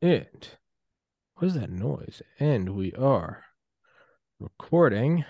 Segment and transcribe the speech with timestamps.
[0.00, 0.48] And
[1.34, 2.22] what is that noise?
[2.38, 3.44] And we are
[4.38, 5.24] recording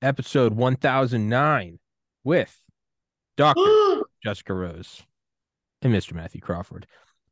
[0.00, 1.78] episode 1009
[2.24, 2.62] with
[3.36, 4.02] Dr.
[4.24, 5.02] Jessica Rose
[5.82, 6.14] and Mr.
[6.14, 6.86] Mathew Crawford.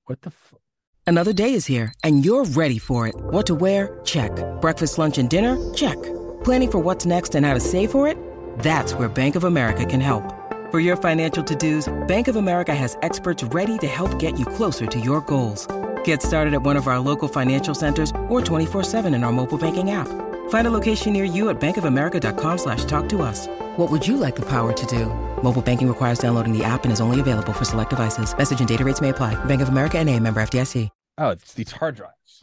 [0.04, 0.60] What the fuck?
[1.06, 3.14] Another day is here, and you're ready for it.
[3.16, 4.00] What to wear?
[4.04, 4.32] Check.
[4.60, 5.72] Breakfast, lunch, and dinner?
[5.74, 6.02] Check.
[6.44, 8.18] Planning for what's next and how to save for it?
[8.58, 10.43] That's where Bank of America can help.
[10.74, 14.44] For your financial to dos, Bank of America has experts ready to help get you
[14.44, 15.68] closer to your goals.
[16.02, 19.92] Get started at one of our local financial centers or 24-7 in our mobile banking
[19.92, 20.08] app.
[20.48, 23.46] Find a location near you at bankofamerica.com slash talk to us.
[23.76, 25.06] What would you like the power to do?
[25.44, 28.36] Mobile banking requires downloading the app and is only available for select devices.
[28.36, 29.36] Message and data rates may apply.
[29.44, 30.88] Bank of America and a member FDIC.
[31.18, 32.42] Oh, it's these hard drives.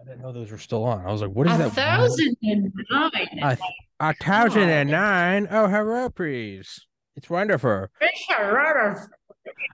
[0.00, 1.04] I didn't know those were still on.
[1.04, 1.72] I was like, what is a that?
[1.72, 3.26] thousand and nine.
[3.42, 3.58] A,
[4.00, 5.46] a thousand and nine.
[5.50, 6.86] Oh, hello, please.
[7.16, 7.86] It's wonderful.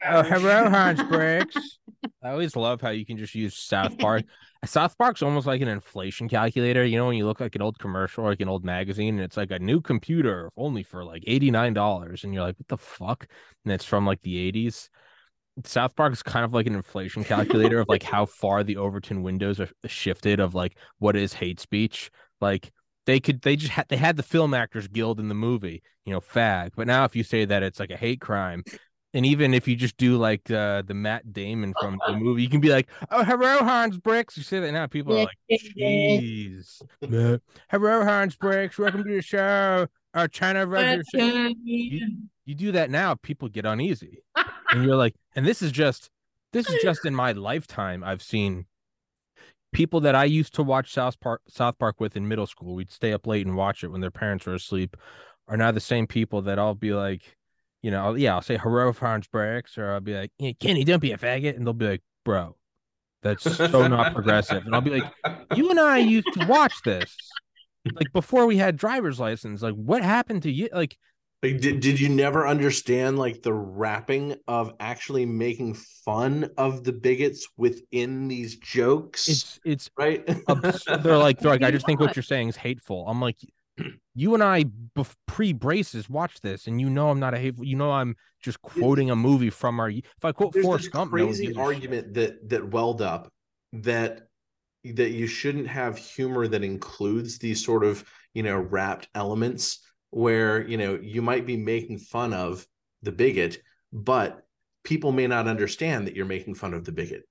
[0.04, 1.56] Oh, hello, Hans Brix.
[2.22, 4.24] I always love how you can just use South Park.
[4.64, 6.84] South Park's almost like an inflation calculator.
[6.84, 9.36] You know, when you look like an old commercial, like an old magazine, and it's
[9.36, 12.24] like a new computer only for like $89.
[12.24, 13.26] And you're like, what the fuck?
[13.64, 14.88] And it's from like the 80s.
[15.64, 19.22] South Park is kind of like an inflation calculator of like how far the Overton
[19.22, 22.10] windows are shifted of like what is hate speech.
[22.40, 22.72] Like
[23.06, 26.12] they could they just had they had the film actors guild in the movie, you
[26.12, 26.72] know, fag.
[26.76, 28.64] But now if you say that it's like a hate crime,
[29.14, 32.48] and even if you just do like uh, the Matt Damon from the movie, you
[32.48, 36.82] can be like, "Oh, hello, Hans Brix." You say that now, people are like, "Jeez,
[37.00, 38.78] hello, Hans Brix.
[38.78, 41.02] Welcome to the show." Our China Roger.
[41.14, 44.22] show." You, you do that now, people get uneasy,
[44.70, 46.10] and you're like, and this is just
[46.52, 48.02] this is just in my lifetime.
[48.04, 48.66] I've seen
[49.76, 52.74] people that I used to watch South Park South Park with in middle school.
[52.74, 54.96] We'd stay up late and watch it when their parents were asleep.
[55.48, 57.36] Are now the same people that I'll be like,
[57.82, 60.82] you know, I'll, yeah, I'll say hello, Hans Brix, or I'll be like, hey, Kenny,
[60.82, 62.56] don't be a faggot, and they'll be like, bro,
[63.22, 65.12] that's so not progressive, and I'll be like,
[65.54, 67.14] you and I used to watch this
[67.94, 69.60] like before we had driver's license.
[69.60, 70.70] Like, what happened to you?
[70.72, 70.96] Like,
[71.46, 76.92] Like, did, did you never understand like the wrapping of actually making fun of the
[76.92, 79.28] bigots within these jokes?
[79.28, 80.28] it's it's right.
[80.48, 83.06] abs- they're like they're like I just think what you're saying is hateful.
[83.06, 83.36] I'm like
[84.14, 84.64] you and I
[84.96, 88.16] bef- pre braces watch this and you know I'm not a hateful you know I'm
[88.42, 91.56] just quoting a movie from our if I quote There's Forrest this Gump crazy gives
[91.56, 91.64] a shit.
[91.64, 93.32] argument that that welled up
[93.72, 94.22] that
[94.84, 99.85] that you shouldn't have humor that includes these sort of you know wrapped elements
[100.16, 102.66] where you know you might be making fun of
[103.02, 103.58] the bigot
[103.92, 104.46] but
[104.82, 107.24] people may not understand that you're making fun of the bigot.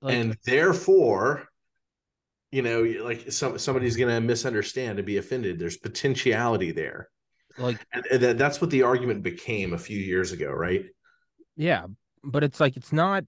[0.00, 1.48] Like, and therefore
[2.52, 5.58] you know like some somebody's going to misunderstand and be offended.
[5.58, 7.08] There's potentiality there.
[7.58, 10.84] Like and, and that, that's what the argument became a few years ago right?
[11.56, 11.86] Yeah
[12.22, 13.24] but it's like it's not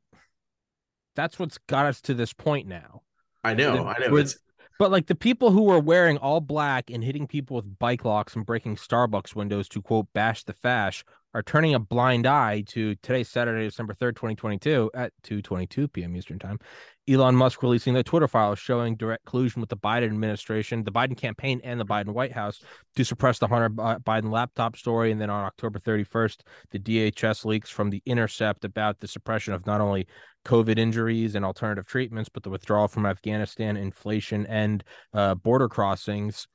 [1.17, 3.03] that's what's got us to this point now.
[3.43, 4.17] I know The- i know.
[4.17, 4.39] it's
[4.81, 8.35] But like the people who were wearing all black and hitting people with bike locks
[8.35, 11.05] and breaking Starbucks windows to quote bash the fash
[11.35, 16.17] are turning a blind eye to today, Saturday, December 3rd, 2022 at 2:22 p.m.
[16.17, 16.59] Eastern Time.
[17.07, 21.17] Elon Musk releasing the Twitter file showing direct collusion with the Biden administration, the Biden
[21.17, 22.63] campaign, and the Biden White House
[22.97, 25.13] to suppress the Hunter Biden laptop story.
[25.13, 26.39] And then on October 31st,
[26.71, 30.07] the DHS leaks from the Intercept about the suppression of not only
[30.45, 36.47] COVID injuries and alternative treatments, but the withdrawal from Afghanistan, inflation, and uh, border crossings.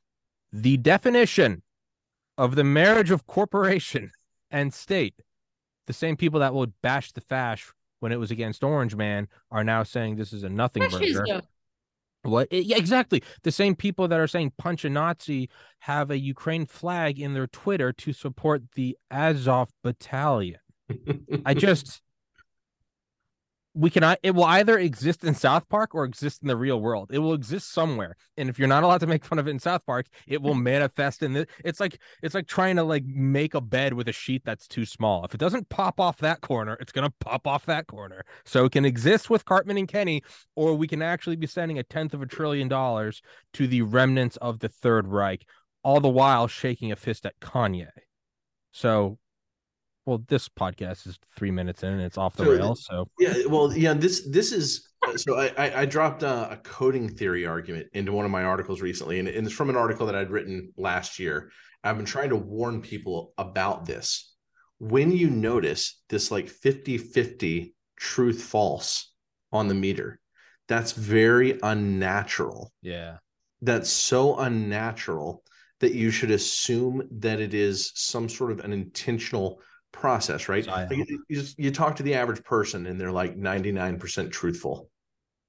[0.51, 1.61] The definition
[2.37, 4.11] of the marriage of corporation
[4.51, 5.15] and state,
[5.87, 9.63] the same people that would bash the fash when it was against Orange Man are
[9.63, 11.41] now saying this is a nothing burger.
[12.23, 12.51] What?
[12.51, 13.21] Yeah, exactly.
[13.43, 17.47] The same people that are saying punch a Nazi have a Ukraine flag in their
[17.47, 20.59] Twitter to support the Azov battalion.
[21.45, 22.01] I just
[23.75, 27.11] we cannot it will either exist in South Park or exist in the real world.
[27.11, 28.15] It will exist somewhere.
[28.37, 30.55] And if you're not allowed to make fun of it in South Park, it will
[30.71, 34.13] manifest in the it's like it's like trying to like make a bed with a
[34.13, 35.25] sheet that's too small.
[35.25, 38.23] If it doesn't pop off that corner, it's going to pop off that corner.
[38.45, 40.23] So it can exist with Cartman and Kenny
[40.55, 43.21] or we can actually be sending a tenth of a trillion dollars
[43.53, 45.45] to the remnants of the Third Reich,
[45.83, 47.89] all the while shaking a fist at Kanye.
[48.71, 49.17] So
[50.05, 52.85] well, this podcast is three minutes in and it's off the So- rails.
[52.89, 53.09] So.
[53.19, 57.09] yeah well yeah this this is uh, so i i, I dropped a, a coding
[57.09, 60.15] theory argument into one of my articles recently and, and it's from an article that
[60.15, 61.51] i'd written last year.
[61.83, 64.33] I've been trying to warn people about this.
[64.79, 69.11] When you notice this like 50 50 truth false
[69.51, 70.19] on the meter
[70.67, 72.73] that's very unnatural.
[72.81, 73.17] Yeah,
[73.61, 75.43] that's so unnatural
[75.79, 79.61] that you should assume that it is some sort of an intentional
[79.95, 80.67] process, right?
[80.67, 84.89] Like you, you, just, you talk to the average person and they're like 99% truthful,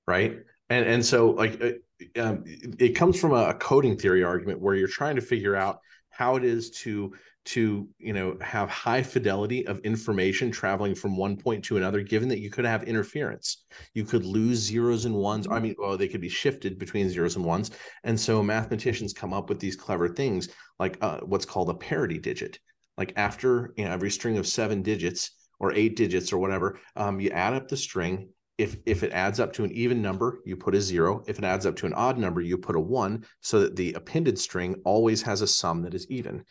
[0.07, 0.39] right?
[0.69, 2.45] And and so like uh, um,
[2.79, 6.45] it comes from a coding theory argument where you're trying to figure out how it
[6.45, 7.15] is to
[7.45, 12.29] to you know have high fidelity of information traveling from one point to another given
[12.29, 13.65] that you could have interference.
[13.95, 15.47] You could lose zeros and ones.
[15.49, 17.71] I mean well they could be shifted between zeros and ones.
[18.03, 20.49] And so mathematicians come up with these clever things
[20.81, 22.59] like uh, what's called a parity digit
[22.97, 27.21] like after you know every string of seven digits or eight digits or whatever um,
[27.21, 28.29] you add up the string
[28.59, 31.45] if if it adds up to an even number you put a zero if it
[31.45, 34.75] adds up to an odd number you put a one so that the appended string
[34.85, 36.45] always has a sum that is even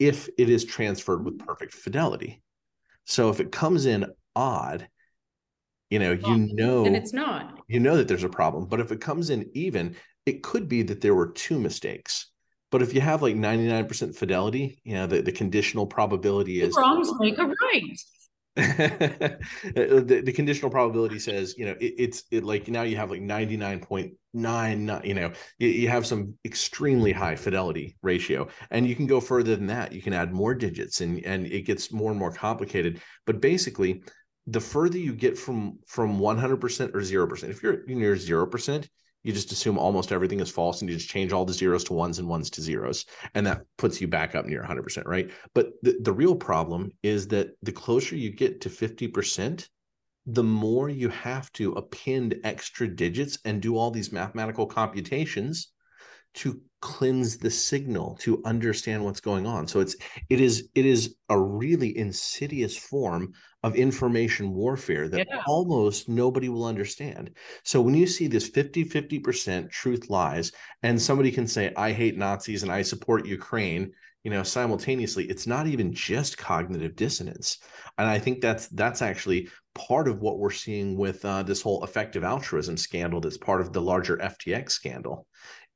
[0.00, 2.42] if it is transferred with perfect fidelity.
[3.04, 4.88] So if it comes in odd,
[5.90, 8.66] you know, you know, and it's not, you know that there's a problem.
[8.66, 12.29] But if it comes in even, it could be that there were two mistakes.
[12.70, 17.10] But if you have like 99% fidelity, you know, the, the conditional probability is wrongs
[17.18, 17.98] make a right.
[18.60, 23.10] Uh, the, the, conditional probability says you know it, it's it like now you have
[23.10, 28.48] like 99.9 you know you, you, have some extremely high fidelity ratio.
[28.70, 29.92] And you can go further than that.
[29.92, 33.00] You can add more digits and and it gets more and more complicated.
[33.24, 34.02] But basically
[34.46, 38.88] the further you get from from 100% or 0% if you're near 0%
[39.22, 41.92] you just assume almost everything is false and you just change all the zeros to
[41.92, 43.04] ones and ones to zeros.
[43.34, 45.30] And that puts you back up near 100% right?
[45.54, 49.68] But the, the real problem is that the closer you get to 50%
[50.26, 55.72] the more you have to append extra digits and do all these mathematical computations
[56.34, 59.66] to cleanse the signal to understand what's going on.
[59.66, 59.96] So it's
[60.28, 65.42] it is it is a really insidious form of information warfare that yeah.
[65.46, 67.30] almost nobody will understand
[67.62, 70.52] so when you see this 50 50% truth lies
[70.82, 73.92] and somebody can say i hate nazis and i support ukraine
[74.24, 77.58] you know simultaneously it's not even just cognitive dissonance
[77.98, 81.84] and i think that's that's actually part of what we're seeing with uh, this whole
[81.84, 85.26] effective altruism scandal that's part of the larger ftx scandal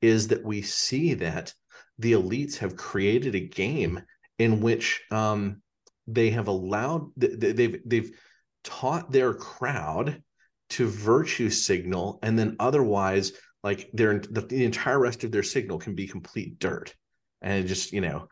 [0.01, 1.53] is that we see that
[1.97, 4.01] the elites have created a game
[4.37, 5.61] in which um,
[6.07, 8.11] they have allowed they've they've
[8.63, 10.21] taught their crowd
[10.71, 15.79] to virtue signal and then otherwise like their the, the entire rest of their signal
[15.79, 16.93] can be complete dirt.
[17.41, 18.27] And just you know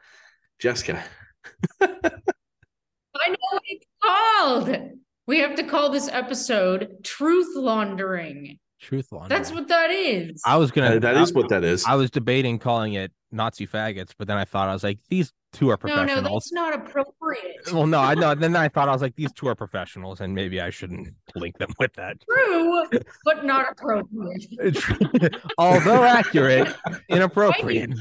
[0.60, 1.04] jessica
[1.82, 4.78] i know what it's called.
[5.26, 9.30] We have to call this episode truth laundering Truth laundering.
[9.30, 10.42] That's what that is.
[10.46, 10.98] I was gonna.
[10.98, 11.86] Uh, that is what that is.
[11.86, 15.32] I was debating calling it Nazi faggots, but then I thought I was like, these
[15.54, 16.08] two are professionals.
[16.08, 17.52] No, no, that's not appropriate.
[17.72, 18.36] Well, no, I know.
[18.36, 21.58] Then I thought I was like, these two are professionals, and maybe I shouldn't link
[21.60, 22.18] them with that.
[22.30, 22.84] True,
[23.24, 25.38] but not appropriate.
[25.58, 26.76] Although accurate,
[27.08, 27.92] inappropriate.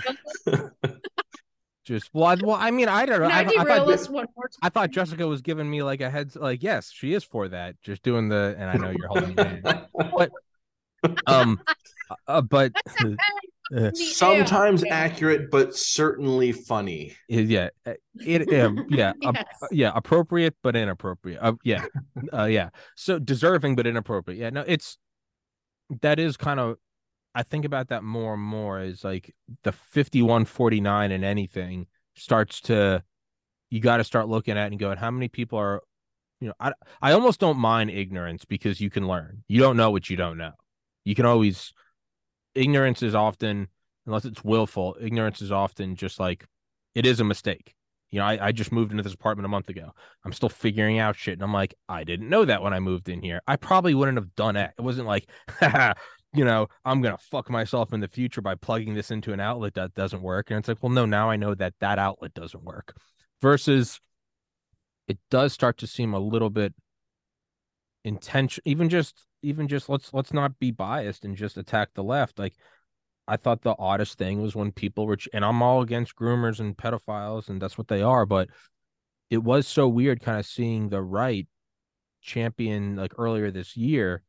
[1.84, 3.28] Just well, I, well, I mean, I don't know.
[3.28, 4.28] I, I, thought,
[4.62, 7.80] I, thought, Jessica was giving me like a heads, like yes, she is for that.
[7.82, 10.30] Just doing the, and I know you're holding but
[11.26, 11.60] um,
[12.26, 12.72] uh, but
[13.94, 17.16] sometimes accurate, but certainly funny.
[17.28, 17.98] Yeah, it,
[18.48, 19.44] it um, yeah, yes.
[19.62, 21.40] uh, yeah, appropriate but inappropriate.
[21.42, 21.84] Uh, yeah,
[22.32, 22.70] uh, yeah.
[22.96, 24.40] So deserving but inappropriate.
[24.40, 24.98] Yeah, no, it's
[26.00, 26.76] that is kind of.
[27.34, 28.80] I think about that more and more.
[28.80, 33.02] Is like the fifty-one forty-nine and anything starts to.
[33.70, 35.80] You got to start looking at and going, how many people are
[36.40, 39.44] you know, I I almost don't mind ignorance because you can learn.
[39.48, 40.52] You don't know what you don't know
[41.04, 41.72] you can always
[42.54, 43.68] ignorance is often
[44.06, 46.46] unless it's willful ignorance is often just like
[46.94, 47.74] it is a mistake.
[48.10, 49.92] You know I, I just moved into this apartment a month ago.
[50.24, 53.08] I'm still figuring out shit and i'm like i didn't know that when i moved
[53.08, 53.40] in here.
[53.46, 54.70] I probably wouldn't have done it.
[54.78, 55.28] It wasn't like
[56.34, 59.74] you know i'm gonna fuck myself in the future by plugging this into an outlet
[59.74, 60.50] that doesn't work.
[60.50, 62.94] And it's like well no now i know that that outlet doesn't work.
[63.40, 64.00] Versus
[65.08, 66.74] it does start to seem a little bit
[68.04, 72.38] intention even just even just let's let's not be biased and just attack the left.
[72.38, 72.54] Like
[73.28, 76.76] i thought the oddest thing was when people were and i'm all against groomers and
[76.76, 78.48] pedophiles and that's what they are but
[79.30, 81.46] it was so weird kind of seeing the right
[82.20, 84.24] champion like earlier this year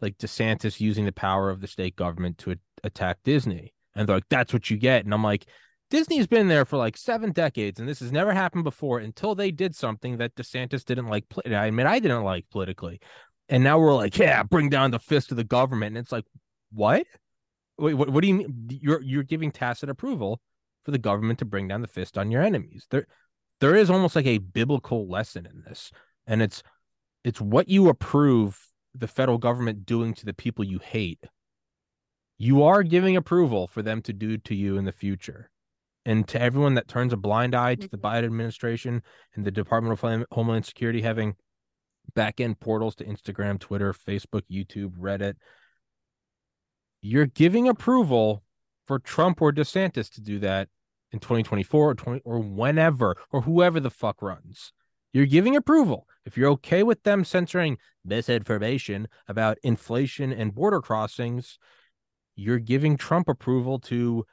[0.00, 3.72] like desantis using the power of the state government to attack disney.
[3.94, 5.04] And they're like that's what you get.
[5.04, 5.46] And i'm like
[5.90, 9.50] Disney's been there for like seven decades, and this has never happened before until they
[9.50, 11.24] did something that DeSantis didn't like.
[11.46, 13.00] I mean, I didn't like politically,
[13.48, 16.26] and now we're like, yeah, bring down the fist of the government, and it's like,
[16.72, 17.06] what?
[17.78, 18.68] Wait, what, what do you mean?
[18.70, 20.40] You're you're giving tacit approval
[20.84, 22.86] for the government to bring down the fist on your enemies.
[22.90, 23.06] There,
[23.60, 25.90] there is almost like a biblical lesson in this,
[26.26, 26.62] and it's
[27.24, 28.58] it's what you approve
[28.94, 31.24] the federal government doing to the people you hate.
[32.36, 35.50] You are giving approval for them to do to you in the future
[36.08, 38.06] And to everyone that turns a blind eye to the mm-hmm.
[38.06, 39.02] Biden administration
[39.36, 41.34] and the Department of Homeland Security having
[42.14, 45.34] back end portals to Instagram, Twitter, Facebook, YouTube, Reddit,
[47.02, 48.42] you're giving approval
[48.86, 50.70] for Trump or DeSantis to do that
[51.12, 54.72] in 2024 or 20 or whenever or whoever the fuck runs.
[55.12, 56.06] You're giving approval.
[56.24, 61.58] If you're okay with them censoring misinformation about inflation and border crossings,
[62.34, 64.24] you're giving Trump approval to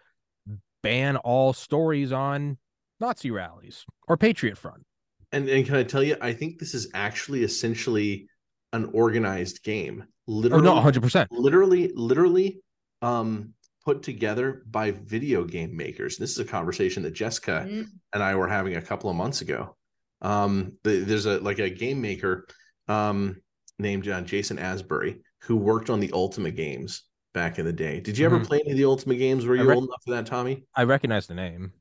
[0.86, 2.58] ban all stories on
[3.00, 4.84] Nazi rallies or Patriot Front.
[5.32, 8.28] And and can I tell you, I think this is actually essentially
[8.72, 10.06] an organized game.
[10.28, 11.28] Literally, oh, no, 100%.
[11.32, 12.62] Literally, literally
[13.02, 16.18] um put together by video game makers.
[16.18, 17.84] This is a conversation that Jessica mm-hmm.
[18.14, 19.76] and I were having a couple of months ago.
[20.22, 22.48] Um, the, there's a like a game maker
[22.88, 23.42] um,
[23.78, 27.04] named uh, Jason Asbury who worked on the Ultima games
[27.36, 28.00] back in the day.
[28.00, 28.36] Did you mm-hmm.
[28.36, 29.46] ever play any of the Ultima games?
[29.46, 30.66] Were you rec- old enough for that, Tommy?
[30.74, 31.74] I recognize the name.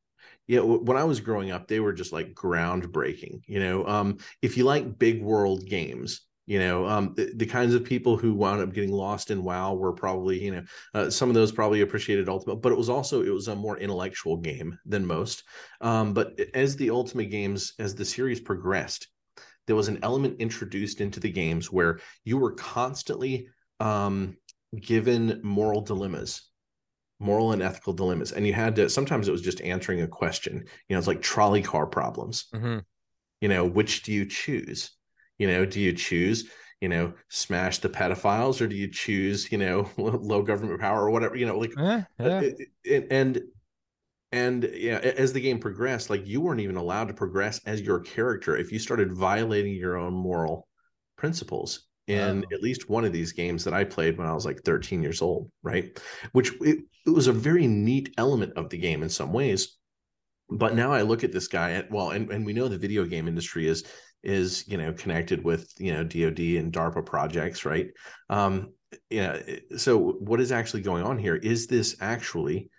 [0.47, 3.41] Yeah, when I was growing up, they were just like groundbreaking.
[3.47, 7.75] You know, um, if you like big world games, you know um, the, the, kinds
[7.75, 11.31] of people who wound up getting lost in wow were probably you know uh, some
[11.31, 14.79] of those probably appreciated Ultima but it was also it was a more intellectual game
[14.85, 15.45] than most
[15.81, 19.09] um, but as the Ultima games as the series progressed
[19.67, 23.49] there was an element introduced into the games where you were constantly
[23.81, 24.37] um,
[24.81, 26.43] given moral dilemmas
[27.21, 28.33] moral and ethical dilemmas.
[28.33, 30.65] And you had to sometimes it was just answering a question.
[30.89, 32.47] You know it's like trolley car problems.
[32.55, 32.79] Mm-hmm.
[33.41, 34.91] you know which do you choose?
[35.39, 36.49] You know, do you choose,
[36.81, 41.11] you know, smash the pedophiles or do you choose, you know, low government power or
[41.11, 42.43] whatever, you know, like, yeah, uh,
[42.85, 43.01] yeah.
[43.11, 43.43] and,
[44.31, 48.01] and yeah, as the game progressed, like you weren't even allowed to progress as your
[48.01, 50.69] character if you started violating your own moral
[51.17, 54.61] principles in at least one of these games that I played when I was like
[54.63, 55.99] 13 years old, right?
[56.33, 59.77] Which it, it was a very neat element of the game in some ways.
[60.51, 63.05] But now I look at this guy at well, and, and we know the video
[63.05, 63.85] game industry is
[64.23, 67.89] is you know connected with you know DoD and DARPA projects, right?
[68.29, 68.73] Um,
[69.09, 69.41] yeah.
[69.77, 71.37] So what is actually going on here?
[71.37, 72.71] Is this actually,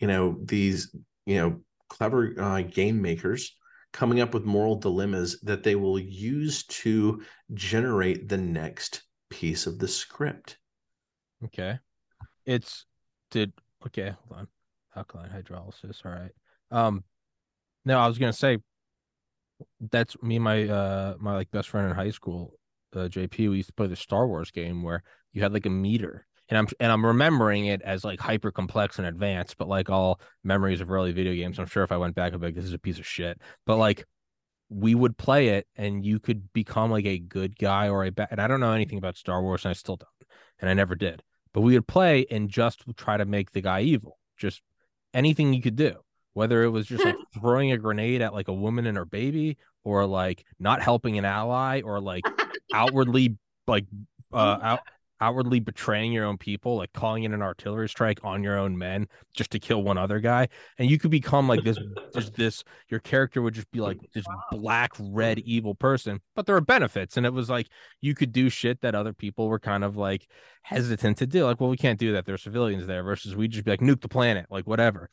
[0.00, 3.56] you know, these you know clever uh, game makers
[3.92, 7.22] coming up with moral dilemmas that they will use to
[7.54, 10.58] generate the next piece of the script?
[11.44, 11.78] Okay,
[12.46, 12.86] it's
[13.30, 13.52] did
[13.86, 14.14] okay.
[14.28, 14.48] Hold on,
[14.96, 16.04] alkaline hydrolysis.
[16.04, 16.32] All right.
[16.70, 17.04] Um,
[17.84, 18.58] no, I was gonna say
[19.90, 22.54] that's me and my uh my like best friend in high school,
[22.94, 23.50] uh, JP.
[23.50, 26.58] We used to play the Star Wars game where you had like a meter, and
[26.58, 30.82] I'm and I'm remembering it as like hyper complex and advanced, but like all memories
[30.82, 31.58] of early video games.
[31.58, 33.40] I'm sure if I went back, I'd be like, this is a piece of shit.
[33.64, 34.04] But like
[34.68, 38.28] we would play it, and you could become like a good guy or a bad.
[38.30, 40.28] And I don't know anything about Star Wars, and I still don't,
[40.60, 41.22] and I never did.
[41.54, 44.60] But we would play and just try to make the guy evil, just
[45.14, 45.94] anything you could do
[46.34, 49.58] whether it was just like throwing a grenade at like a woman and her baby
[49.84, 52.24] or like not helping an ally or like
[52.72, 53.84] outwardly like
[54.32, 54.80] uh out
[55.22, 59.06] outwardly betraying your own people like calling in an artillery strike on your own men
[59.32, 60.48] just to kill one other guy
[60.78, 61.78] and you could become like this
[62.12, 65.44] just this your character would just be like this black red mm.
[65.44, 67.68] evil person but there are benefits and it was like
[68.00, 70.26] you could do shit that other people were kind of like
[70.62, 73.64] hesitant to do like well we can't do that there's civilians there versus we just
[73.64, 75.08] be like nuke the planet like whatever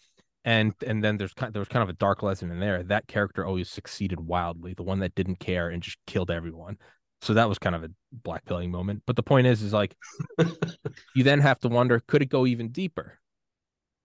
[0.45, 2.81] and and then there's kind there was kind of a dark lesson in there.
[2.81, 6.77] That character always succeeded wildly, the one that didn't care and just killed everyone.
[7.21, 9.03] So that was kind of a black pilling moment.
[9.05, 9.95] But the point is, is like
[11.15, 13.19] you then have to wonder, could it go even deeper?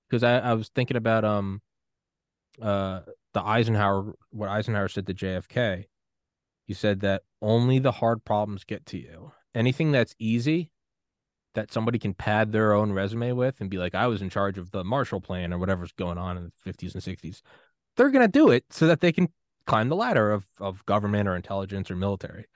[0.08, 1.60] Because I, I was thinking about um
[2.60, 3.00] uh
[3.32, 5.84] the Eisenhower what Eisenhower said to JFK.
[6.66, 9.32] He said that only the hard problems get to you.
[9.54, 10.70] Anything that's easy
[11.54, 14.58] that somebody can pad their own resume with and be like, I was in charge
[14.58, 17.42] of the Marshall Plan or whatever's going on in the 50s and 60s,
[17.96, 19.28] they're going to do it so that they can
[19.66, 22.46] climb the ladder of, of government or intelligence or military.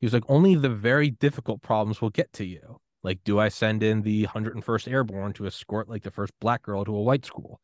[0.00, 2.80] He was like, only the very difficult problems will get to you.
[3.02, 6.84] Like, do I send in the 101st Airborne to escort like the first black girl
[6.84, 7.60] to a white school?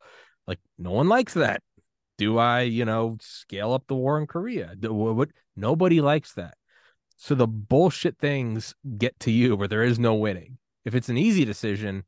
[0.47, 1.61] Like, no one likes that.
[2.17, 4.73] Do I, you know, scale up the war in Korea?
[4.79, 5.29] Do, what?
[5.55, 6.55] Nobody likes that.
[7.17, 10.57] So the bullshit things get to you where there is no winning.
[10.85, 12.03] If it's an easy decision,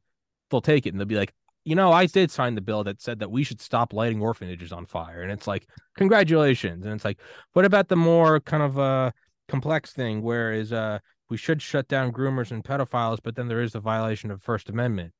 [0.49, 1.33] they'll take it and they'll be like,
[1.65, 4.71] you know, I did sign the bill that said that we should stop lighting orphanages
[4.71, 5.21] on fire.
[5.21, 5.67] And it's like,
[5.97, 6.85] congratulations.
[6.85, 7.19] And it's like,
[7.53, 9.11] what about the more kind of uh
[9.49, 13.61] complex thing where is uh we should shut down groomers and pedophiles, but then there
[13.61, 15.13] is a violation of First Amendment.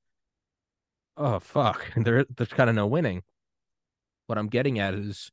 [1.17, 1.85] Oh fuck.
[1.97, 3.23] There there's kind of no winning.
[4.27, 5.31] What I'm getting at is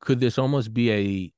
[0.00, 1.32] could this almost be a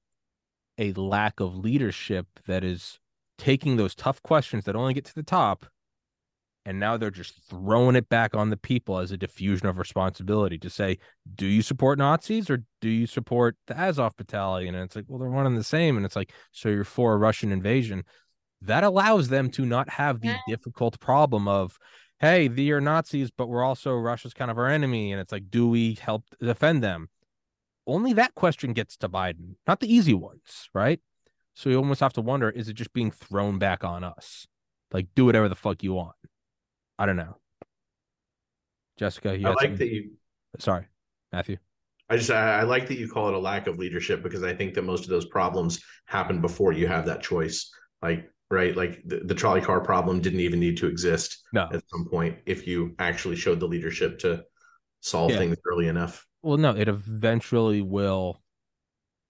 [0.79, 2.99] a lack of leadership that is
[3.39, 5.67] taking those tough questions that only get to the top
[6.67, 10.59] And now they're just throwing it back on the people as a diffusion of responsibility
[10.59, 10.99] to say,
[11.37, 14.75] do you support Nazis or do you support the Azov battalion?
[14.75, 15.97] And it's like, well, they're one and the same.
[15.97, 18.03] And it's like, so you're for a Russian invasion.
[18.63, 20.39] That allows them to not have the Yeah.
[20.49, 21.79] difficult problem of,
[22.19, 25.13] hey, they're Nazis, but we're also Russia's kind of our enemy.
[25.13, 27.11] And it's like, do we help defend them?
[27.87, 30.99] Only that question gets to Biden, not the easy ones, right?
[31.55, 34.49] So you almost have to wonder, is it just being thrown back on us?
[34.91, 36.17] Like, do whatever the fuck you want.
[36.99, 37.37] I don't know.
[38.99, 40.11] Jessica, you I like something- that you.
[40.59, 40.87] Sorry,
[41.33, 41.59] Mathew.
[42.09, 44.55] I just I, I like that you call it a lack of leadership because I
[44.55, 47.71] think that most of those problems happen before you have that choice.
[48.01, 51.69] Like right, like the, the trolley car problem didn't even need to exist No.
[51.73, 54.45] at some point if you actually showed the leadership to
[55.01, 55.39] solve Yeah.
[55.39, 56.25] things early enough.
[56.43, 58.41] Well, no, it eventually will.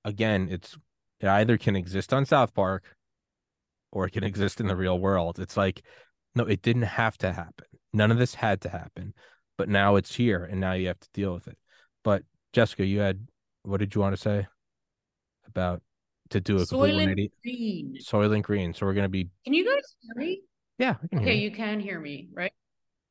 [0.05, 0.77] Again, it's
[1.19, 2.85] it either can exist on South Park
[3.91, 5.39] or it can exist in the real world.
[5.41, 5.83] It's like,
[6.37, 7.67] no, it didn't have to happen.
[7.93, 9.15] None of this had to happen,
[9.59, 11.57] but now it's here and now you have to deal with it.
[12.05, 13.27] But Jessica, you had
[13.63, 14.47] what did you want to say
[15.49, 15.83] about
[16.31, 17.33] to do a complete Soylent 180?
[17.43, 17.95] Green.
[18.03, 18.75] Soylent Green.
[18.75, 20.43] So we're gonna be Can you guys hear me?
[20.79, 21.49] yeah, I can hear Okay, you.
[21.49, 22.53] you can hear me, right?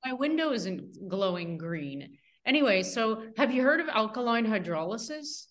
[0.05, 2.17] My window isn't glowing green.
[2.45, 5.47] Anyway, so have you heard of alkaline hydrolysis?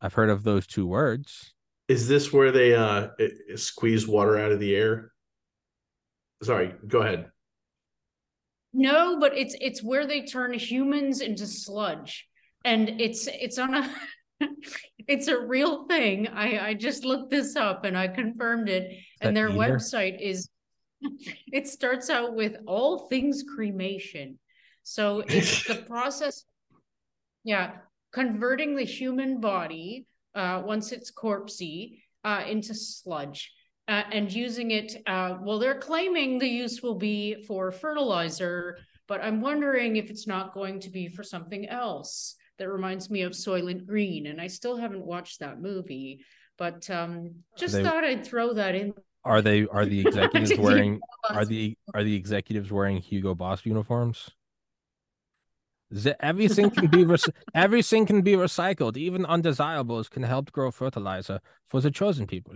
[0.00, 1.52] I've heard of those two words.
[1.88, 5.12] Is this where they uh i- i- squeeze water out of the air?
[6.42, 7.30] Sorry, go ahead.
[8.72, 12.28] No, but it's it's where they turn humans into sludge.
[12.64, 13.94] And it's it's on a
[15.08, 16.28] it's a real thing.
[16.28, 18.92] I I just looked this up and I confirmed it.
[19.20, 19.58] And their Eater?
[19.58, 20.50] website is
[21.52, 24.38] it starts out with all things cremation.
[24.82, 26.44] So it's the process,
[27.44, 27.76] yeah,
[28.12, 33.52] converting the human body uh, once it's corpsey uh, into sludge
[33.88, 34.96] uh, and using it.
[35.06, 40.26] Uh, well, they're claiming the use will be for fertilizer, but I'm wondering if it's
[40.26, 42.34] not going to be for something else.
[42.58, 46.24] That reminds me of Soylent Green, and I still haven't watched that movie,
[46.56, 48.94] but um, just they- thought I'd throw that in.
[49.24, 54.30] Are they are the executives wearing are the are the executives wearing Hugo Boss uniforms?
[55.90, 57.20] The, everything can be rec-
[57.54, 58.96] everything can be recycled.
[58.96, 62.54] Even undesirables can help grow fertilizer for the chosen people.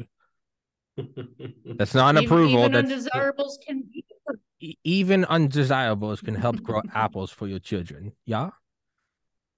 [1.76, 2.60] That's not an Even- approval.
[2.60, 3.90] Even That's undesirables can
[4.84, 8.12] even undesirables can help grow apples for your children.
[8.26, 8.50] Yeah,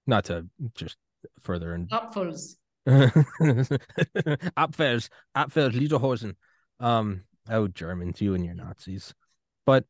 [0.07, 0.97] not to just
[1.41, 2.55] further and Apfels.
[2.87, 3.79] Apfels,
[5.35, 6.35] Apfels, Lederhosen.
[6.79, 9.13] Um, oh, Germans, you and your Nazis.
[9.65, 9.85] But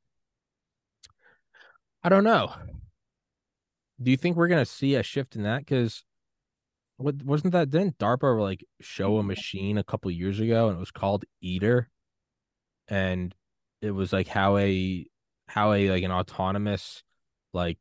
[2.04, 2.52] I don't know.
[4.02, 5.60] Do you think we're gonna see a shift in that?
[5.60, 6.04] Because
[7.04, 7.70] what wasn't that?
[7.70, 9.28] Didn't DARPA like show a mm-hmm.
[9.28, 11.90] machine a couple years ago, and it was called Eater,
[12.88, 13.36] and
[13.82, 15.06] it was like how a
[15.48, 17.04] how a like an autonomous
[17.54, 17.78] like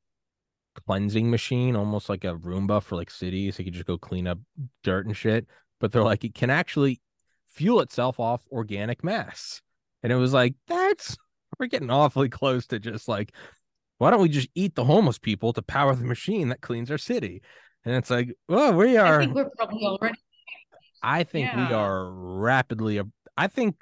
[0.87, 3.58] cleansing machine, almost like a Roomba for like cities.
[3.58, 4.38] It could just go clean up
[4.82, 5.46] dirt and shit.
[5.80, 7.00] But they're like, it can actually
[7.48, 9.62] fuel itself off organic mass.
[10.02, 11.16] And it was like, that's
[11.58, 13.32] we're getting awfully close to just like,
[13.98, 16.98] why don't we just eat the homeless people to power the machine that cleans our
[16.98, 17.42] city?
[17.84, 19.06] And it's like, well, we are.
[19.06, 19.20] I are.
[19.20, 20.18] think we're probably already.
[21.02, 23.00] I think we are rapidly.
[23.36, 23.76] I think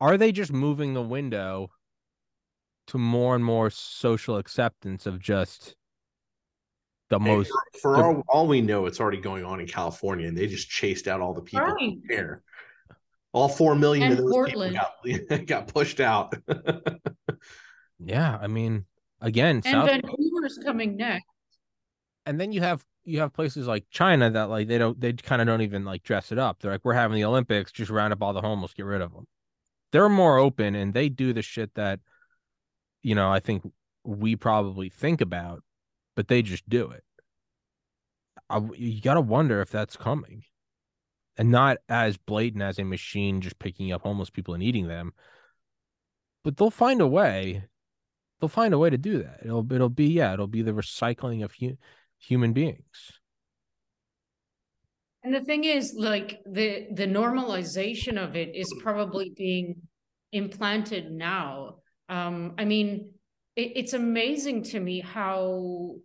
[0.00, 1.70] are they just moving the window
[2.88, 5.76] to more and more social acceptance of just
[7.08, 9.66] the Hey, most for, for the- all, all we know, it's already going on in
[9.66, 11.92] California, and they just chased out all the people Right.
[12.08, 12.42] there.
[13.32, 14.78] All four million And of those Portland.
[15.04, 16.34] people got, got pushed out.
[17.98, 18.36] yeah.
[18.40, 18.84] I mean,
[19.22, 21.24] again, And South Vancouver's coming next.
[22.26, 25.42] and then you have you have places like China that like they don't they kind
[25.42, 26.60] of don't even like dress it up.
[26.60, 29.12] They're like we're having the Olympics, just round up all the homeless, get rid of
[29.12, 29.26] them.
[29.90, 32.00] They're more open and they do the shit that
[33.02, 33.70] you know I think
[34.04, 35.62] we probably think about,
[36.16, 37.04] but they just do it.
[38.48, 40.44] I, you got to wonder if that's coming,
[41.36, 45.12] and not as blatant as a machine just picking up homeless people and eating them.
[46.44, 47.64] But they'll find a way.
[48.40, 49.40] They'll find a way to do that.
[49.44, 51.78] It'll it'll be yeah, it'll be the recycling of hu-
[52.22, 53.18] human beings.
[55.24, 59.76] And the thing is, like the the normalization of it is probably being
[60.32, 61.76] implanted now.
[62.08, 63.10] Um, I mean,
[63.54, 65.96] it, it's amazing to me how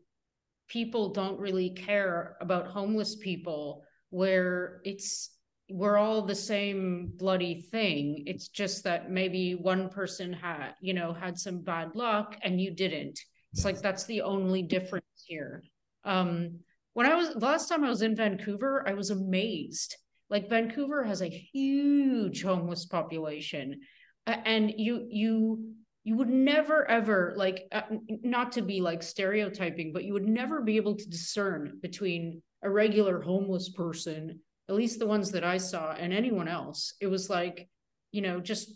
[0.68, 5.32] people don't really care about homeless people, where it's
[5.70, 8.24] we're all the same bloody thing.
[8.26, 12.72] It's just that maybe one person had, you know, had some bad luck and you
[12.72, 13.20] didn't.
[13.52, 15.64] It's like that's the only difference here.
[16.08, 16.62] Um,
[16.94, 19.96] when I was last time I was in Vancouver, I was amazed.
[20.30, 23.82] Like Vancouver has a huge homeless population,
[24.26, 25.76] A- and you you
[26.08, 27.82] you would never ever like uh,
[28.24, 32.70] not to be like stereotyping but you would never be able to discern between a
[32.70, 34.40] regular homeless person
[34.70, 37.68] at least the ones that i saw and anyone else it was like
[38.14, 38.72] you know just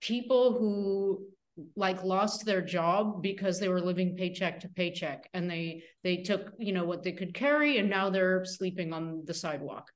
[0.00, 1.26] people who
[1.76, 6.52] like lost their job because they were living paycheck to paycheck and they they took
[6.58, 9.90] you know what they could carry and now they're sleeping on the sidewalk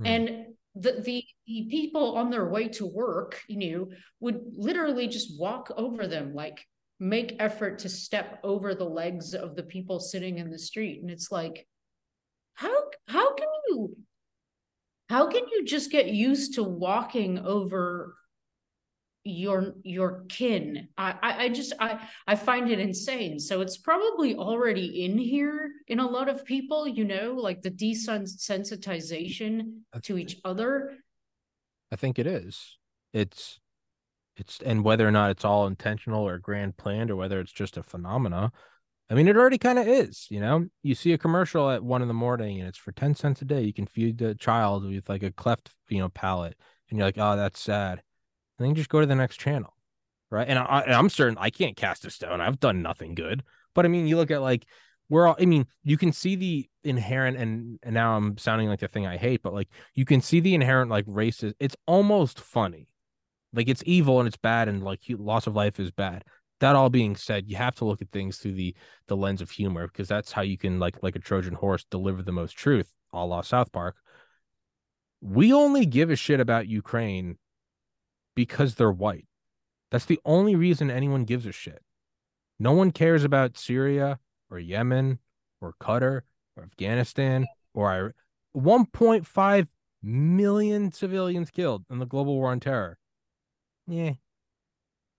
[0.00, 0.06] mm.
[0.06, 3.88] and the, the, the people on their way to work, you know,
[4.20, 6.64] would literally just walk over them, like
[7.00, 11.00] make effort to step over the legs of the people sitting in the street.
[11.00, 11.66] And it's like,
[12.54, 12.74] how
[13.06, 13.96] how can you
[15.08, 18.14] how can you just get used to walking over
[19.28, 20.88] your your kin.
[20.96, 23.38] I, I just i i find it insane.
[23.38, 27.70] So it's probably already in here in a lot of people you know like the
[27.70, 30.96] desensitization to each other.
[31.92, 32.78] I think it is.
[33.12, 33.60] It's
[34.38, 37.76] it's and whether or not it's all intentional or grand planned or whether it's just
[37.76, 38.52] a phenomena
[39.10, 40.66] i mean it already kind of is you know?
[40.82, 43.44] You see a commercial at one in the morning and it's for 10 cents a
[43.44, 43.62] day.
[43.62, 46.56] You can feed the child with like a cleft you know palate
[46.88, 48.02] and you're like oh that's sad
[48.58, 49.74] and then just go to the next channel,
[50.30, 50.48] right?
[50.48, 52.40] And I, I'm certain I can't cast a stone.
[52.40, 53.42] I've done nothing good,
[53.74, 54.66] but I mean, you look at like
[55.08, 55.36] we're all.
[55.40, 59.06] I mean, you can see the inherent, and and now I'm sounding like the thing
[59.06, 61.54] I hate, but like you can see the inherent like racist.
[61.58, 62.88] It's almost funny,
[63.52, 66.24] like it's evil and it's bad, and like loss of life is bad.
[66.60, 68.74] That all being said, you have to look at things through the
[69.06, 72.22] the lens of humor because that's how you can like like a Trojan horse deliver
[72.22, 73.96] the most truth, a la South Park.
[75.20, 77.38] We only give a shit about Ukraine
[78.38, 79.26] because they're white.
[79.90, 81.82] That's the only reason anyone gives a shit.
[82.60, 85.18] No one cares about Syria or Yemen
[85.60, 86.20] or Qatar
[86.56, 88.14] or Afghanistan or
[88.56, 89.66] 1.5
[90.04, 92.96] million civilians killed in the global war on terror.
[93.88, 94.12] Yeah.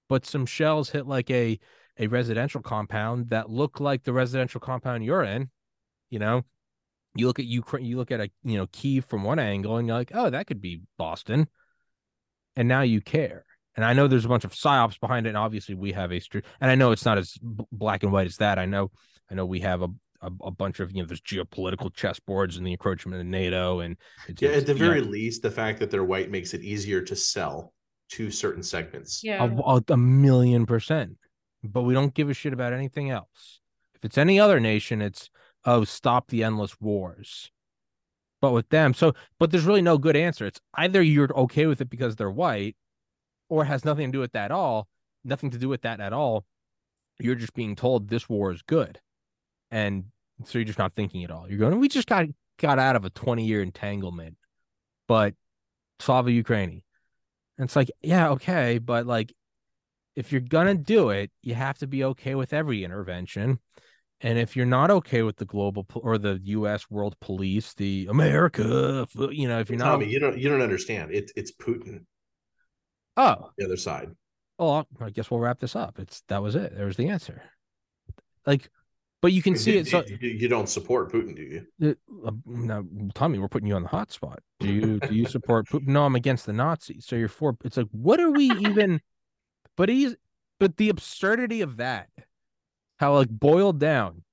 [0.07, 1.59] But some shells hit like a
[1.97, 5.49] a residential compound that look like the residential compound you're in.
[6.09, 6.43] You know,
[7.15, 9.89] you look at Ukraine, you look at a you know Kiev from one angle, and
[9.89, 11.49] you're like, oh, that could be Boston
[12.55, 13.45] and now you care.
[13.75, 16.19] And I know there's a bunch of psyops behind it, and obviously we have a
[16.19, 16.43] street.
[16.59, 18.59] And I know it's not as b- black and white as that.
[18.59, 18.91] I know,
[19.31, 19.87] I know we have a
[20.21, 23.97] a, a, bunch of you know there's geopolitical chessboards and the encroachment of NATO and
[24.37, 27.73] yeah at the very least the fact that they're white makes it easier to sell
[28.09, 31.17] to certain segments yeah a, a, million percent
[31.63, 33.61] but we don't give a shit about anything else
[33.95, 35.29] if it's any other nation it's
[35.65, 37.51] oh stop the endless wars
[38.41, 40.45] but with them, so but there's really no good answer.
[40.45, 42.75] It's either you're okay with it because they're white,
[43.49, 44.87] or has nothing to do with that at all,
[45.23, 46.45] nothing to do with that at all.
[47.19, 48.99] You're just being told this war is good.
[49.71, 50.05] And
[50.45, 51.49] so you're just not thinking at all.
[51.49, 54.37] You're going, we just got got out of a 20 year entanglement,
[55.07, 55.33] but
[55.99, 56.83] Slava Ukraini.
[57.57, 59.33] And it's like, yeah, okay, but like
[60.15, 63.59] if you're gonna do it, you have to be okay with every intervention.
[64.21, 66.89] And if you're not okay with the global or the U.S.
[66.89, 71.11] world police, the America, you know, if you're Tommy, not, you don't you don't understand.
[71.13, 72.03] It's it's Putin.
[73.15, 74.09] Oh, the other side.
[74.57, 75.99] Oh, I guess we'll wrap this up.
[75.99, 76.75] It's that was it.
[76.75, 77.41] There's the answer.
[78.45, 78.69] Like,
[79.21, 79.87] but you can see you, it.
[79.87, 81.43] So you don't support Putin, do
[81.81, 81.95] you?
[82.25, 82.83] Uh, now,
[83.15, 84.39] Tommy, we're putting you on the hot spot.
[84.59, 85.87] Do you do you support Putin?
[85.87, 87.05] No, I'm against the Nazis.
[87.05, 87.55] So you're for.
[87.63, 88.99] It's like, what are we even?
[89.77, 90.17] But he's.
[90.59, 92.09] But the absurdity of that
[92.99, 94.23] how like boiled down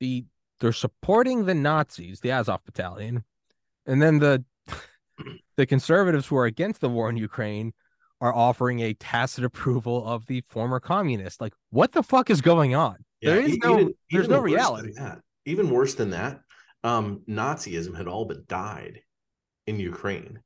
[0.00, 0.24] the
[0.60, 3.24] they're supporting the Nazis, the Azov battalion,
[3.86, 4.44] and then the
[5.56, 7.72] the conservatives who are against the war in Ukraine
[8.20, 11.40] are offering a tacit approval of the former communist.
[11.40, 12.96] Like, what the fuck is going on?
[13.20, 13.76] Yeah, there is even, no,
[14.10, 14.92] there's even no reality.
[15.46, 16.40] Even worse than that,
[16.82, 19.00] um, Nazism had all but died
[19.66, 20.40] in Ukraine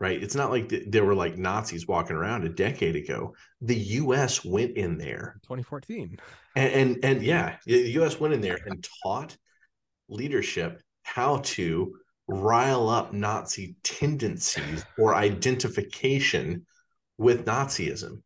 [0.00, 0.22] right?
[0.22, 3.34] It's not like there were like Nazis walking around a decade ago.
[3.60, 4.44] The U.S.
[4.44, 6.18] went in there, 2014,
[6.56, 8.20] and and, and yeah, the U.S.
[8.20, 9.36] went in there and taught
[10.08, 11.94] leadership how to
[12.28, 16.66] rile up Nazi tendencies or identification
[17.16, 18.22] with Nazism.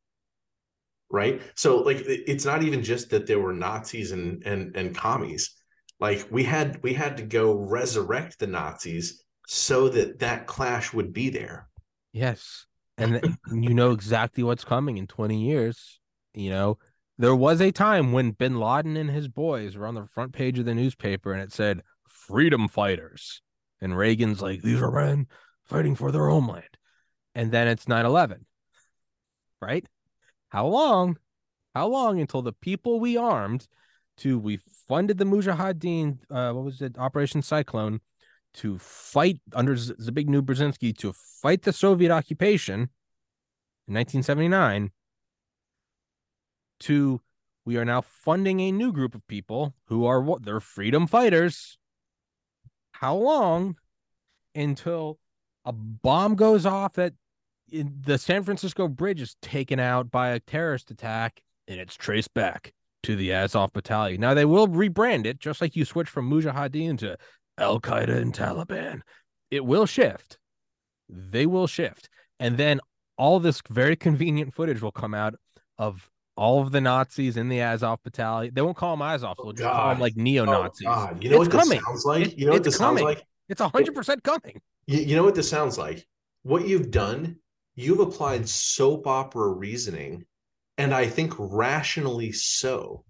[1.11, 1.43] Right.
[1.57, 5.55] So like it's not even just that there were Nazis and and and commies.
[6.01, 11.13] Like we had we had to go resurrect the Nazis so that that clash would
[11.13, 11.69] be there.
[12.15, 12.65] Yes.
[12.97, 16.01] And you know exactly what's coming in 20 years.
[16.33, 16.79] You know,
[17.19, 20.59] there was a time when bin Laden and his boys were on the front page
[20.59, 23.43] of the newspaper and it said freedom fighters.
[23.83, 25.27] And Reagan's like, these are men
[25.65, 26.65] fighting for their homeland.
[27.35, 28.47] And then it's 9 11.
[29.61, 29.85] Right?
[30.49, 31.19] How long?
[31.75, 33.69] How long until the people we armed
[34.19, 38.01] to, we funded the Mujahideen, uh, what was it, Operation Cyclone,
[38.55, 42.91] to fight under Zbigniew Brzezinski to fight the Soviet occupation
[43.89, 44.91] in 1979
[46.81, 47.21] to
[47.65, 51.79] we are now funding a new group of people who are they're freedom fighters.
[52.93, 53.77] How long
[54.55, 55.19] until
[55.65, 57.15] a bomb goes off at
[57.71, 62.73] the San Francisco bridge is taken out by a terrorist attack and it's traced back
[63.05, 64.21] to the Azov battalion.
[64.21, 67.17] Now they will rebrand it just like you switch from Mujahideen to
[67.59, 69.03] Al Qaeda and Taliban.
[69.51, 70.39] It will shift.
[71.09, 72.09] They will shift.
[72.41, 72.81] And then
[73.19, 75.35] all this very convenient footage will come out
[75.79, 78.55] of all of the Nazis in the Azov battalion.
[78.55, 79.37] They won't call them Azov.
[79.37, 80.89] They'll just call them like neo Nazis.
[80.91, 81.79] Oh, you know it's what coming.
[81.79, 82.27] this sounds like?
[82.27, 83.05] It, you know what this coming.
[83.05, 83.27] sounds like?
[83.49, 84.61] It's hundred percent coming.
[84.87, 86.07] You, you know what this sounds like?
[86.43, 87.37] What you've done,
[87.75, 90.25] you've applied soap opera reasoning,
[90.79, 93.05] and I think rationally so.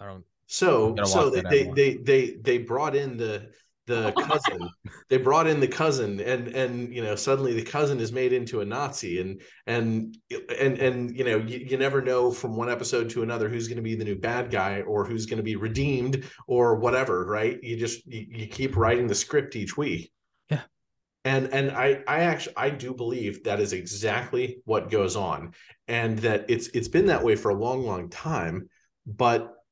[0.00, 0.24] I don't.
[0.48, 3.50] So so they, they, they they they brought in the
[3.86, 4.68] the cousin.
[5.10, 8.62] They brought in the cousin and and you know suddenly the cousin is made into
[8.62, 10.16] a nazi and and
[10.58, 13.76] and and you know you, you never know from one episode to another who's going
[13.76, 17.62] to be the new bad guy or who's going to be redeemed or whatever right?
[17.62, 20.10] You just you, you keep writing the script each week.
[20.48, 20.62] Yeah.
[21.26, 25.52] And and i i actually i do believe that is exactly what goes on
[25.88, 28.70] and that it's it's been that way for a long long time
[29.06, 29.57] but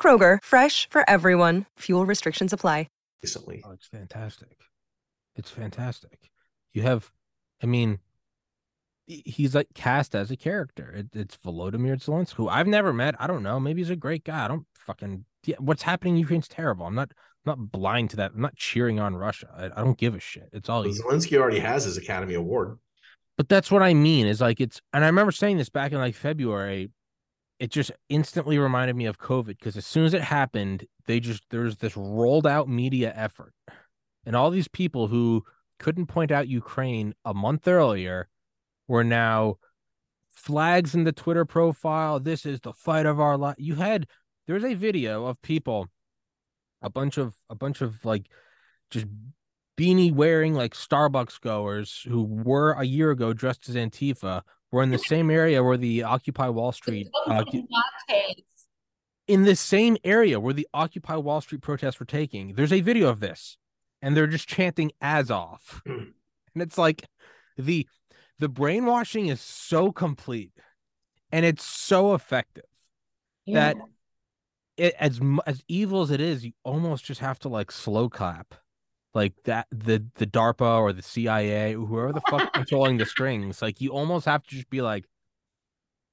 [0.00, 1.64] Kroger, fresh for everyone.
[1.78, 2.86] Fuel restrictions apply
[3.26, 3.62] recently.
[3.66, 4.56] Oh, it's fantastic.
[5.34, 6.30] It's fantastic.
[6.72, 7.10] You have,
[7.62, 7.98] I mean,
[9.06, 10.92] he's like cast as a character.
[10.92, 13.14] It, it's Volodymyr Zelensky, who I've never met.
[13.18, 13.58] I don't know.
[13.58, 14.44] Maybe he's a great guy.
[14.44, 15.24] I don't fucking.
[15.44, 16.86] Yeah, what's happening in Ukraine's terrible.
[16.86, 17.10] I'm not.
[17.44, 18.32] I'm not blind to that.
[18.34, 19.48] I'm not cheering on Russia.
[19.56, 20.48] I, I don't give a shit.
[20.52, 20.84] It's all.
[20.84, 22.78] Zelensky already has his Academy Award.
[23.36, 24.26] But that's what I mean.
[24.26, 26.90] Is like it's, and I remember saying this back in like February
[27.58, 31.42] it just instantly reminded me of COVID because as soon as it happened, they just
[31.50, 33.54] there's this rolled out media effort.
[34.24, 35.44] And all these people who
[35.78, 38.28] couldn't point out Ukraine a month earlier
[38.88, 39.56] were now
[40.30, 42.20] flags in the Twitter profile.
[42.20, 43.56] This is the fight of our life.
[43.58, 44.06] You had
[44.46, 45.88] there's a video of people,
[46.82, 48.26] a bunch of a bunch of like
[48.90, 49.06] just
[49.78, 54.90] beanie wearing like Starbucks goers who were a year ago dressed as Antifa we're in
[54.90, 57.44] the same area where the Occupy Wall Street uh,
[59.28, 62.54] in the same area where the Occupy Wall Street protests were taking.
[62.54, 63.58] There's a video of this,
[64.02, 66.12] and they're just chanting Azov, and
[66.56, 67.06] it's like
[67.56, 67.86] the
[68.38, 70.52] the brainwashing is so complete,
[71.32, 72.64] and it's so effective
[73.44, 73.72] yeah.
[73.72, 73.76] that
[74.76, 78.54] it as as evil as it is, you almost just have to like slow clap
[79.16, 83.80] like that the the DARPA or the CIA, whoever the fuck controlling the strings, like
[83.80, 85.06] you almost have to just be like,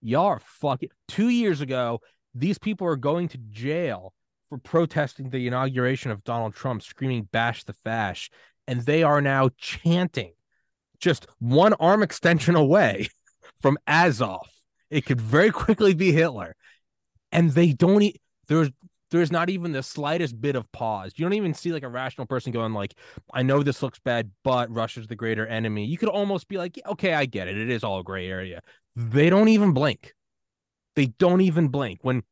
[0.02, 0.88] y'all are fucking.
[1.10, 2.00] Two years ago,
[2.34, 4.14] these people are going to jail
[4.48, 8.32] for protesting the inauguration of Donald Trump, screaming "Bash the Fash,"
[8.68, 10.32] and they are now chanting,
[10.98, 13.10] just one arm extension away
[13.62, 14.48] from Azov.
[14.90, 16.56] It could very quickly be Hitler,
[17.34, 18.02] and they don't.
[18.02, 18.72] E- there's
[19.18, 21.14] there's not even the slightest bit of pause.
[21.16, 22.96] You don't even see like a rational person going like,
[23.34, 25.86] I know this looks bad, but Russia's the greater enemy.
[25.86, 27.58] You could almost be like, okay, I get it.
[27.58, 28.62] It is all gray area.
[28.96, 30.14] They don't even blink.
[30.96, 32.00] They don't even blink.
[32.02, 32.24] When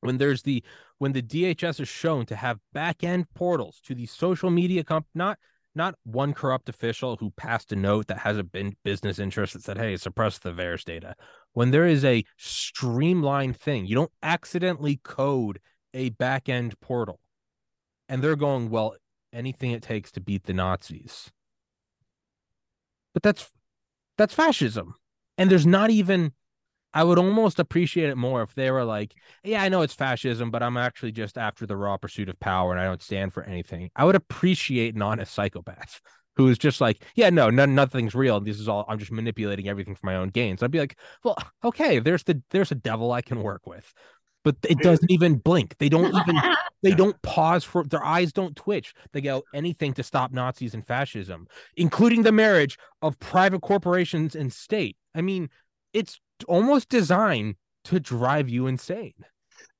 [0.00, 0.64] when there's the
[0.98, 5.06] when the DHS is shown to have back end portals to the social media comp
[5.14, 5.38] not
[5.74, 8.44] not one corrupt official who passed a note that has a
[8.84, 11.14] business interest that said, hey, suppress the VAERS data.
[11.52, 15.60] When there is a streamlined thing, you don't accidentally code
[15.94, 17.20] a back end portal.
[18.08, 18.94] And they're going, well,
[19.32, 21.30] anything it takes to beat the Nazis.
[23.12, 23.50] But that's
[24.18, 24.94] that's fascism.
[25.38, 26.32] And there's not even
[26.92, 30.50] I would almost appreciate it more if they were like, yeah, I know it's fascism,
[30.50, 33.44] but I'm actually just after the raw pursuit of power and I don't stand for
[33.44, 33.90] anything.
[33.94, 36.00] I would appreciate an honest psychopath
[36.36, 38.40] who is just like, yeah, no, no, nothing's real.
[38.40, 40.62] This is all I'm just manipulating everything for my own gains.
[40.62, 43.92] I'd be like, well, okay, there's the there's a devil I can work with
[44.44, 45.76] but it doesn't even blink.
[45.78, 46.36] They don't even
[46.82, 48.94] they don't pause for their eyes don't twitch.
[49.12, 54.52] They go anything to stop Nazis and fascism, including the marriage of private corporations and
[54.52, 54.96] state.
[55.14, 55.50] I mean,
[55.92, 59.14] it's almost designed to drive you insane.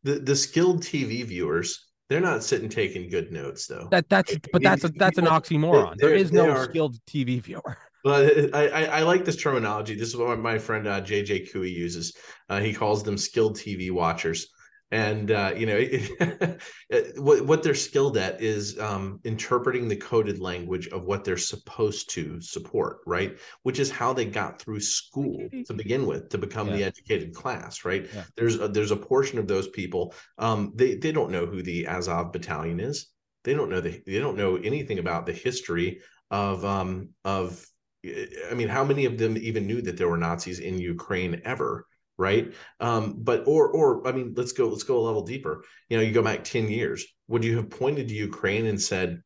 [0.02, 3.88] The the skilled TV viewers, they're not sitting taking good notes though.
[3.90, 5.96] That that's but that's a, that's an oxymoron.
[5.96, 7.78] There is no skilled TV viewer.
[8.04, 9.94] But I, I, I, like this terminology.
[9.94, 12.16] This is what my friend uh, JJ Couey uses.
[12.48, 14.48] Uh, he calls them skilled TV watchers
[14.92, 16.56] and uh, you know
[17.16, 22.10] what what they're skilled at is um, interpreting the coded language of what they're supposed
[22.10, 26.68] to support right which is how they got through school to begin with to become
[26.68, 26.76] yeah.
[26.76, 28.24] the educated class right yeah.
[28.36, 31.86] there's a, there's a portion of those people um, they they don't know who the
[31.86, 33.06] azov battalion is
[33.44, 37.64] they don't know the, they don't know anything about the history of um of
[38.04, 41.86] i mean how many of them even knew that there were nazis in ukraine ever
[42.18, 42.52] right?
[42.80, 45.64] Um, but or or i mean let's go let's go a level deeper.
[45.88, 49.22] You know you go back 10 years would you have pointed to ukraine and said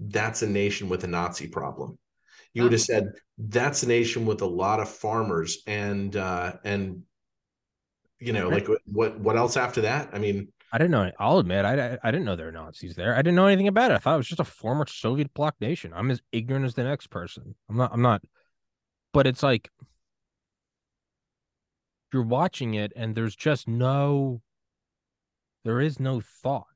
[0.00, 1.96] that's a nation with a nazi problem
[2.52, 3.04] you would have said
[3.38, 7.02] that's a nation with a lot of farmers and uh and
[8.18, 10.10] you know like what what else after that?
[10.12, 13.14] I mean i didn't know i'll admit i i didn't know there were nazis there.
[13.14, 13.94] I didn't know anything about it.
[13.94, 15.92] I thought it was just a former soviet bloc nation.
[15.94, 17.54] I'm as ignorant as the next person.
[17.68, 18.22] I'm not i'm not
[19.12, 19.70] but it's like
[22.12, 24.40] you're watching it and there's just no
[25.64, 26.66] there is no thought.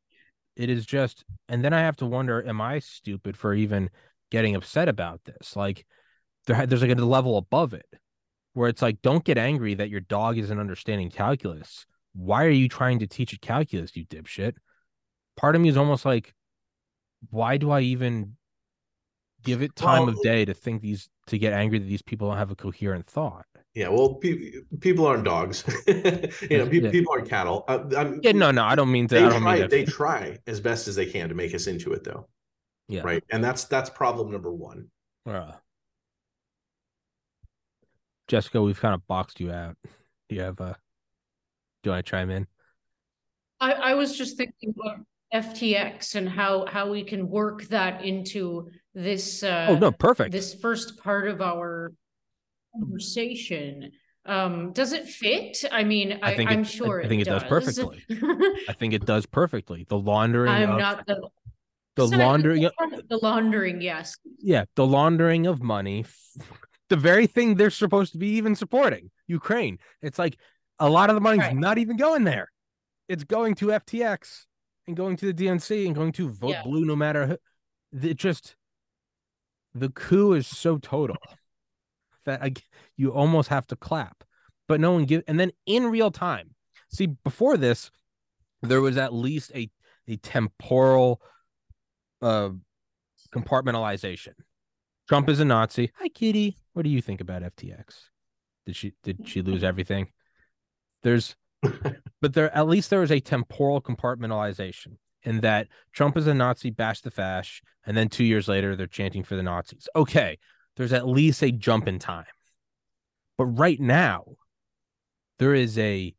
[0.54, 3.90] It is just and then i have to wonder am i stupid for even
[4.30, 5.56] getting upset about this?
[5.56, 5.86] Like
[6.46, 7.86] there, there's like a level above it
[8.54, 12.68] where it's like don't get angry that your dog isn't understanding calculus why are you
[12.68, 14.54] trying to teach it calculus you dipshit
[15.36, 16.34] part of me is almost like
[17.30, 18.36] why do i even
[19.44, 22.28] give it time well, of day to think these to get angry that these people
[22.28, 25.62] don't have a coherent thought yeah, well, pe- people aren't dogs.
[25.86, 26.90] you know, pe- yeah.
[26.90, 27.62] people aren't cattle.
[27.68, 29.14] I, yeah, no, no, I don't mean to.
[29.16, 29.58] They try.
[29.58, 32.26] Mean they try as best as they can to make us into it, though.
[32.88, 33.02] Yeah.
[33.04, 34.88] Right, and that's that's problem number one.
[35.26, 35.52] Uh,
[38.28, 39.76] Jessica, we've kind of boxed you out.
[40.30, 40.78] Do you have a?
[41.86, 42.48] Do I chime in?
[43.60, 48.70] I, I was just thinking about FTX and how how we can work that into
[48.92, 49.44] this.
[49.44, 50.32] Uh, oh no, perfect.
[50.32, 51.92] This first part of our
[52.74, 53.92] conversation
[54.26, 57.30] um does it fit i mean i, I think am sure i think it, it
[57.30, 57.42] does.
[57.42, 57.48] does.
[57.48, 58.04] perfectly
[58.68, 61.28] i think it does perfectly the laundering i'm of, not the
[61.94, 62.68] the laundering
[63.08, 66.04] the laundering yes yeah the laundering of money
[66.90, 70.36] the very thing they're supposed to be even supporting ukraine it's like
[70.78, 71.56] a lot of the money's right.
[71.56, 72.50] not even going there
[73.08, 74.44] it's going to ftx
[74.86, 76.62] and going to the dnc and going to vote yeah.
[76.62, 77.36] blue no matter who
[78.08, 78.56] it just
[79.74, 81.16] the coup is so total
[82.24, 82.52] that I,
[82.96, 84.24] you almost have to clap,
[84.68, 85.22] but no one give.
[85.26, 86.54] And then in real time,
[86.90, 87.90] see before this,
[88.62, 89.70] there was at least a
[90.08, 91.20] a temporal
[92.22, 92.50] uh
[93.34, 94.34] compartmentalization.
[95.08, 95.90] Trump is a Nazi.
[95.98, 96.56] Hi, Kitty.
[96.72, 98.08] What do you think about FTX?
[98.66, 100.08] Did she did she lose everything?
[101.06, 101.36] There's,
[102.20, 106.70] but there at least there is a temporal compartmentalization in that Trump is a Nazi,
[106.70, 109.88] bash the fash, and then two years later they're chanting for the Nazis.
[109.94, 110.36] Okay,
[110.74, 112.26] there's at least a jump in time.
[113.38, 114.24] But right now,
[115.38, 116.12] there is a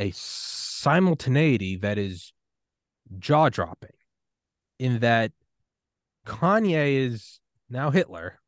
[0.00, 2.32] a simultaneity that is
[3.20, 3.94] jaw dropping
[4.80, 5.30] in that
[6.26, 7.38] Kanye is
[7.70, 8.40] now Hitler.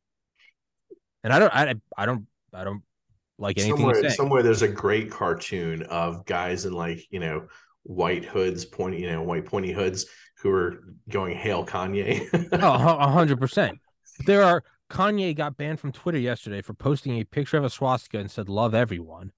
[1.23, 2.83] And I don't I I don't I don't
[3.37, 7.47] like anything somewhere, somewhere there's a great cartoon of guys in like, you know,
[7.83, 10.05] white hoods, pointy, you know, white pointy hoods
[10.39, 12.27] who are going hail Kanye.
[12.53, 13.79] oh, a hundred percent.
[14.25, 18.19] There are Kanye got banned from Twitter yesterday for posting a picture of a swastika
[18.19, 19.31] and said "love everyone,"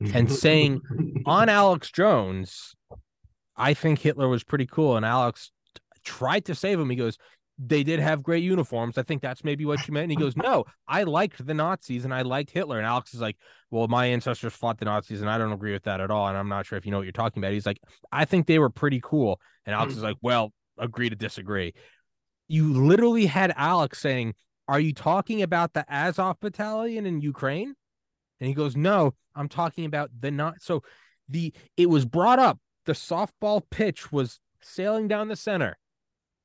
[0.00, 0.80] and saying
[1.26, 2.74] on Alex Jones,
[3.56, 5.50] "I think Hitler was pretty cool." And Alex
[6.04, 6.90] tried to save him.
[6.90, 7.18] He goes,
[7.58, 8.98] "They did have great uniforms.
[8.98, 12.04] I think that's maybe what you meant." And he goes, "No, I liked the Nazis
[12.04, 13.36] and I liked Hitler." And Alex is like,
[13.70, 16.28] "Well, my ancestors fought the Nazis, and I don't agree with that at all.
[16.28, 17.80] And I'm not sure if you know what you're talking about." He's like,
[18.12, 19.98] "I think they were pretty cool." And Alex hmm.
[19.98, 21.74] is like, "Well, agree to disagree."
[22.48, 24.34] You literally had Alex saying
[24.68, 27.74] are you talking about the Azov battalion in Ukraine?
[28.38, 30.62] And he goes, No, I'm talking about the not.
[30.62, 30.82] So
[31.28, 32.58] the it was brought up.
[32.84, 35.76] The softball pitch was sailing down the center,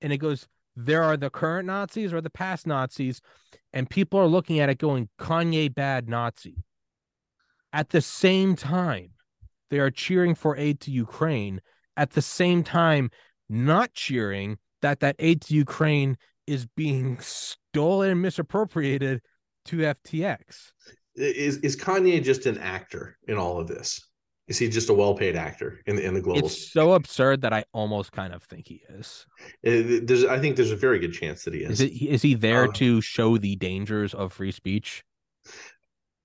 [0.02, 3.22] and it goes, There are the current Nazis or the past Nazis,
[3.72, 6.64] and people are looking at it going, Kanye bad Nazi.
[7.72, 9.12] At the same time,
[9.70, 11.62] they are cheering for aid to Ukraine.
[11.98, 13.10] At the same time,
[13.50, 19.22] not cheering that that aid to Ukraine is being stolen and misappropriated
[19.66, 20.72] to FTX.
[21.16, 24.02] Is is Kanye just an actor in all of this?
[24.48, 26.46] Is he just a well-paid actor in the in the global?
[26.46, 29.26] It's so absurd that I almost kind of think he is.
[29.66, 31.80] Uh, there's, I think there's a very good chance that he is.
[31.80, 35.06] Is, it, is he there um, to show the dangers of free speech?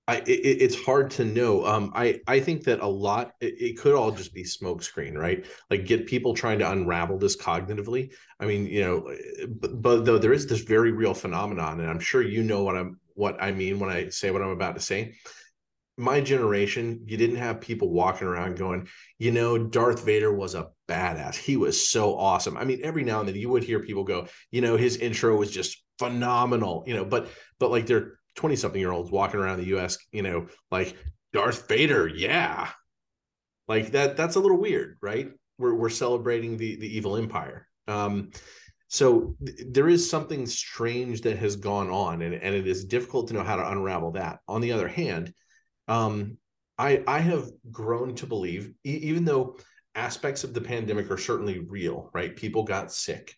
[0.09, 1.65] I, it, it's hard to know.
[1.65, 5.45] Um, I I think that a lot it, it, could all just be smokescreen, right?
[5.69, 8.11] Like get people trying to unravel this cognitively.
[8.39, 9.15] I mean, you know,
[9.47, 12.75] but, but, though there is this very real phenomenon, and I'm sure you know what
[12.75, 15.13] I'm what I mean when I say what I'm about to say.
[15.99, 18.87] My generation, you didn't have people walking around going,
[19.17, 21.35] you know, Darth Vader was a badass.
[21.35, 22.57] He was so awesome.
[22.57, 25.35] I mean, every now and then you would hear people go, you know, his intro
[25.35, 27.27] was just phenomenal, you know, but
[27.59, 30.95] but like they're 20 something year olds walking around the US, you know, like
[31.33, 32.69] Darth Vader, yeah.
[33.67, 35.29] Like that that's a little weird, right?
[35.57, 37.67] We're we're celebrating the the evil empire.
[37.87, 38.31] Um
[38.87, 43.27] so th- there is something strange that has gone on and, and it is difficult
[43.27, 44.39] to know how to unravel that.
[44.47, 45.33] On the other hand,
[45.89, 46.37] um
[46.77, 49.57] I I have grown to believe e- even though
[49.95, 52.35] aspects of the pandemic are certainly real, right?
[52.35, 53.35] People got sick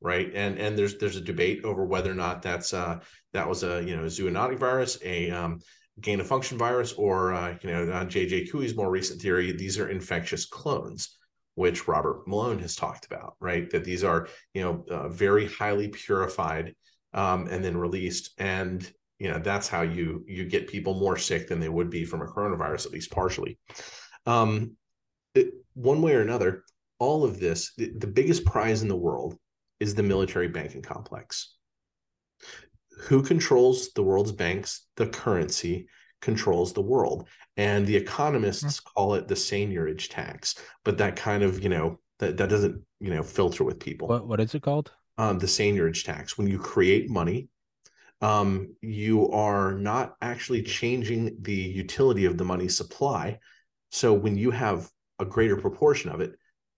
[0.00, 0.30] right?
[0.34, 3.00] And and there's there's a debate over whether or not that's uh,
[3.32, 5.60] that was a you know zoonotic virus, a um,
[6.00, 9.52] gain of function virus, or uh, you know uh, JJ Couey's more recent theory.
[9.52, 11.16] These are infectious clones,
[11.54, 13.68] which Robert Malone has talked about, right?
[13.70, 16.74] That these are you know uh, very highly purified
[17.12, 18.88] um, and then released, and
[19.18, 22.22] you know that's how you you get people more sick than they would be from
[22.22, 23.58] a coronavirus, at least partially.
[24.26, 24.76] Um,
[25.34, 26.64] it, one way or another,
[26.98, 29.36] all of this, the, the biggest prize in the world
[29.80, 31.54] is the military banking complex.
[33.02, 34.86] Who controls the world's banks?
[34.96, 35.88] The currency
[36.22, 37.28] controls the world.
[37.56, 38.92] And the economists mm-hmm.
[38.94, 43.14] call it the seigniorage tax, but that kind of, you know, that, that doesn't, you
[43.14, 44.08] know, filter with people.
[44.08, 44.92] What what is it called?
[45.18, 46.36] Um, the seigniorage tax.
[46.36, 47.48] When you create money,
[48.26, 53.38] um, you are not actually changing the utility of the money supply.
[53.90, 56.32] So when you have a greater proportion of it,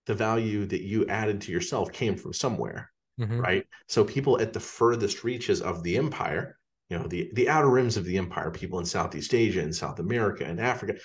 [0.09, 3.39] the value that you added to yourself came from somewhere mm-hmm.
[3.39, 6.57] right so people at the furthest reaches of the empire
[6.89, 9.99] you know the the outer rims of the empire people in southeast asia and south
[9.99, 10.95] america and africa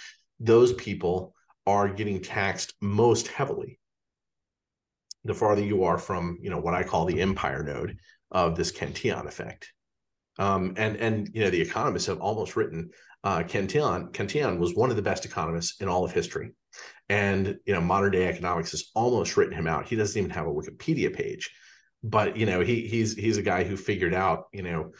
[0.40, 1.34] those people
[1.66, 3.78] are getting taxed most heavily
[5.24, 7.99] the farther you are from you know what i call the empire node
[8.30, 9.70] of this cantillon effect
[10.39, 12.91] um, and and you know the economists have almost written
[13.24, 16.53] uh, Cantillon Cantillon was one of the best economists in all of history.
[17.09, 19.87] And you know modern day economics has almost written him out.
[19.87, 21.51] He doesn't even have a wikipedia page.
[22.03, 24.93] But you know he he's he's a guy who figured out you know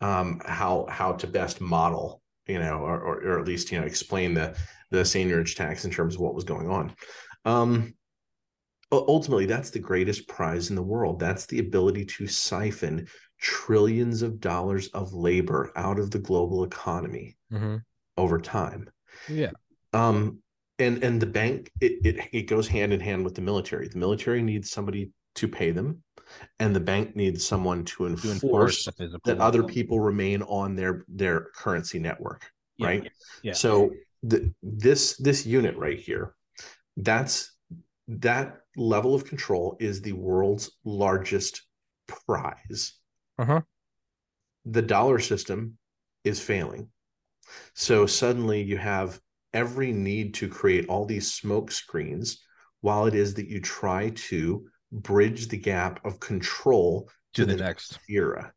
[0.00, 3.86] um, how how to best model you know or, or, or at least you know
[3.86, 4.56] explain the
[4.90, 6.94] the seigniorage tax in terms of what was going on.
[7.44, 7.94] Um
[8.92, 11.18] ultimately that's the greatest prize in the world.
[11.18, 13.08] That's the ability to siphon
[13.40, 17.76] trillions of dollars of labor out of the global economy mm-hmm.
[18.16, 18.88] over time.
[19.28, 19.50] Yeah.
[19.92, 20.38] Um
[20.78, 23.88] and and the bank it, it it goes hand in hand with the military.
[23.88, 26.02] The military needs somebody to pay them
[26.58, 31.04] and the bank needs someone to enforce, to enforce that other people remain on their
[31.08, 33.12] their currency network yeah, right?
[33.42, 33.90] Yeah, so
[34.22, 36.34] the, this this unit right here
[36.96, 37.52] that's
[38.08, 41.62] that level of control is the world's largest
[42.06, 42.94] prize
[43.38, 43.60] uh-huh.
[44.64, 45.78] the dollar system
[46.24, 46.88] is failing
[47.74, 49.20] so suddenly you have
[49.52, 52.42] every need to create all these smoke screens
[52.80, 57.56] while it is that you try to bridge the gap of control to, to the,
[57.56, 58.52] the, next era.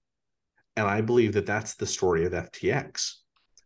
[0.75, 3.13] And I believe that that's the story of FTX.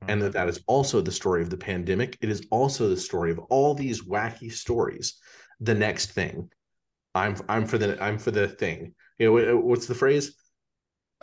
[0.07, 2.18] And that that is also the story of the pandemic.
[2.20, 5.18] It is also the story of all these wacky stories.
[5.61, 6.49] The next thing,
[7.16, 8.95] I'm I'm for the I'm for the thing.
[9.18, 10.36] You know what's the phrase?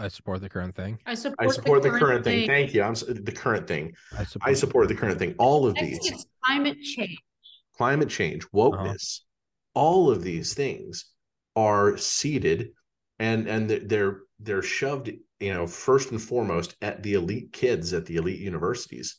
[0.00, 0.98] I support the current thing.
[1.06, 2.38] I support, I support the, current, the current thing.
[2.40, 2.48] thing.
[2.48, 2.82] Thank you.
[2.82, 3.92] I'm the current thing.
[4.16, 5.34] I support, I support the current thing.
[5.38, 6.26] All of these.
[6.44, 7.18] Climate change.
[7.76, 9.80] Climate change, wokeness, uh-huh.
[9.80, 11.06] all of these things
[11.56, 12.70] are seeded
[13.18, 18.06] and and they're they're shoved you know first and foremost at the elite kids at
[18.06, 19.16] the elite universities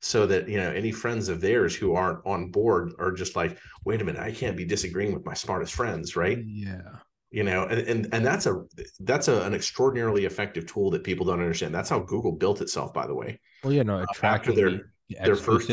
[0.00, 3.58] so that you know any friends of theirs who aren't on board are just like
[3.84, 6.96] wait a minute i can't be disagreeing with my smartest friends right yeah
[7.30, 8.64] you know and and, and that's a
[9.00, 11.74] that's a, an extraordinarily effective tool that people don't understand.
[11.74, 15.36] That's how google built itself by the way well you know uh, after their their
[15.36, 15.70] first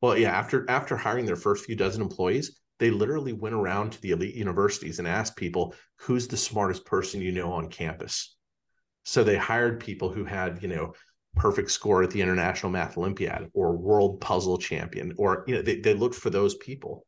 [0.00, 4.00] well yeah after after hiring their first few dozen employees they literally went around to
[4.02, 8.36] the elite universities and asked people who's the smartest person you know on campus?
[9.04, 10.94] So they hired people who had you know
[11.36, 15.78] perfect score at the international math olympiad or world puzzle champion or you know they,
[15.80, 17.06] they looked for those people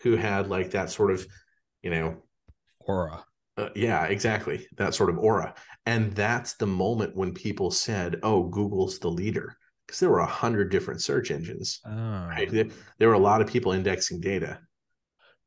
[0.00, 1.24] who had like that sort of
[1.80, 2.16] you know
[2.80, 3.24] aura
[3.56, 5.54] uh, yeah exactly that sort of aura
[5.86, 9.56] and that's the moment when people said oh google's the leader
[9.86, 11.90] because there were a hundred different search engines oh.
[11.90, 12.50] right?
[12.50, 12.66] there,
[12.98, 14.58] there were a lot of people indexing data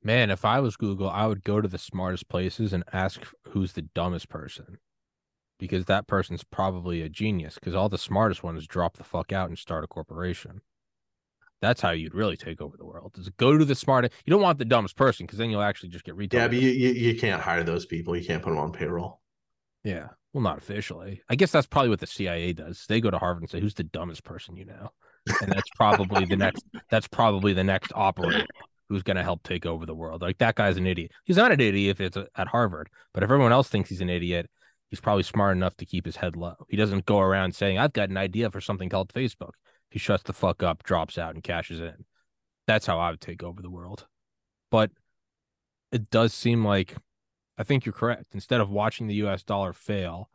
[0.06, 3.72] Man, if I was Google, I would go to the smartest places and ask who's
[3.72, 4.78] the dumbest person.
[5.58, 7.56] Because that person's probably a genius.
[7.56, 10.60] Because all the smartest ones drop the fuck out and start a corporation.
[11.64, 13.16] That's how you'd really take over the world.
[13.18, 14.14] Is go to the smartest.
[14.26, 16.42] You don't want the dumbest person because then you'll actually just get retail.
[16.42, 18.18] Yeah, but you, you, you can't hire those people.
[18.18, 19.22] You can't put them on payroll.
[19.86, 20.10] Yeah.
[20.34, 21.22] Well, not officially.
[21.30, 22.86] I guess that's probably what the CIA does.
[22.90, 24.90] They go to Harvard and say, "Who's the dumbest person you know?"
[25.42, 26.66] And that's probably the next.
[26.90, 28.46] That's probably the next operator
[28.90, 30.22] who's going to help take over the world.
[30.22, 31.12] Like that guy's an idiot.
[31.24, 34.10] He's not an idiot if it's at Harvard, but if everyone else thinks he's an
[34.10, 34.50] idiot,
[34.90, 36.56] he's probably smart enough to keep his head low.
[36.68, 39.54] He doesn't go around saying, "I've got an idea for something called Facebook."
[39.94, 42.06] He shuts the fuck up, drops out, and cashes in.
[42.66, 44.08] That's how I would take over the world.
[44.72, 44.90] But
[45.92, 46.96] it does seem like
[47.60, 48.34] I think you're correct.
[48.34, 50.32] Instead of watching the US dollar fail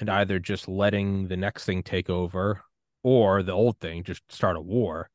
[0.00, 2.64] and either just letting the next thing take over
[3.04, 5.10] or the old thing just start a war,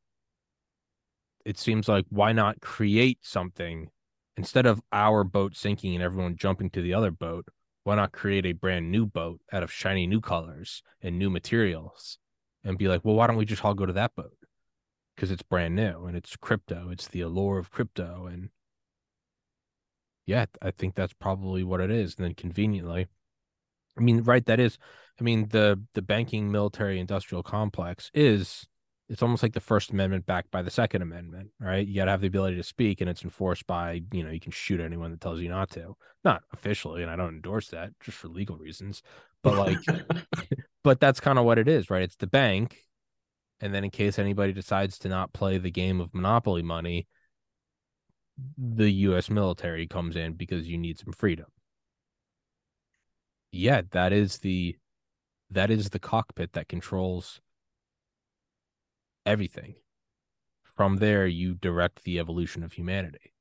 [1.43, 3.89] it seems like why not create something
[4.37, 7.49] instead of our boat sinking and everyone jumping to the other boat?
[7.83, 12.17] Why not create a brand new boat out of shiny new colors and new materials
[12.63, 14.37] and be like, well, why don't we just all go to that boat?
[15.15, 16.89] Because it's brand new and it's crypto.
[16.89, 18.25] It's the allure of crypto.
[18.25, 18.49] And
[20.25, 22.15] yeah, I think that's probably what it is.
[22.15, 23.07] And then conveniently,
[23.97, 24.77] I mean, right, that is,
[25.19, 28.67] I mean, the the banking military industrial complex is
[29.09, 31.85] it's almost like the First Amendment backed by the Second Amendment, right?
[31.85, 34.39] You got to have the ability to speak, and it's enforced by, you know, you
[34.39, 35.95] can shoot anyone that tells you not to.
[36.23, 39.03] Not officially, and I don't endorse that just for legal reasons,
[39.43, 39.77] but like,
[40.83, 42.03] but that's kind of what it is, right?
[42.03, 42.77] It's the bank,
[43.59, 47.07] and then in case anybody decides to not play the game of monopoly money,
[48.57, 51.47] the US military comes in because you need some freedom.
[53.51, 54.75] Yeah, that is the
[55.51, 57.39] that is the cockpit that controls
[59.25, 59.75] everything.
[60.75, 63.33] From there you direct the evolution of humanity.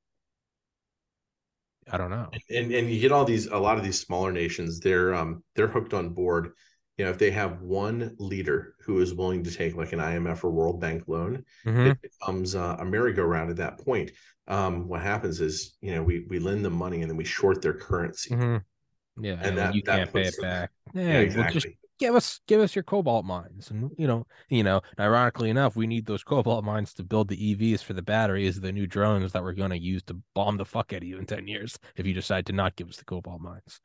[1.91, 2.29] I don't know.
[2.49, 5.67] And and you get all these a lot of these smaller nations, they're um they're
[5.67, 6.51] hooked on board.
[6.97, 10.43] You know, if they have one leader who is willing to take like an IMF
[10.43, 11.87] or World Bank loan, mm-hmm.
[11.87, 14.11] it becomes uh, a merry-go-round at that point
[14.47, 17.61] um, what happens is you know we we lend them money and then we short
[17.61, 18.31] their currency.
[18.31, 19.23] Mm-hmm.
[19.23, 20.71] Yeah, and that, you that can't pay it back.
[20.93, 21.61] Yeah, yeah exactly.
[21.65, 21.73] Well,
[22.03, 24.81] give us give us your cobalt mines, and you know you know.
[24.99, 28.73] Ironically enough, we need those cobalt mines to build the EVs for the batteries, the
[28.73, 31.25] new drones that we're going to use to bomb the fuck out of you in
[31.25, 33.79] ten years if you decide to not give us the cobalt mines.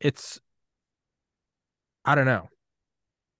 [0.00, 0.40] It's
[2.04, 2.48] I don't know.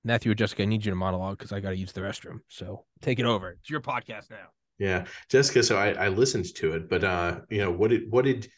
[0.04, 2.38] Matthew or Jessica, I need you to monologue because I got to use the restroom.
[2.46, 3.50] So take it over.
[3.50, 4.46] It's your podcast now.
[4.78, 5.64] Yeah, Jessica.
[5.64, 8.48] So I, I listened to it, but uh, you know, what did what did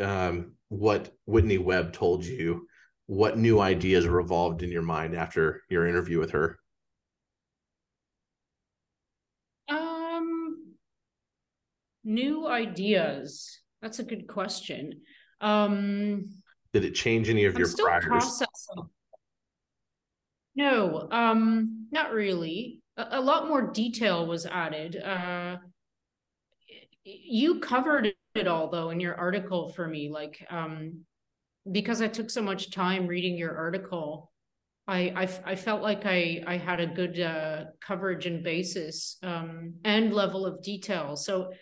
[0.00, 2.66] um, what Whitney Webb told you?
[3.10, 6.60] What new ideas revolved in your mind after your interview with her?
[9.68, 10.76] Um,
[12.04, 13.62] new ideas.
[13.82, 15.00] That's a good question.
[15.40, 16.30] Um,
[16.72, 18.04] did it change any of I'm your still priors?
[18.06, 18.88] Processing.
[20.54, 24.96] No, um, not really a, lot more detail was added.
[24.96, 25.56] Uh,
[27.02, 31.00] you covered it all though in your article for me, like um,
[31.70, 34.30] because I took so much time reading your article.
[34.88, 39.74] I, I, I felt like I, I had a good uh, coverage and basis um,
[39.84, 41.16] and level of detail.
[41.16, 41.52] So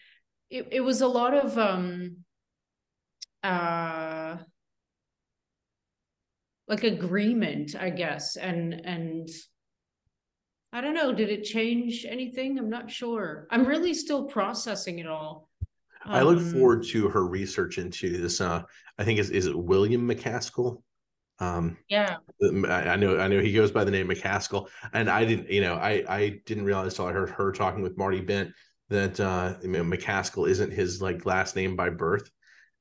[0.50, 2.18] it, it was a lot of um,
[3.42, 4.36] uh,
[6.68, 9.28] like agreement, I guess, and and
[10.72, 11.12] I don't know.
[11.12, 12.58] Did it change anything?
[12.58, 13.46] I'm not sure.
[13.50, 15.47] I'm really still processing it all.
[16.04, 18.40] Um, I look um, forward to her research into this.
[18.40, 18.62] Uh,
[18.98, 20.82] I think is is it William MacAskill?
[21.40, 23.18] Um, yeah, I, I, know.
[23.18, 25.50] I know he goes by the name MacAskill, and I didn't.
[25.50, 28.52] You know, I I didn't realize until I heard her talking with Marty Bent
[28.88, 32.28] that uh, you know, MacAskill isn't his like last name by birth,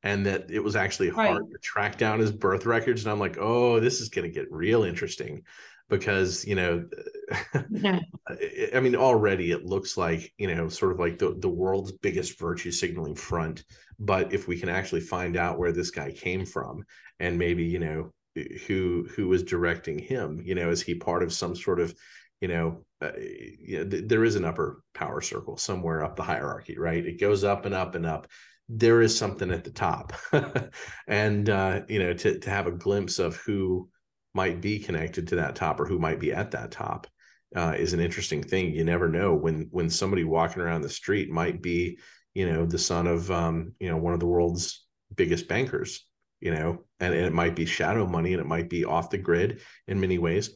[0.04, 1.52] and that it was actually hard right.
[1.52, 3.04] to track down his birth records.
[3.04, 5.44] And I'm like, oh, this is going to get real interesting
[5.90, 6.86] because you know
[7.72, 8.00] yeah.
[8.76, 12.40] i mean already it looks like you know sort of like the, the world's biggest
[12.40, 13.64] virtue signaling front.
[14.00, 16.84] But if we can actually find out where this guy came from
[17.20, 18.12] and maybe you know
[18.68, 21.94] who who was directing him you know is he part of some sort of
[22.40, 26.24] you know, uh, you know th- there is an upper power circle somewhere up the
[26.24, 27.06] hierarchy right?
[27.06, 28.28] It goes up and up and up.
[28.70, 30.14] There is something at the top.
[31.08, 33.90] And uh you know to to have a glimpse of who
[34.38, 37.08] might be connected to that top or who might be at that top
[37.56, 38.72] uh, is an interesting thing.
[38.72, 41.98] You never know when when somebody walking around the street might be,
[42.36, 44.86] you know, the son of um, you know one of the world's
[45.16, 46.06] biggest bankers.
[46.40, 49.18] You know, and, and it might be shadow money, and it might be off the
[49.18, 50.56] grid in many ways.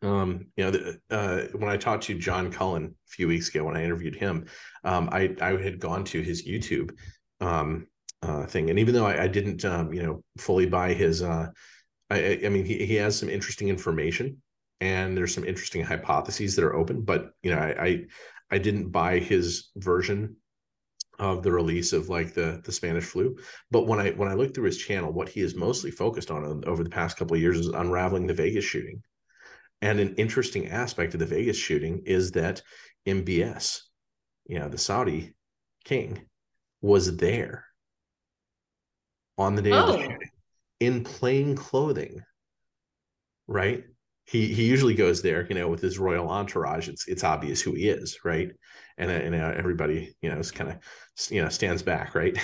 [0.00, 3.64] Um, you know, the, uh, when I talked to John Cullen a few weeks ago
[3.64, 4.46] when I interviewed him,
[4.84, 6.96] um, I I had gone to his YouTube
[7.42, 7.88] um,
[8.22, 11.48] uh, thing, and even though I, I didn't, um, you know, fully buy his uh,
[12.10, 14.42] I, I mean, he, he has some interesting information
[14.80, 18.04] and there's some interesting hypotheses that are open, but you know, I, I,
[18.50, 20.36] I didn't buy his version
[21.18, 23.36] of the release of like the the Spanish flu.
[23.70, 26.44] But when I when I look through his channel, what he is mostly focused on
[26.44, 29.02] uh, over the past couple of years is unraveling the Vegas shooting.
[29.82, 32.62] And an interesting aspect of the Vegas shooting is that
[33.06, 33.80] MBS,
[34.46, 35.34] you know, the Saudi
[35.84, 36.22] king,
[36.80, 37.66] was there
[39.38, 39.80] on the day oh.
[39.80, 40.02] of the oh.
[40.02, 40.30] shooting
[40.80, 42.22] in plain clothing.
[43.46, 43.84] Right?
[44.26, 46.88] He he usually goes there, you know, with his royal entourage.
[46.88, 48.50] It's it's obvious who he is, right?
[48.98, 52.38] And and uh, everybody, you know, is kind of you know stands back, right?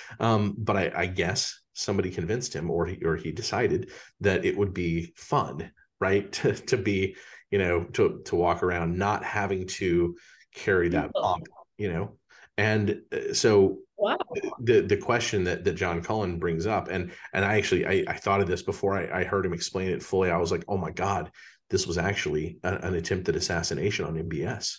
[0.20, 3.90] um, but I, I guess somebody convinced him, or he or he decided
[4.20, 5.70] that it would be fun
[6.00, 7.16] right to, to be
[7.50, 10.16] you know to to walk around not having to
[10.54, 11.46] carry that pomp
[11.78, 12.16] you know
[12.58, 14.16] and uh, so wow.
[14.60, 18.16] the the question that that John Cullen brings up and and I actually I, I
[18.16, 20.30] thought of this before I, I heard him explain it fully.
[20.30, 21.30] I was like oh my god
[21.70, 24.76] this was actually a, an attempted assassination on MBS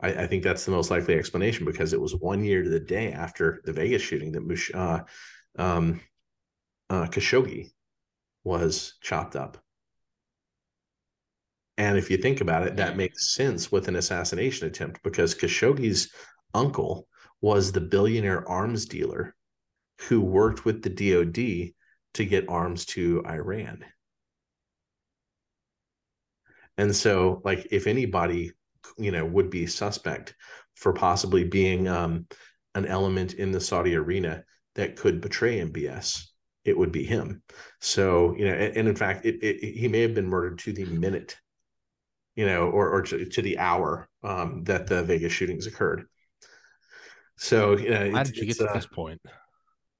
[0.00, 2.80] I, I, think that's the most likely explanation because it was one year to the
[2.80, 5.00] day after the Vegas shooting that Mush, uh,
[5.58, 6.00] um,
[6.88, 7.70] uh, Khashoggi
[8.44, 9.58] was chopped up.
[11.76, 16.12] And if you think about it, that makes sense with an assassination attempt because Khashoggi's
[16.54, 17.06] uncle
[17.40, 19.34] was the billionaire arms dealer
[20.08, 21.72] who worked with the DoD
[22.14, 23.84] to get arms to Iran.
[26.76, 28.52] And so, like, if anybody,
[28.96, 30.34] you know, would be suspect
[30.76, 32.26] for possibly being um,
[32.74, 34.44] an element in the Saudi arena
[34.76, 36.24] that could betray MBS,
[36.64, 37.42] it would be him.
[37.80, 40.72] So, you know, and, and in fact, it, it, he may have been murdered to
[40.72, 41.36] the minute
[42.38, 46.04] you know, or or to, to the hour um, that the Vegas shootings occurred.
[47.38, 49.20] So, you know, how did you get to uh, this point?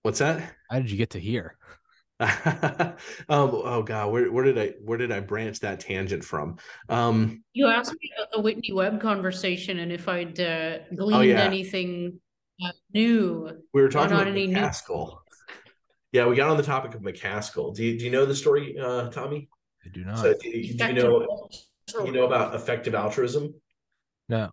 [0.02, 0.54] What's that?
[0.70, 1.56] How did you get to here?
[2.20, 2.96] um,
[3.28, 6.58] oh god, where where did I where did I branch that tangent from?
[6.88, 11.20] Um, you asked me about the Whitney Webb conversation and if I'd uh, gleaned oh,
[11.20, 11.42] yeah.
[11.42, 12.18] anything
[12.60, 13.62] uh, new.
[13.72, 15.06] We were talking about MacAskill.
[15.06, 15.18] New...
[16.10, 17.76] Yeah, we got on the topic of MacAskill.
[17.76, 19.48] Do you do you know the story, uh, Tommy?
[19.86, 20.18] I do not.
[20.18, 21.48] So, do, do you know?
[22.04, 23.54] You know about effective altruism?
[24.28, 24.50] No.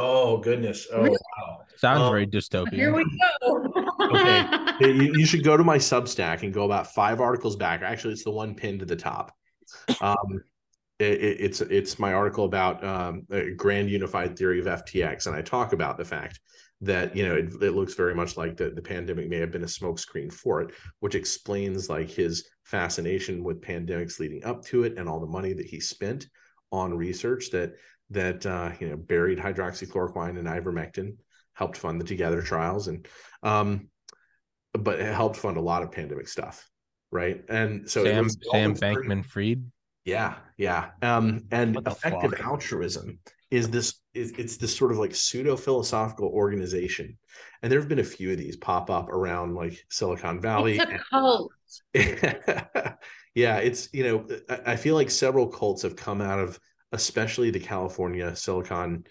[0.00, 0.86] Oh goodness!
[0.92, 1.58] Oh wow!
[1.76, 2.72] Sounds um, very dystopian.
[2.72, 3.04] Here we
[3.42, 3.88] go.
[4.00, 4.46] okay,
[4.80, 7.82] you, you, should go to my Substack and go about five articles back.
[7.82, 9.34] Actually, it's the one pinned to the top.
[10.00, 10.40] Um,
[11.00, 15.34] it, it, it's it's my article about um, a grand unified theory of FTX, and
[15.34, 16.38] I talk about the fact
[16.80, 19.64] that you know it, it looks very much like the, the pandemic may have been
[19.64, 20.70] a smokescreen for it,
[21.00, 25.52] which explains like his fascination with pandemics leading up to it and all the money
[25.54, 26.28] that he spent
[26.70, 27.72] on research that
[28.10, 31.16] that uh, you know buried hydroxychloroquine and ivermectin
[31.54, 33.06] helped fund the together trials and
[33.42, 33.88] um
[34.72, 36.68] but it helped fund a lot of pandemic stuff
[37.10, 39.64] right and so sam, sam bankman fried
[40.04, 42.46] yeah yeah um and effective fuck?
[42.46, 43.18] altruism
[43.50, 47.16] is this is it's this sort of like pseudo philosophical organization
[47.62, 50.92] and there have been a few of these pop up around like silicon valley it's
[50.92, 51.52] a cult.
[53.34, 56.58] yeah it's you know i feel like several cults have come out of
[56.92, 59.04] especially the california silicon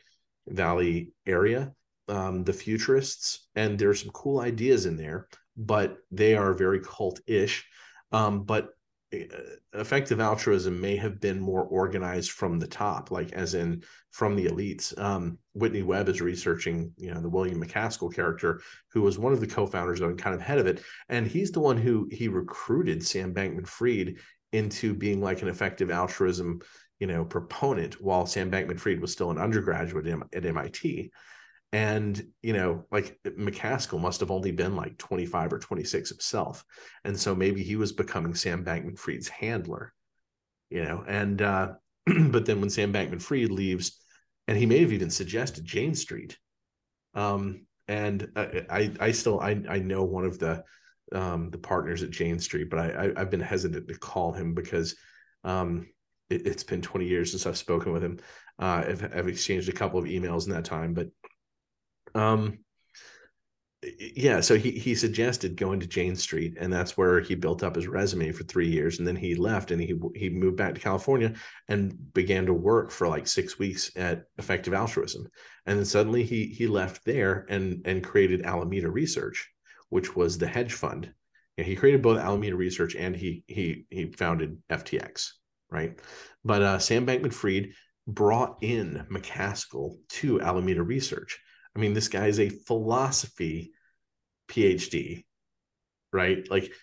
[0.47, 1.71] valley area
[2.09, 7.65] um, the futurists and there's some cool ideas in there but they are very cult-ish
[8.11, 8.69] um, but
[9.13, 9.17] uh,
[9.73, 14.47] effective altruism may have been more organized from the top, like as in from the
[14.47, 14.97] elites.
[14.99, 18.61] Um, Whitney Webb is researching, you know, the William MacAskill character,
[18.91, 21.61] who was one of the co-founders and kind of head of it, and he's the
[21.61, 24.15] one who he recruited Sam Bankman-Fried
[24.51, 26.59] into being like an effective altruism,
[26.99, 31.11] you know, proponent while Sam Bankman-Fried was still an undergraduate at MIT
[31.73, 36.63] and you know like macaskill must have only been like 25 or 26 himself.
[37.03, 39.93] And so maybe he was becoming sam bankman fried's handler
[40.69, 41.03] you know?
[41.07, 41.73] And uh
[42.05, 44.01] but then when sam bankman fried leaves
[44.47, 46.37] and he may have even suggested jane street
[47.15, 50.63] um and I, I i still i i know one of the
[51.13, 54.53] um the partners at jane street but i, I have been hesitant to call him
[54.53, 54.95] because
[55.43, 55.87] um
[56.29, 58.19] it, has been 20 years since i've spoken with him.
[58.59, 61.09] Uh I've, I've exchanged a couple of emails in that time but
[62.15, 62.59] um,
[63.99, 67.75] yeah, so he he suggested going to Jane Street, and that's where he built up
[67.75, 70.81] his resume for three years, and then he left and he he moved back to
[70.81, 71.33] California
[71.67, 75.27] and began to work for like six weeks at Effective Altruism,
[75.67, 79.47] and then suddenly he he left there and and created Alameda Research,
[79.89, 81.13] which was the hedge fund.
[81.59, 85.33] And he created both Alameda Research and he he he founded FTX,
[85.69, 85.99] right?
[86.43, 87.73] But uh, Sam Bankman-Fried
[88.07, 91.39] brought in MacAskill to Alameda Research
[91.77, 93.71] I mean, this guy is a philosophy
[94.49, 95.25] PhD,
[96.11, 96.49] right?
[96.49, 96.73] Like,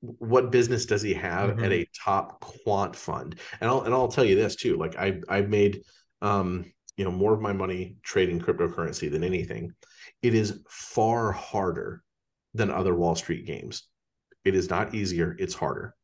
[0.00, 1.64] what business does he have mm-hmm.
[1.64, 3.36] at a top quant fund?
[3.60, 4.76] And I'll and I'll tell you this too.
[4.76, 5.82] Like, I I've made
[6.20, 9.72] um you know more of my money trading cryptocurrency than anything
[10.20, 12.02] it is far harder
[12.52, 13.84] than other wall street games
[14.44, 15.94] it is not easier it's harder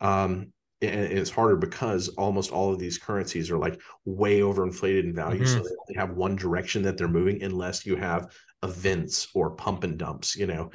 [0.00, 5.42] um, it's harder because almost all of these currencies are like way overinflated in value
[5.42, 5.56] mm-hmm.
[5.56, 8.30] so they only have one direction that they're moving unless you have
[8.62, 10.70] events or pump and dumps you know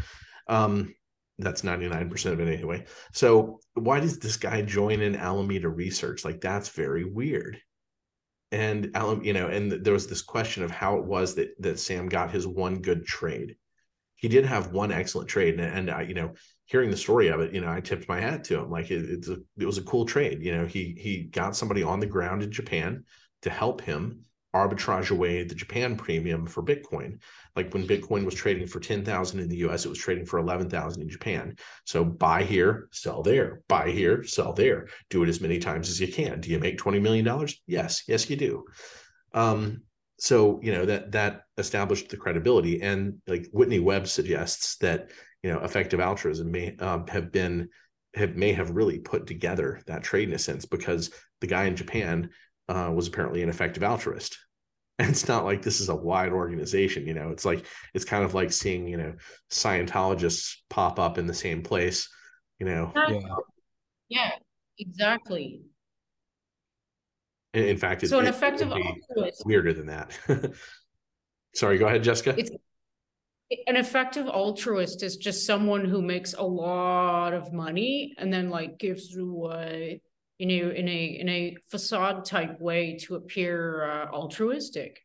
[0.47, 0.93] um,
[1.37, 2.83] that's 99% of it anyway
[3.13, 7.61] so why does this guy join in alameda research like that's very weird
[8.51, 11.79] and Alam, you know, and there was this question of how it was that that
[11.79, 13.55] Sam got his one good trade.
[14.15, 16.33] He did have one excellent trade, and, and I, you know,
[16.65, 18.69] hearing the story of it, you know, I tipped my hat to him.
[18.69, 20.41] Like it, it's a, it was a cool trade.
[20.41, 23.03] You know, he he got somebody on the ground in Japan
[23.41, 27.19] to help him arbitrage away the Japan premium for Bitcoin.
[27.55, 31.01] Like when Bitcoin was trading for 10,000 in the US, it was trading for 11,000
[31.01, 31.55] in Japan.
[31.85, 34.87] So buy here, sell there, buy here, sell there.
[35.09, 36.41] Do it as many times as you can.
[36.41, 37.47] Do you make $20 million?
[37.65, 38.65] Yes, yes, you do.
[39.33, 39.83] Um,
[40.21, 45.09] so you know that that established the credibility and like whitney webb suggests that
[45.43, 47.69] you know effective altruism may um, have been
[48.13, 51.75] have may have really put together that trade in a sense because the guy in
[51.75, 52.29] japan
[52.71, 54.37] uh, was apparently an effective altruist.
[54.99, 57.29] And it's not like this is a wide organization, you know.
[57.29, 57.65] It's like
[57.95, 59.15] it's kind of like seeing, you know,
[59.49, 62.07] Scientologists pop up in the same place,
[62.59, 62.91] you know.
[62.95, 63.19] Yeah,
[64.09, 64.31] yeah
[64.77, 65.61] exactly.
[67.55, 70.15] In, in fact, so it, an effective altruist weirder than that.
[71.55, 72.35] Sorry, go ahead, Jessica.
[72.37, 72.51] It's,
[73.67, 78.77] an effective altruist is just someone who makes a lot of money and then like
[78.77, 80.01] gives away
[80.41, 84.99] you know, in a in a facade type way to appear uh, altruistic.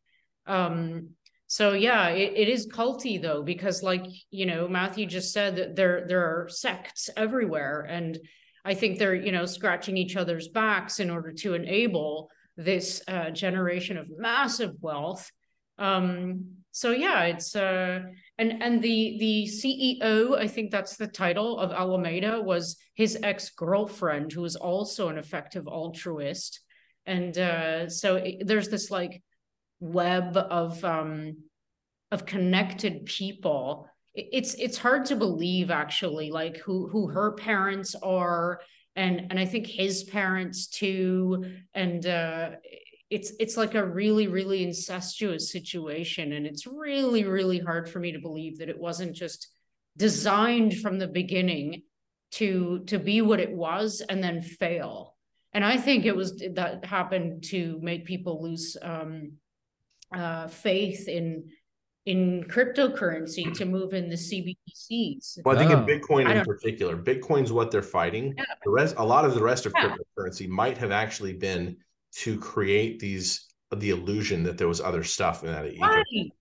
[0.47, 1.11] Um,
[1.47, 5.77] so yeah, it, it is culty though, because like you know, Matthew just said that
[5.77, 8.19] there there are sects everywhere, and
[8.65, 13.29] I think they're you know scratching each other's backs in order to enable this uh,
[13.29, 15.31] generation of massive wealth.
[15.77, 18.01] Um, so yeah, it's uh,
[18.37, 23.49] and and the the CEO, I think that's the title of Alameda, was his ex
[23.49, 26.61] girlfriend, who was also an effective altruist,
[27.07, 29.23] and uh, so it, there's this like
[29.81, 31.39] web of um,
[32.13, 33.89] of connected people.
[34.15, 38.61] it's it's hard to believe actually, like who who her parents are,
[38.95, 42.51] and and I think his parents too, and uh,
[43.11, 48.13] it's it's like a really really incestuous situation and it's really really hard for me
[48.13, 49.49] to believe that it wasn't just
[49.97, 51.83] designed from the beginning
[52.33, 55.15] to to be what it was and then fail
[55.53, 59.33] and i think it was that happened to make people lose um,
[60.15, 61.45] uh, faith in
[62.07, 65.41] in cryptocurrency to move in the CBDCs.
[65.45, 65.79] Well, I think oh.
[65.79, 68.33] in Bitcoin in particular, Bitcoin's what they're fighting.
[68.39, 68.45] Yeah.
[68.65, 69.97] The rest, a lot of the rest of yeah.
[70.17, 71.77] cryptocurrency might have actually been
[72.17, 76.33] to create these the illusion that there was other stuff in that right.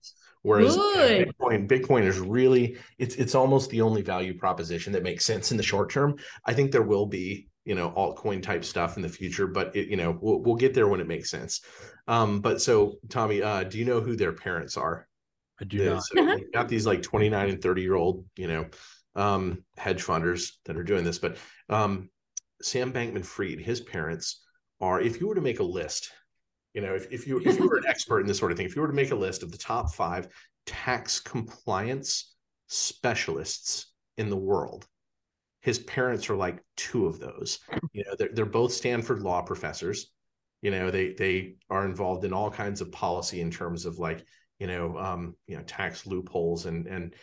[0.42, 5.50] Whereas Bitcoin, Bitcoin is really it's it's almost the only value proposition that makes sense
[5.50, 6.16] in the short term.
[6.44, 9.88] I think there will be you know altcoin type stuff in the future, but it,
[9.88, 11.62] you know we'll we'll get there when it makes sense.
[12.06, 15.08] Um, but so Tommy, uh, do you know who their parents are?
[15.60, 16.04] I do not.
[16.04, 18.66] So got these like twenty nine and thirty year old you know
[19.16, 22.08] um, hedge funders that are doing this, but um,
[22.62, 24.45] Sam Bankman Fried, his parents
[24.80, 26.10] are if you were to make a list,
[26.74, 28.66] you know, if, if you if you were an expert in this sort of thing,
[28.66, 30.28] if you were to make a list of the top five
[30.66, 32.34] tax compliance
[32.68, 34.86] specialists in the world,
[35.60, 37.60] his parents are like two of those.
[37.92, 40.12] You know, they're they're both Stanford law professors.
[40.62, 44.24] You know, they they are involved in all kinds of policy in terms of like,
[44.58, 47.14] you know, um, you know, tax loopholes and and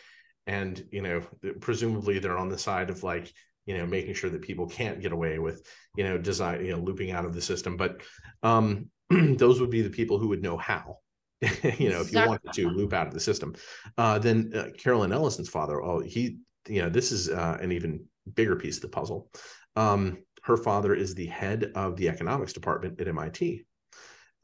[0.46, 1.22] and you know,
[1.60, 3.32] presumably they're on the side of like
[3.66, 6.82] you know making sure that people can't get away with you know design you know
[6.82, 7.76] looping out of the system.
[7.76, 8.02] But
[8.42, 10.98] um those would be the people who would know how
[11.42, 13.54] you know if you wanted to loop out of the system.
[13.98, 16.38] Uh then uh, caroline ellison's father oh he
[16.68, 18.04] you know this is uh, an even
[18.34, 19.30] bigger piece of the puzzle.
[19.76, 23.64] Um her father is the head of the economics department at mit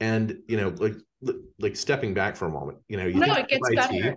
[0.01, 0.95] and you know like
[1.59, 4.17] like stepping back for a moment you know you no, it gets MIT, better.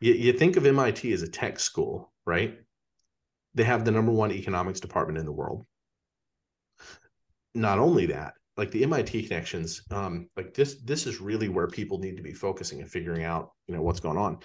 [0.00, 2.58] You, you think of mit as a tech school right
[3.58, 5.66] they have the number one economics department in the world.
[7.56, 11.98] Not only that, like the MIT connections, um, like this, this is really where people
[11.98, 14.38] need to be focusing and figuring out, you know, what's going on.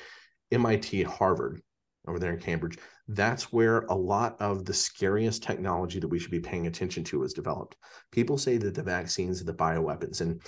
[0.51, 1.61] MIT, Harvard,
[2.07, 6.31] over there in Cambridge, that's where a lot of the scariest technology that we should
[6.31, 7.75] be paying attention to is developed.
[8.11, 10.41] People say that the vaccines are the bioweapons, and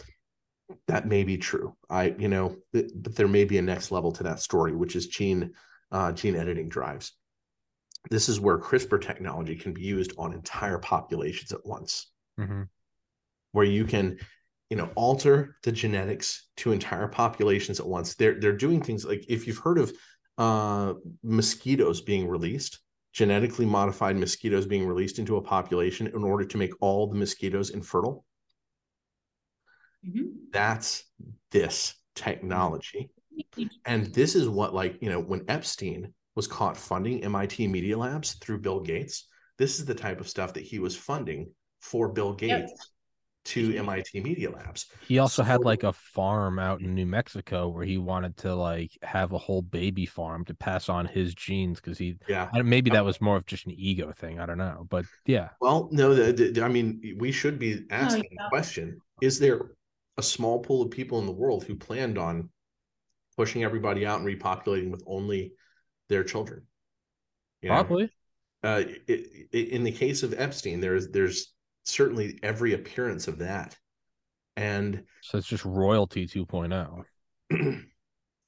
[0.88, 1.76] that may be true.
[1.88, 5.06] I, you know, but there may be a next level to that story, which is
[5.06, 5.54] gene
[5.92, 7.14] uh, gene editing drives
[8.10, 12.64] this is where CRISPR technology can be used on entire populations at once, mm-hmm.
[13.52, 14.18] where you can
[14.70, 19.24] you know alter the genetics to entire populations at once they're they're doing things like
[19.30, 19.94] if you've heard of
[20.38, 20.94] uh
[21.24, 22.80] mosquitoes being released
[23.14, 27.70] genetically modified mosquitoes being released into a population in order to make all the mosquitoes
[27.70, 28.26] infertile
[30.06, 30.52] Mhm.
[30.52, 31.04] that's
[31.52, 33.10] this technology
[33.86, 38.34] and this is what like you know when epstein was caught funding mit media labs
[38.36, 39.28] through bill gates
[39.58, 41.50] this is the type of stuff that he was funding
[41.82, 42.80] for bill gates Yep.
[43.46, 47.86] to mit media labs He also had like a farm out in New Mexico where
[47.86, 51.98] he wanted to like have a whole baby farm to pass on his genes because
[52.00, 54.40] he yeah maybe that was more of just an ego thing.
[54.40, 58.24] I don't know, but yeah, well no the, the- i mean we should be asking
[58.32, 58.44] yeah.
[58.46, 59.60] the question is there
[60.18, 62.50] a small pool of people in the world who planned on
[63.38, 65.54] pushing everybody out and repopulating with only
[66.10, 66.64] their children
[67.62, 67.76] You know?
[67.76, 68.10] probably.
[68.64, 71.54] uh, i- i- in the case of Epstein, there's there's
[71.84, 73.78] certainly every appearance of that,
[74.56, 76.46] and So it's just royalty oh.
[76.46, 77.04] 2.0.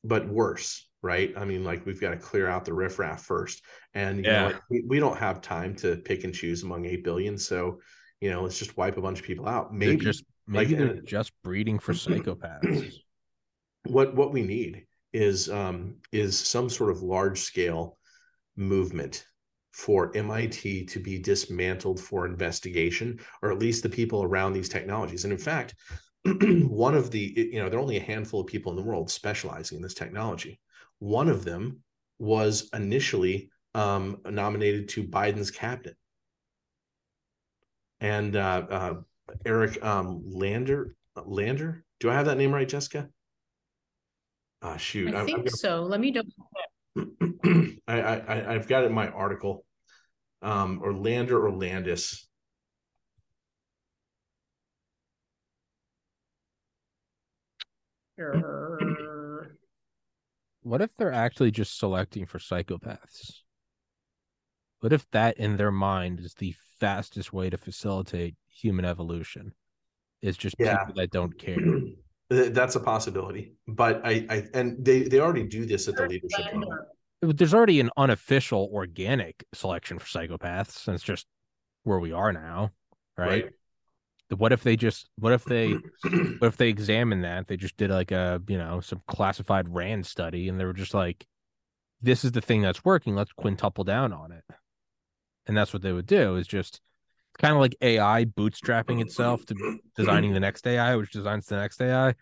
[0.03, 1.33] but worse, right?
[1.37, 4.39] I mean, like we've got to clear out the riffraff first, and you Yeah.
[4.41, 7.79] know, like, we, we don't have time to pick and choose among eight billion, so
[8.21, 9.69] you know, let's just wipe a bunch of people out.
[9.69, 12.95] They're Maybe just maybe like, they're uh, just breeding for psychopaths.
[13.83, 14.86] what what we need
[15.17, 17.97] is um is some sort of large scale
[18.55, 19.25] movement
[19.71, 25.23] for MIT to be dismantled for investigation or at least the people around these technologies.
[25.23, 25.75] And in fact
[26.25, 29.09] one of the you know there are only a handful of people in the world
[29.09, 30.59] specializing in this technology.
[30.99, 31.81] One of them
[32.19, 35.95] was initially um nominated to Biden's cabinet.
[37.99, 38.93] And uh, uh
[39.45, 40.95] Eric um Lander
[41.25, 41.83] Lander?
[41.99, 43.09] Do I have that name right Jessica
[44.61, 45.13] Ah, shoot.
[45.13, 45.83] I I'm- I'm think so.
[45.83, 46.29] Let me double.
[46.95, 49.65] gonna- I, I, I- I've got it in my article.
[50.41, 52.27] Um, Orlander or Landis.
[58.17, 58.43] check.
[60.63, 63.37] What if they're actually just selecting for psychopaths?
[64.81, 69.53] What if that in their mind is the fastest way to facilitate human evolution?
[70.21, 70.79] Is just Yeah.
[70.79, 71.57] people that don't care.
[72.29, 76.07] Th- That's a possibility, but I, I, and they, they already do this at the
[76.07, 76.77] leadership level.
[77.21, 81.25] There's already an unofficial organic selection for psychopaths, and it's just
[81.83, 82.71] where we are now,
[83.17, 83.45] right?
[84.35, 85.71] What if they just what if they
[86.03, 87.47] what if they examine that?
[87.47, 90.93] They just did like a, you know, some classified RAND study and they were just
[90.93, 91.25] like,
[92.01, 93.15] this is the thing that's working.
[93.15, 94.43] Let's quintuple down on it.
[95.47, 96.81] And that's what they would do is just
[97.39, 99.55] kind of like AI bootstrapping itself to
[99.95, 102.13] designing the next AI, which designs the next AI.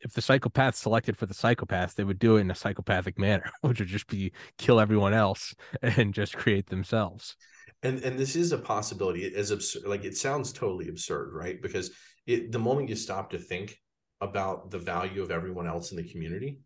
[0.00, 3.50] If the psychopath selected for the psychopaths, they would do it in a psychopathic manner,
[3.62, 7.36] which would just be kill everyone else and just create themselves.
[7.82, 11.60] and and this is a possibility It is absurd like it sounds totally absurd right
[11.60, 11.90] because
[12.26, 13.76] it the moment you stop to think
[14.20, 16.60] about the value of everyone else in the community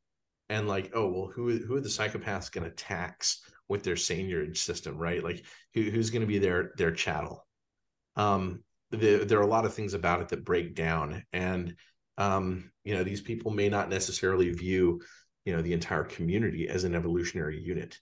[0.48, 4.58] and like oh well who who are the psychopaths going to tax with their seigniorage
[4.58, 5.44] system right like
[5.74, 7.46] who, who's going to be their their chattel
[8.16, 11.24] um there, there are a lot of things about it that break down.
[11.32, 11.76] And
[12.18, 15.00] um you know these people may not necessarily view
[15.44, 17.98] you know the entire community as an evolutionary unit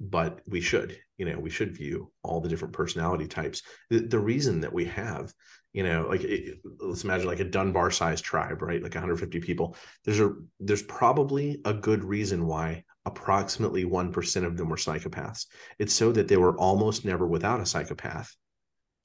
[0.00, 3.62] but we should you know we should view all the different personality types.
[3.90, 5.32] The, the reason that we have
[5.74, 8.82] you know like it, let's imagine like a dunbar sized tribe right?
[8.82, 9.76] Like 150 people.
[10.04, 15.46] There's a there's probably a good reason why approximately 1% of them were psychopaths.
[15.78, 18.34] It's so that they were almost never without a psychopath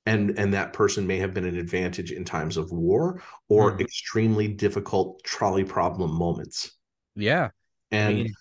[0.05, 3.81] and and that person may have been an advantage in times of war or Mhm.
[3.81, 6.71] extremely difficult trolley problem moments
[7.15, 7.51] Yeah.
[7.91, 8.35] and mean-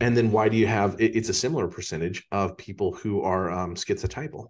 [0.00, 3.50] and then why do you have it, it's a similar percentage of people who are
[3.50, 4.48] um schizotypal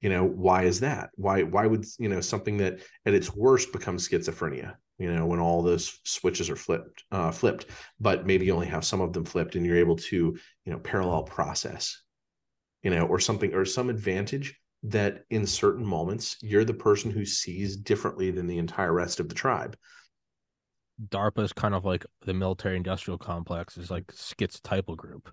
[0.00, 3.72] you know why is that why why would you know something that at its worst
[3.72, 7.66] becomes schizophrenia you know when all those switches are flipped uh flipped
[8.00, 10.16] but maybe you only have some of them flipped and you're able to
[10.64, 12.02] you know parallel process
[12.82, 17.24] you know or something or some advantage that in certain moments you're the person who
[17.24, 19.76] sees differently than the entire rest of the tribe
[21.08, 25.32] DARPA is kind of like the military industrial complex is like schizotypal group.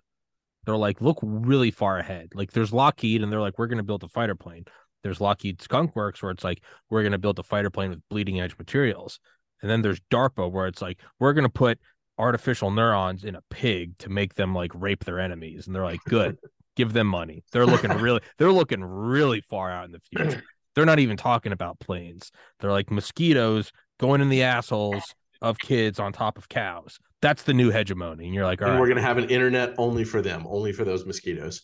[0.66, 2.30] They're like, look really far ahead.
[2.34, 4.66] Like there's Lockheed and they're like, we're going to build a fighter plane.
[5.04, 8.08] There's Lockheed Skunk Works where it's like, we're going to build a fighter plane with
[8.10, 9.20] bleeding edge materials.
[9.62, 11.80] And then there's DARPA where it's like, we're going to put
[12.18, 15.68] artificial neurons in a pig to make them like rape their enemies.
[15.68, 16.38] And they're like, good,
[16.80, 17.44] give them money.
[17.52, 20.44] They're looking really, they're looking really far out in the future.
[20.76, 22.32] They're not even talking about planes.
[22.60, 25.04] They're like mosquitoes going in the assholes
[25.42, 27.00] of kids on top of cows.
[27.22, 28.26] That's the new hegemony.
[28.26, 28.80] And you're like, all and right.
[28.80, 31.64] we're going to have an internet only for them only for those mosquitoes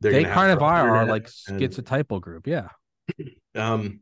[0.00, 2.46] They're they kind of are internet like and- schizotypal group.
[2.48, 2.68] Yeah.
[3.54, 4.00] um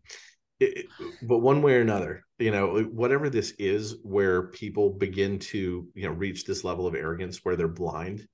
[0.61, 0.87] it,
[1.21, 6.09] but one way or another, you know, whatever this is, where people begin to, you
[6.09, 8.27] know, reach this level of arrogance where they're blind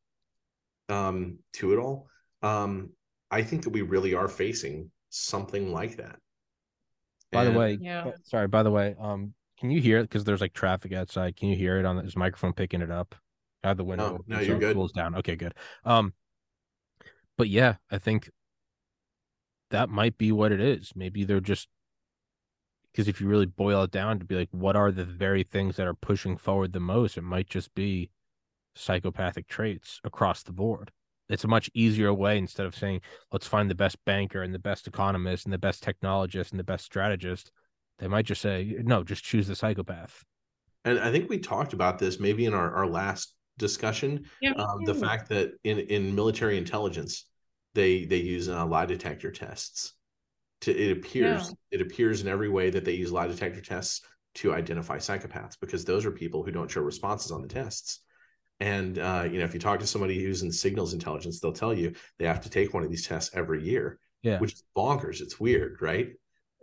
[0.90, 2.08] um, to it all,
[2.42, 2.90] um,
[3.30, 6.18] I think that we really are facing something like that.
[7.32, 8.06] By And- the way, Yeah.
[8.08, 8.48] uh, sorry.
[8.48, 10.02] By the way, um, can you hear it?
[10.04, 11.36] Because there's like traffic outside.
[11.36, 13.14] Can you hear it on the, is the microphone picking it up?
[13.62, 14.08] I have the window.
[14.08, 14.74] No, open, no, so you're good.
[14.74, 15.14] Cools down.
[15.16, 15.54] Okay, good.
[15.84, 16.14] Um,
[17.36, 18.30] but yeah, I think
[19.70, 20.92] that might be what it is.
[20.96, 21.68] Maybe they're just
[22.90, 25.76] because if you really boil it down to be like, what are the very things
[25.76, 27.16] that are pushing forward the most?
[27.16, 28.10] It might just be
[28.74, 30.90] psychopathic traits across the board.
[31.30, 33.00] It's a much easier way instead of saying,
[33.32, 36.64] let's find the best banker and the best economist and the best technologist and the
[36.64, 37.52] best strategist.
[37.98, 40.24] They might just say, no, just choose the psychopath.
[40.84, 44.24] And I think we talked about this maybe in our, our last discussion.
[44.40, 44.52] Yeah.
[44.52, 47.26] Um, the fact that in, in military intelligence,
[47.74, 49.94] they they use uh, lie detector tests.
[50.62, 54.02] To it appears it appears in every way that they use lie detector tests
[54.36, 58.00] to identify psychopaths because those are people who don't show responses on the tests.
[58.60, 61.72] And uh, you know, if you talk to somebody who's in signals intelligence, they'll tell
[61.74, 64.38] you they have to take one of these tests every year, Yeah.
[64.38, 65.20] which is bonkers.
[65.20, 66.10] It's weird, right?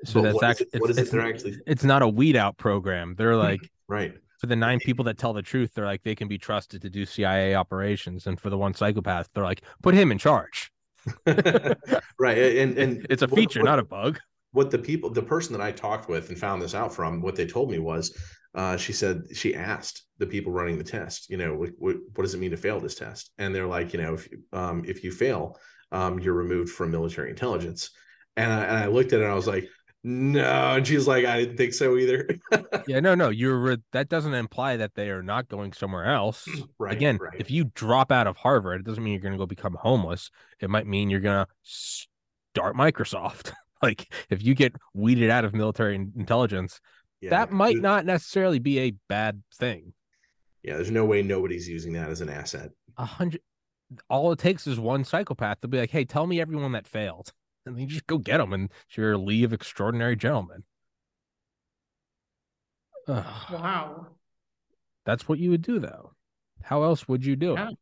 [0.06, 2.08] So But that's what is actually it- what it's, it they're actually- it's not a
[2.08, 3.16] weed out program.
[3.18, 4.14] They're like Right.
[4.40, 6.90] for the nine people that tell the truth, they're like they can be trusted to
[6.90, 10.72] do CIA operations, and for the one psychopath, they're like put him in charge.
[11.26, 12.38] right.
[12.38, 14.20] And and It's a what- feature, what- not a bug.
[14.52, 17.36] What the people the person that i talked with and found this out from what
[17.36, 18.16] they told me was
[18.56, 22.24] uh, she said she asked the people running the test you know what, what, what
[22.24, 24.84] does it mean to fail this test and they're like you know if you- um,
[24.88, 25.60] if you fail
[25.92, 27.92] um, you're removed from military intelligence
[28.36, 29.68] and I, and I looked at it and i was like
[30.04, 32.28] no and she's like i didn't think so either
[32.88, 36.48] Yeah, no, no, you're re- that doesn't imply that they are not going somewhere else.
[36.80, 39.38] right Again, right if you drop out of Harvard, it doesn't mean you're going to
[39.38, 40.32] go become homeless.
[40.62, 43.52] It might mean you're going to start Microsoft.
[43.82, 46.80] like if you get weeded out of military intelligence,
[47.22, 49.94] yeah, that might not necessarily be a bad thing.
[50.64, 53.42] yeah there's no way nobody's using that as an asset A hundred,
[54.10, 57.32] all it takes is one psychopath to be like, "Hey, tell me everyone that failed,"
[57.66, 60.64] and then you just go get them, and it's your League of Extraordinary Gentlemen.
[63.08, 64.08] Ugh, Wow.
[65.06, 66.12] that's what you would do, though.
[66.64, 67.70] How else would you do Yeah.
[67.70, 67.78] it?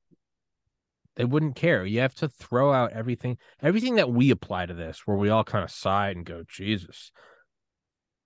[1.16, 1.86] They wouldn't care.
[1.86, 5.44] You have to throw out everything, everything that we apply to this, where we all
[5.44, 7.12] kind of sigh and go, "Jesus."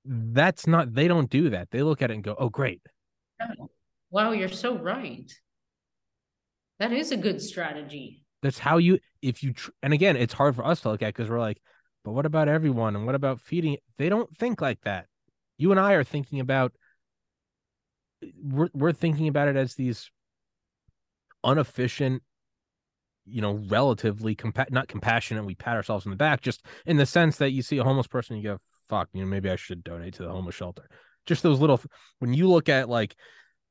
[0.06, 0.94] That's not.
[0.94, 1.70] They don't do that.
[1.72, 2.82] They look at it and go, "Oh, great."
[4.12, 5.32] Wow, you're so right.
[6.80, 8.24] That is a good strategy.
[8.42, 11.14] that's how you if you tr- and again it's hard for us to look at
[11.14, 11.60] because we're like
[12.06, 15.06] but what about everyone and what about feeding they don't think like that
[15.58, 16.72] you and i are thinking about
[18.42, 20.10] we're, we're thinking about it as these
[21.44, 22.24] inefficient
[23.30, 27.06] you know relatively compa- not compassionate we pat ourselves in the back just in the
[27.06, 28.58] sense that you see a homeless person you go
[28.88, 30.88] fuck you know maybe i should donate to the homeless shelter
[31.26, 31.82] just those little
[32.20, 33.16] when you look at like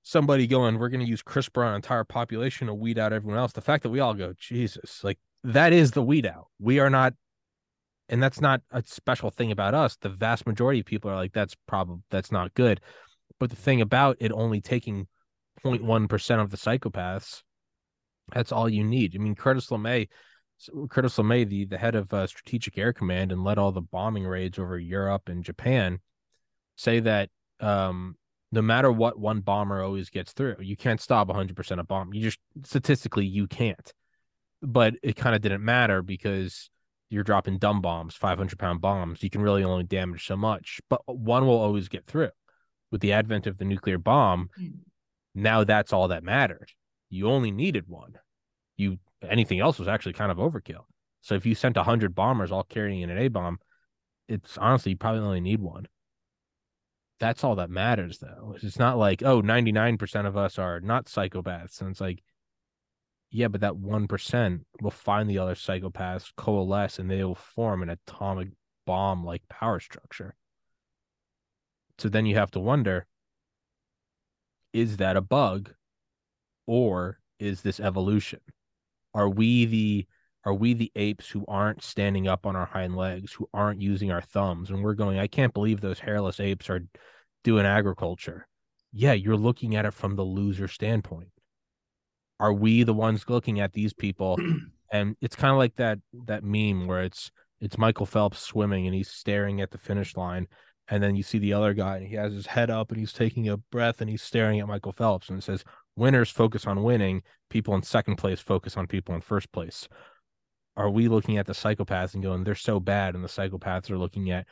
[0.08, 3.38] somebody going, we're going to use CRISPR on an entire population to weed out everyone
[3.38, 3.52] else.
[3.52, 6.46] The fact that we all go, Jesus, like that is the weed out.
[6.58, 7.12] We are not,
[8.08, 9.96] and that's not a special thing about us.
[9.96, 12.80] The vast majority of people are like, that's probably that's not good.
[13.38, 15.06] But the thing about it only taking
[15.64, 17.42] 0.1% of the psychopaths,
[18.32, 19.14] that's all you need.
[19.14, 20.08] I mean, Curtis LeMay,
[20.90, 24.24] Curtis LeMay, the, the head of uh, Strategic Air Command and led all the bombing
[24.26, 26.00] raids over Europe and Japan,
[26.76, 28.16] say that um,
[28.52, 30.56] no matter what, one bomber always gets through.
[30.60, 32.12] You can't stop 100% of bomb.
[32.14, 33.92] You just statistically you can't.
[34.62, 36.70] But it kind of didn't matter because
[37.10, 39.22] you're dropping dumb bombs, 500 pound bombs.
[39.22, 42.30] You can really only damage so much, but one will always get through.
[42.90, 44.78] With the advent of the nuclear bomb, Mm.
[45.34, 46.72] now that's all that mattered.
[47.10, 48.14] You only needed one.
[48.76, 50.84] You anything else was actually kind of overkill.
[51.20, 53.58] So if you sent 100 bombers all carrying an A bomb,
[54.28, 55.86] it's honestly you probably only need one.
[57.20, 58.56] That's all that matters though.
[58.62, 61.80] It's not like oh 99% of us are not psychopaths.
[61.80, 62.22] And it's like
[63.30, 67.90] yeah but that 1% will find the other psychopaths coalesce and they will form an
[67.90, 68.48] atomic
[68.86, 70.36] bomb like power structure.
[71.98, 73.06] So then you have to wonder
[74.72, 75.72] is that a bug
[76.68, 78.40] or is this evolution?
[79.14, 80.06] Are we the
[80.44, 84.12] are we the apes who aren't standing up on our hind legs who aren't using
[84.12, 84.70] our thumbs?
[84.70, 86.84] And we're going i can't believe those hairless apes are
[87.42, 88.46] doing agriculture.
[88.92, 91.30] Yeah you're looking at it from the loser standpoint.
[92.38, 94.38] Are we the ones looking at these people?
[94.90, 95.98] And it's kind of like that
[96.28, 100.48] that meme where it's it's michael phelps swimming and he's staring at the finish line.
[100.90, 103.12] And then you see the other guy and he has his head up and he's
[103.12, 105.62] taking a breath and he's staring at michael phelps and it says
[105.98, 109.88] winners focus on winning people in second place focus on people in first place
[110.76, 113.98] are we looking at the psychopaths and going they're so bad and the psychopaths are
[113.98, 114.46] looking at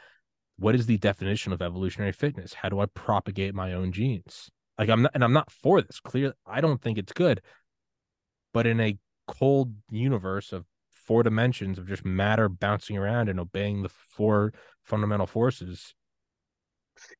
[0.58, 2.54] what is the definition of evolutionary fitness?
[2.54, 4.50] How do I propagate my own genes?
[4.78, 6.00] Like I'm not, and I'm not for this.
[6.00, 7.42] Clearly, I don't think it's good.
[8.52, 13.82] But in a cold universe of four dimensions of just matter bouncing around and obeying
[13.82, 15.94] the four fundamental forces,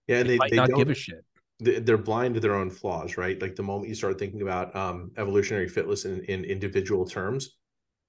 [0.07, 1.25] yeah, they, might they not don't give a shit.
[1.59, 3.41] They- they're blind to their own flaws, right?
[3.41, 7.57] Like the moment you start thinking about um, evolutionary fitness in, in individual terms,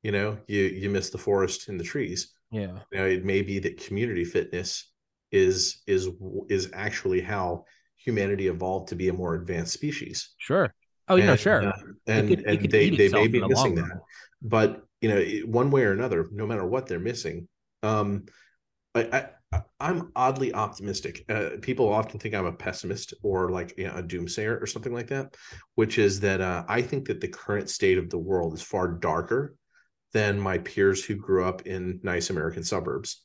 [0.03, 2.33] you know, you you miss the forest and the trees.
[2.51, 2.79] Yeah.
[2.91, 4.91] You know, it may be that community fitness
[5.31, 6.09] is is
[6.49, 7.65] is actually how
[7.97, 10.33] humanity evolved to be a more advanced species.
[10.37, 10.73] Sure.
[11.09, 11.67] Oh, you know, And, sure.
[11.67, 11.71] uh,
[12.07, 14.01] and could- and they they may be missing that, run.
[14.41, 17.47] but you know, one way or another, no matter what they're missing,
[17.83, 18.25] um,
[18.95, 19.29] I-
[19.79, 21.23] I'm oddly optimistic.
[21.29, 24.93] Uh, people often think I'm a pessimist or like you know, a doomsayer or something
[24.93, 25.35] like that,
[25.75, 28.87] which is that uh, I think that the current state of the world is far
[28.87, 29.55] darker
[30.13, 33.23] than my peers who grew up in nice American suburbs.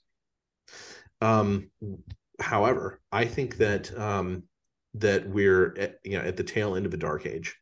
[1.20, 1.70] Um,
[2.40, 4.44] however, I think that um,
[4.94, 7.56] that we're at, you know at the tail end of a dark age,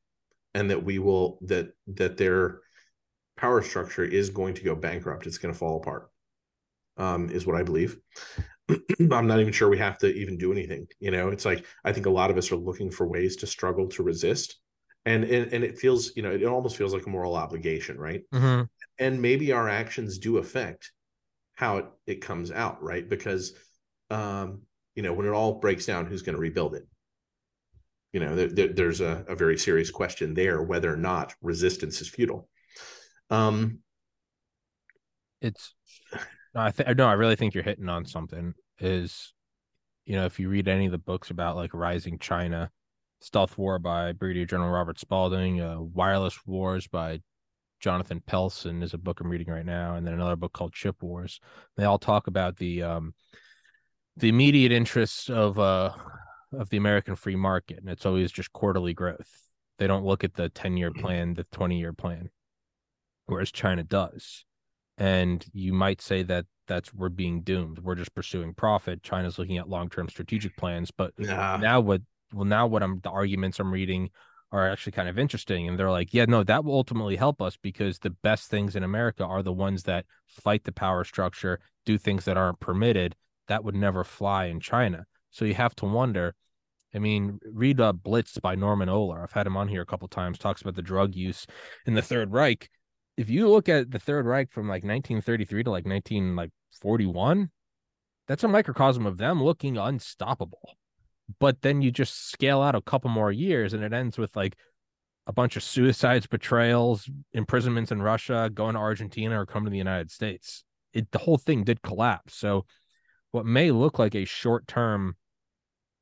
[0.55, 2.61] and that we will that that their
[3.37, 5.27] power structure is going to go bankrupt.
[5.27, 6.11] It's going to fall apart.
[6.97, 7.97] Um, is what I believe.
[9.13, 10.87] I'm not even sure we have to even do anything.
[10.99, 13.47] You know, it's like I think a lot of us are looking for ways to
[13.47, 14.57] struggle to resist,
[15.05, 18.23] and and, and it feels you know it almost feels like a moral obligation, right?
[18.33, 18.69] Mhm.
[18.99, 20.93] and maybe our actions do affect
[21.55, 23.55] how it, it comes out right because
[24.11, 24.63] um
[24.97, 26.87] you know when it all breaks down who's going to rebuild it
[28.13, 32.01] you know there, there- there's a, a very serious question there whether or not resistance
[32.01, 32.49] is futile
[33.31, 33.81] um
[35.41, 35.75] It's
[36.55, 38.55] no, I think no, I really think you're hitting on something.
[38.79, 39.33] Is
[40.07, 42.71] you know, if you read any of the books about like rising China,
[43.21, 47.21] Stealth War by Brigadier General Robert Spalding, uh, Wireless Wars by
[47.81, 51.03] Jonathan Pelson is a book I'm reading right now, and then another book called Chip
[51.03, 51.41] Wars.
[51.77, 53.15] They all talk about the um
[54.17, 55.93] the immediate interests of uh
[56.53, 59.31] of the American free market, and it's always just quarterly growth.
[59.79, 62.31] They don't look at the 10 year plan, the 20 year plan,
[63.27, 64.45] whereas China does.
[65.01, 67.81] And you might say that that's we're being doomed.
[67.81, 69.03] We're just pursuing profit.
[69.03, 73.01] China's looking at long term strategic plans, but nah, now what well now what i'm
[73.01, 74.11] the arguments i'm reading
[74.53, 77.57] are actually kind of interesting and they're like yeah no that will ultimately help us
[77.57, 81.97] because the best things in america are the ones that fight the power structure do
[81.99, 83.15] things that aren't permitted
[83.49, 86.35] that would never fly in china so you have to wonder
[86.95, 90.09] i mean read uh, blitz by norman ohler i've had him on here a couple
[90.09, 91.47] times talks about the drug use
[91.87, 92.69] in the third reich
[93.21, 96.51] if you look at the third reich from like 1933 to like 19 like
[96.81, 97.51] 41
[98.27, 100.77] that's a microcosm of them looking unstoppable
[101.39, 104.57] but then you just scale out a couple more years and it ends with like
[105.27, 109.79] a bunch of suicides, betrayals, imprisonments in Russia, going to Argentina or coming to the
[109.79, 110.65] United States.
[110.93, 112.35] It the whole thing did collapse.
[112.35, 112.65] So
[113.31, 115.15] what may look like a short-term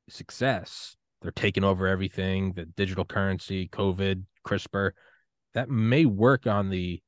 [0.09, 4.91] success, they're taking over everything, the digital currency, COVID, CRISPR,
[5.53, 7.01] that may work on the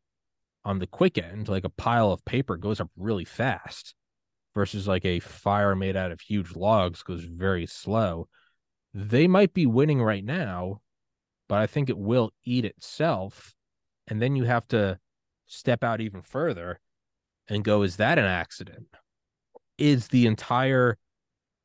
[0.63, 3.95] on the quick end, like a pile of paper goes up really fast
[4.53, 8.27] versus like a fire made out of huge logs goes very slow.
[8.93, 10.81] They might be winning right now,
[11.47, 13.53] but I think it will eat itself.
[14.07, 14.99] And then you have to
[15.47, 16.79] step out even further
[17.47, 18.87] and go, is that an accident?
[19.77, 20.97] Is the entire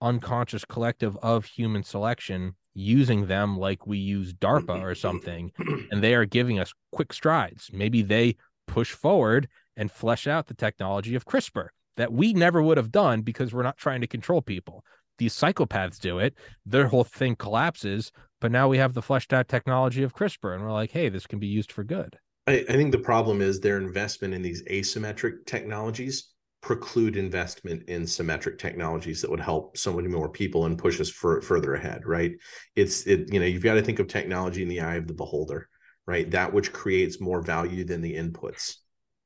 [0.00, 5.52] unconscious collective of human selection using them like we use DARPA or something?
[5.90, 7.70] And they are giving us quick strides.
[7.72, 8.36] Maybe they
[8.66, 13.22] push forward and flesh out the technology of CRISPR that we never would have done
[13.22, 14.84] because we're not trying to control people.
[15.18, 16.34] These psychopaths do it,
[16.66, 20.62] their whole thing collapses, but now we have the fleshed out technology of CRISPR, and
[20.62, 22.18] we're like, hey, this can be used for good.
[22.46, 26.32] I, I think the problem is their investment in these asymmetric technologies
[26.62, 31.08] preclude investment in symmetric technologies that would help so many more people and push us
[31.08, 32.32] for, further ahead right
[32.74, 35.14] it's it you know you've got to think of technology in the eye of the
[35.14, 35.68] beholder
[36.06, 36.30] right?
[36.30, 38.76] That which creates more value than the inputs.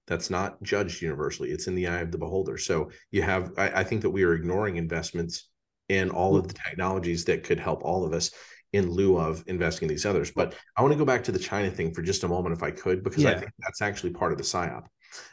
[0.07, 1.51] That's not judged universally.
[1.51, 2.59] It's in the eye of the beholder.
[2.59, 5.49] So you have i, I think that we are ignoring investments
[5.89, 8.31] in all of the technologies that could help all of us
[8.73, 10.31] in lieu of investing in these others.
[10.31, 12.63] But i want to go back to the china thing for just a moment if
[12.63, 14.85] i could because i think that's actually part of the psyop.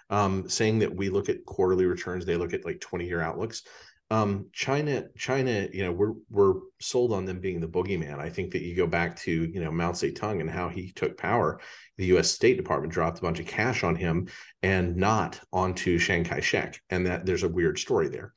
[0.10, 3.62] Um, saying that we look at quarterly returns they look at like 20 year outlooks
[4.10, 8.20] um, china china you know we're we're sold on them being the boogeyman.
[8.20, 11.18] I think that you go back to you know mao zedong and how he took
[11.18, 11.60] power
[11.98, 14.28] the us state department dropped a bunch of cash on him
[14.64, 18.34] and not onto chiang kai-shek and that there's a weird story there.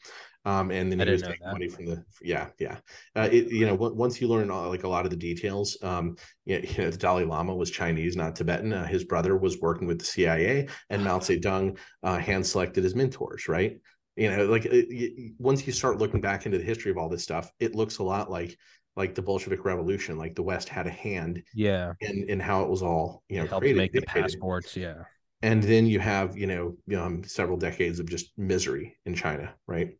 [0.46, 2.78] Um, and then he was taking money from the yeah yeah.
[3.14, 5.76] Uh, it, you know on- once you learn uh, like a lot of the details
[5.82, 6.16] um,
[6.46, 8.72] you know, you know, the dalai lama was chinese not tibetan.
[8.72, 12.96] Uh, his brother was working with the cia and mao zedong uh, hand selected his
[12.96, 13.78] mentors right
[14.16, 17.22] You know, like it, once you start looking back into the history of all this
[17.22, 18.56] stuff, it looks a lot like
[18.96, 20.18] like the Bolshevik Revolution.
[20.18, 23.46] Like the West had a hand, yeah, in in how it was all you know
[23.46, 24.76] helped created, make the passports.
[24.76, 25.04] Yeah,
[25.42, 29.96] and then you have you know um, several decades of just misery in China, right?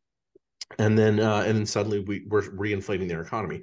[0.78, 3.62] And then uh, and then suddenly we we're reinflating their economy.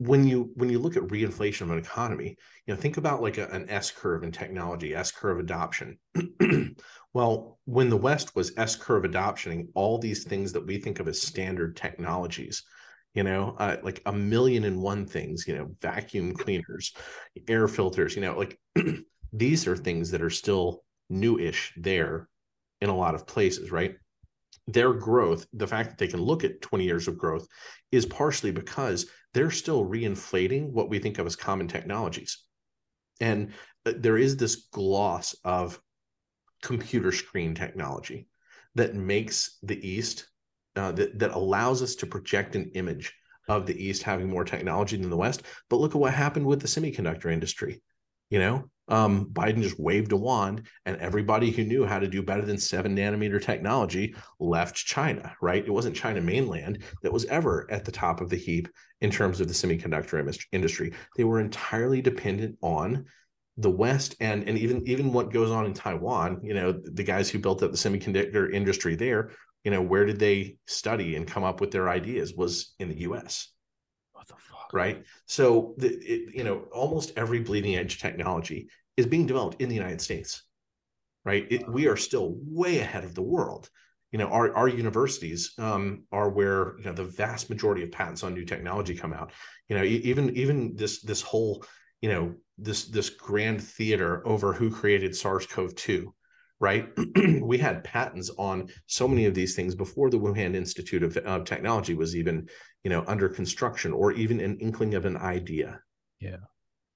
[0.00, 2.36] When you when you look at reinflation of an economy,
[2.66, 5.98] you know think about like a, an S curve in technology, S curve adoption.
[7.12, 11.08] well, when the West was S curve adoptioning all these things that we think of
[11.08, 12.62] as standard technologies,
[13.14, 16.94] you know, uh, like a million and one things, you know, vacuum cleaners,
[17.48, 18.58] air filters, you know, like
[19.32, 22.28] these are things that are still newish there
[22.80, 23.96] in a lot of places, right?
[24.66, 27.46] Their growth, the fact that they can look at 20 years of growth,
[27.90, 32.38] is partially because they're still reinflating what we think of as common technologies.
[33.20, 33.52] And
[33.86, 35.80] uh, there is this gloss of
[36.62, 38.28] computer screen technology
[38.74, 40.28] that makes the East,
[40.76, 43.12] uh, that, that allows us to project an image
[43.48, 45.42] of the East having more technology than the West.
[45.68, 47.82] But look at what happened with the semiconductor industry.
[48.30, 52.22] You know, um, Biden just waved a wand, and everybody who knew how to do
[52.22, 55.64] better than seven nanometer technology left China, right?
[55.64, 58.68] It wasn't China mainland that was ever at the top of the heap
[59.00, 60.92] in terms of the semiconductor industry.
[61.16, 63.06] They were entirely dependent on
[63.56, 66.40] the West and and even even what goes on in Taiwan.
[66.42, 69.30] You know, the guys who built up the semiconductor industry there.
[69.64, 72.34] You know, where did they study and come up with their ideas?
[72.34, 73.48] Was in the U.S.
[74.12, 74.59] What the fuck?
[74.72, 75.04] Right.
[75.26, 79.74] So, the, it, you know, almost every bleeding edge technology is being developed in the
[79.74, 80.42] United States,
[81.24, 81.46] right?
[81.50, 83.68] It, we are still way ahead of the world.
[84.12, 88.24] You know, our, our universities um, are where you know the vast majority of patents
[88.24, 89.32] on new technology come out.
[89.68, 91.64] You know, even even this this whole
[92.00, 96.06] you know this this grand theater over who created SARS-CoV-2,
[96.60, 96.88] right?
[97.42, 101.94] we had patents on so many of these things before the Wuhan Institute of, Technology
[101.94, 102.48] was even
[102.84, 105.80] you know under construction or even an inkling of an idea.
[106.20, 106.36] Yeah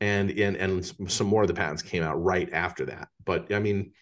[0.05, 3.09] and and and some more of the patents came out right after that.
[3.25, 3.93] But I mean,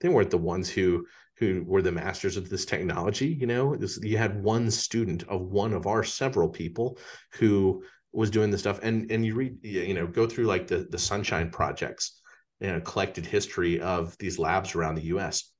[0.00, 1.06] they weren't the ones who
[1.38, 3.28] who were the masters of this technology.
[3.28, 6.98] You know, this, you had one student of one of our several people
[7.34, 10.86] who was doing this stuff, and and you read, you know, go through like the
[10.90, 12.22] the Sunshine projects,
[12.60, 15.50] you know, collected history of these labs around the U.S.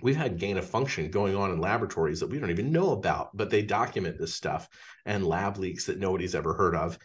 [0.00, 3.36] We've had gain of function going on in laboratories that we don't even know about,
[3.36, 4.68] but they document this stuff
[5.06, 6.98] and lab leaks that nobody's ever heard of.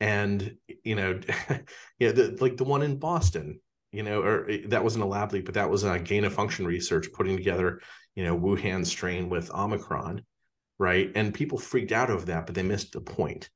[0.00, 1.20] And you know
[1.98, 3.60] yeah the, like the one in boston
[3.92, 6.34] you know or eh, that wasn't a lab leak but that was a gain of
[6.34, 7.80] function research putting together
[8.16, 10.20] you know wuhan strain with omicron
[10.78, 11.10] right?
[11.14, 13.48] And people freaked out over that but they missed the point.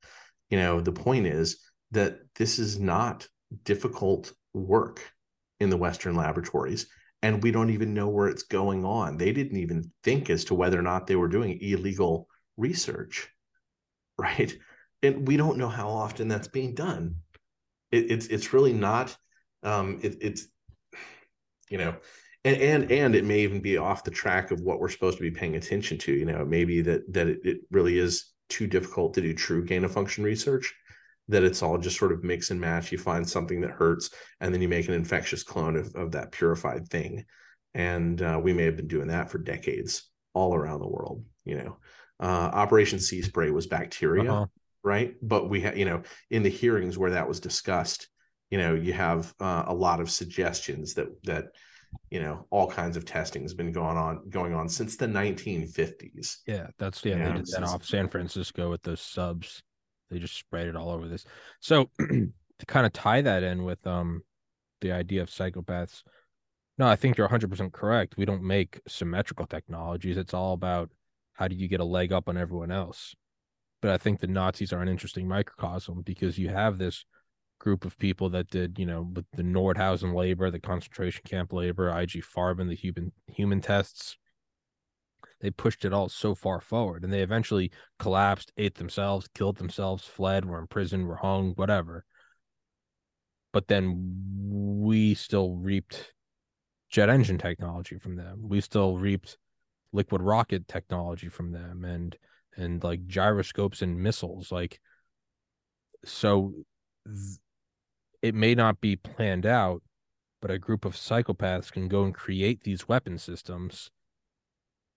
[0.49, 1.59] You know the point is
[1.91, 3.27] that this is not
[3.63, 5.01] difficult work
[5.59, 6.87] in the western laboratories
[7.21, 10.55] and we don't even know where it's going on they didn't even think as to
[10.55, 12.27] whether or not they were doing illegal
[12.57, 13.29] research
[14.17, 14.57] right
[15.01, 17.15] and we don't know how often that's being done.
[17.91, 19.15] It, it's it's really not.
[19.63, 20.47] Um, it, it's
[21.69, 21.95] you know,
[22.43, 25.23] and and and it may even be off the track of what we're supposed to
[25.23, 26.13] be paying attention to.
[26.13, 29.83] You know, maybe that that it, it really is too difficult to do true gain
[29.83, 30.73] of function research.
[31.29, 32.91] That it's all just sort of mix and match.
[32.91, 34.09] You find something that hurts,
[34.41, 37.25] and then you make an infectious clone of, of that purified thing.
[37.73, 41.23] And uh, we may have been doing that for decades all around the world.
[41.45, 41.77] You know,
[42.19, 44.31] uh, Operation Sea Spray was bacteria.
[44.31, 44.45] Uh-huh
[44.83, 45.15] right?
[45.21, 48.07] But we have, you know, in the hearings where that was discussed,
[48.49, 51.45] you know, you have uh, a lot of suggestions that that
[52.11, 56.37] you know all kinds of testing has been going on going on since the 1950s.
[56.47, 57.29] Yeah, that's yeah.
[57.29, 59.61] they did that off San Francisco with those subs.
[60.09, 61.25] They just spread it all over this.
[61.59, 64.23] So to kind of tie that in with um
[64.81, 66.03] the idea of psychopaths.
[66.77, 68.15] No, I think you're 100% correct.
[68.15, 70.15] We don't make symmetrical technologies.
[70.15, 70.89] It's all about
[71.33, 73.13] how do you get a leg up on everyone else
[73.81, 77.05] but I think the Nazis are an interesting microcosm because you have this
[77.59, 81.89] group of people that did, you know, with the Nordhausen labor, the concentration camp labor,
[81.89, 84.17] IG Farben, the human human tests.
[85.41, 90.05] They pushed it all so far forward, and they eventually collapsed, ate themselves, killed themselves,
[90.05, 92.05] fled, were in prison, were hung, whatever.
[93.51, 94.15] But then
[94.49, 96.13] we still reaped
[96.89, 98.47] jet engine technology from them.
[98.47, 99.37] We still reaped
[99.91, 102.17] liquid rocket technology from them, and
[102.59, 104.79] and like gyroscopes and missiles like
[106.03, 106.53] so
[107.05, 107.37] th-
[108.21, 109.81] it may not be planned out
[110.41, 113.91] but a group of psychopaths can go and create these weapon systems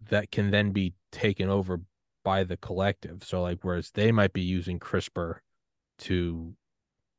[0.09, 1.81] that can then be taken over
[2.25, 5.37] by the collective so like whereas they might be using crispr
[5.99, 6.55] to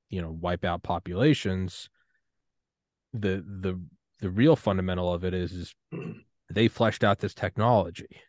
[0.10, 1.90] you know wipe out populations
[3.14, 3.80] the the
[4.24, 5.76] the real fundamental of it is, is
[6.50, 8.22] they fleshed out this technology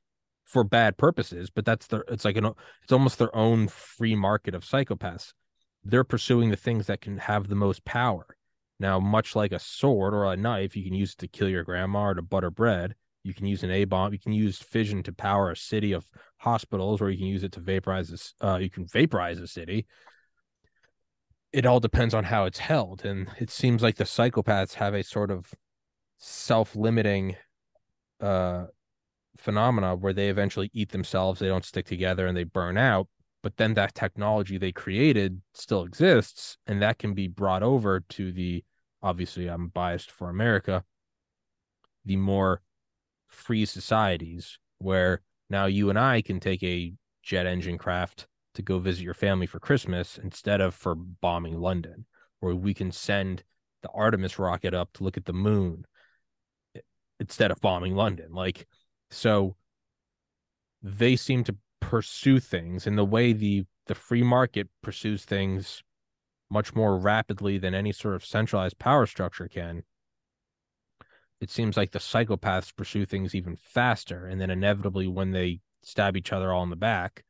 [0.45, 2.51] for bad purposes, but that's their it's like an
[2.83, 5.33] it's almost their own free market of psychopaths.
[5.85, 8.27] They're pursuing the things that can have the most power.
[8.81, 11.63] Now, much like a sword or a knife, you can use it to kill your
[11.63, 12.95] grandma or to butter bread.
[13.25, 14.13] You can use an A bomb.
[14.13, 17.53] You can use fission to power a city of hospitals, or you can use it
[17.53, 18.35] to vaporize this.
[18.41, 19.87] Uh, you can vaporize a city.
[21.53, 25.03] It all depends on how it's held, and it seems like the psychopaths have a
[25.03, 25.53] sort of
[26.19, 27.37] self-limiting
[28.21, 28.67] uh
[29.37, 33.09] phenomena where they eventually eat themselves, they don't stick together and they burn out.
[33.43, 38.33] But then that technology they created still exists, and that can be brought over to
[38.33, 38.65] the
[39.03, 40.85] obviously, I'm biased for America,
[42.05, 42.63] the more
[43.35, 45.21] free societies where
[45.51, 46.93] now you and I can take a
[47.23, 52.07] jet engine craft to go visit your family for Christmas instead of for bombing London,
[52.41, 53.43] or we can send
[53.83, 55.85] the Artemis rocket up to look at the moon
[57.21, 58.33] instead of bombing London.
[58.33, 58.67] Like,
[59.11, 59.57] so
[60.83, 65.83] they seem to pursue things in the way the the free market pursues things
[66.51, 69.83] much more rapidly than any sort of centralized power structure can.
[71.45, 76.17] It seems like the psychopaths pursue things even faster, and then inevitably, when they stab
[76.17, 77.23] each other all in the back,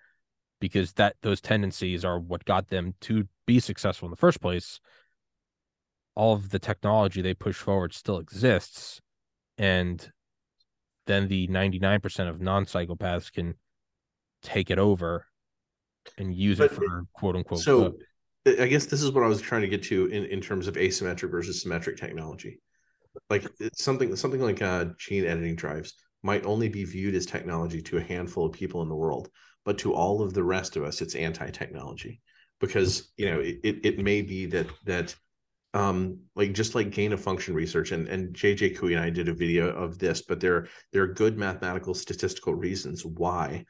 [0.61, 4.79] because that those tendencies are what got them to be successful in the first place.
[6.15, 9.01] All of the technology they push forward still exists,
[9.59, 10.09] and
[11.07, 13.55] then the 99% of non-psychopaths can
[14.45, 15.27] take it over
[16.17, 17.97] and use but, it for quote unquote so
[18.45, 18.61] good.
[18.61, 20.75] i guess this is what i was trying to get to in, in terms of
[20.75, 22.61] asymmetric versus symmetric technology
[23.31, 27.99] like something something like uh, gene editing drives might only be viewed as technology to
[27.99, 29.29] a handful of people in the world
[29.65, 32.21] but to all of the rest of us it's anti-technology.
[32.61, 35.15] Because you know it, it may be that that
[35.75, 39.29] um, like just like gain of function research and and JJ Couey and I did
[39.29, 43.65] a video of this, but there there are good mathematical statistical reasons why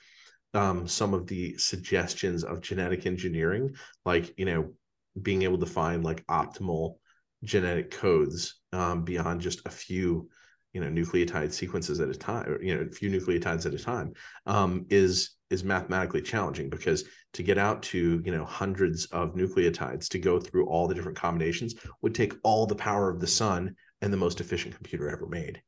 [0.53, 4.73] um, some of the suggestions of genetic engineering, like you know
[5.21, 6.97] being able to find like optimal
[7.45, 10.29] genetic codes um, beyond just a few
[10.73, 13.79] you know nucleotide sequences at a time or, you know a few nucleotides at a
[13.79, 14.13] time
[14.47, 20.09] um, is is mathematically challenging because to get out to you know hundreds of nucleotides
[20.09, 23.75] to go through all the different combinations would take all the power of the sun
[24.03, 25.63] and the most efficient computer ever made.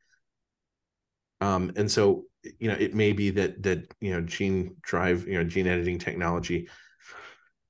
[1.40, 2.24] Um, and so
[2.59, 5.98] you know it may be that that you know gene drive you know gene editing
[5.98, 6.69] technology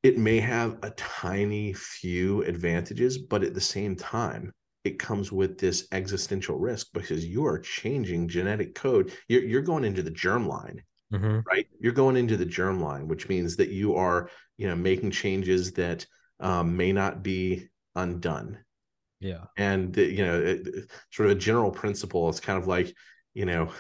[0.07, 4.53] it may have a tiny few advantages but at the same time
[4.85, 9.13] it comes with this existential risk because you are changing genetic code.
[9.27, 10.79] You're, you're going into the germline
[11.13, 11.41] mm-hmm.
[11.51, 11.67] right?
[11.81, 16.07] You're going into the germline which means that you are you know making changes that
[16.39, 18.59] um, may not be undone.
[19.19, 19.47] Yeah.
[19.57, 22.95] And you know it, sort of a general principle it's kind of like
[23.35, 23.73] you know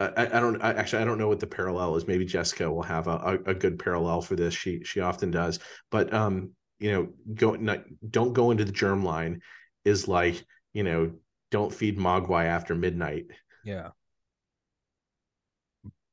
[0.00, 2.06] I, I don't I, actually I don't know what the parallel is.
[2.06, 4.54] Maybe Jessica will have a, a, a, good parallel for this.
[4.54, 5.58] She she often does.
[5.90, 9.40] But um, you know, go not, don't go into the germline
[9.84, 11.12] is like, you know,
[11.50, 13.26] don't feed Mogwai after midnight.
[13.64, 13.90] Yeah.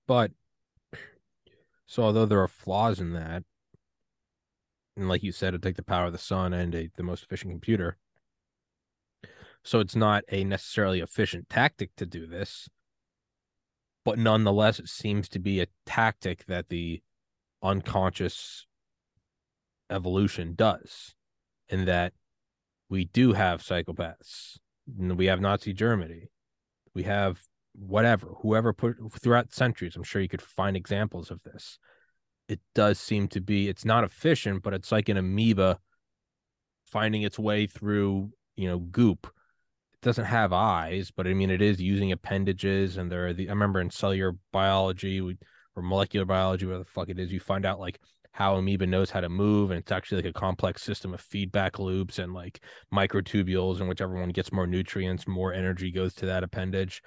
[0.06, 0.32] But
[1.86, 3.44] so although there are flaws in that,
[4.98, 7.24] and like you said, it take the power of the sun and a, the most
[7.24, 7.98] efficient computer.
[9.64, 12.68] So it's not a necessarily efficient tactic to do this,
[14.08, 17.02] but nonetheless, it seems to be a tactic that the
[17.62, 18.66] unconscious
[19.90, 21.14] evolution does,
[21.68, 22.14] in that
[22.88, 24.60] we do have psychopaths.
[24.98, 26.30] We have Nazi Germany.
[26.94, 27.42] We have
[27.74, 29.98] whatever, whoever put throughout centuries.
[29.98, 31.78] I'm sure you could find examples of this.
[32.48, 35.80] It does seem to be, it's not efficient, but it's like an amoeba
[36.86, 39.28] finding its way through, you know, goop.
[40.08, 42.96] Doesn't have eyes, but I mean, it is using appendages.
[42.96, 47.10] And there are the, I remember in cellular biology or molecular biology, where the fuck
[47.10, 48.00] it is, you find out like
[48.32, 51.78] how amoeba knows how to move and it's actually like a complex system of feedback
[51.78, 52.62] loops and like
[52.94, 57.02] microtubules and whichever one gets more nutrients more energy goes to that appendage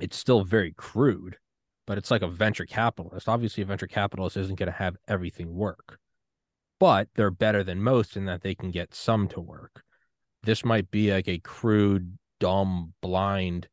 [0.00, 1.36] it's still very crude
[1.86, 5.54] but it's like a venture capitalist obviously a venture capitalist isn't going to have everything
[5.54, 5.96] work
[6.80, 9.84] but they're better than most in that they can get some to work
[10.46, 13.68] this might be like a crude dumb blind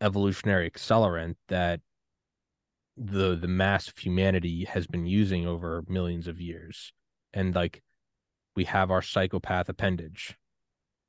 [0.00, 1.80] evolutionary accelerant that
[2.96, 6.92] the the mass of humanity has been using over millions of years.
[7.32, 7.82] And like
[8.56, 10.36] we have our psychopath appendage.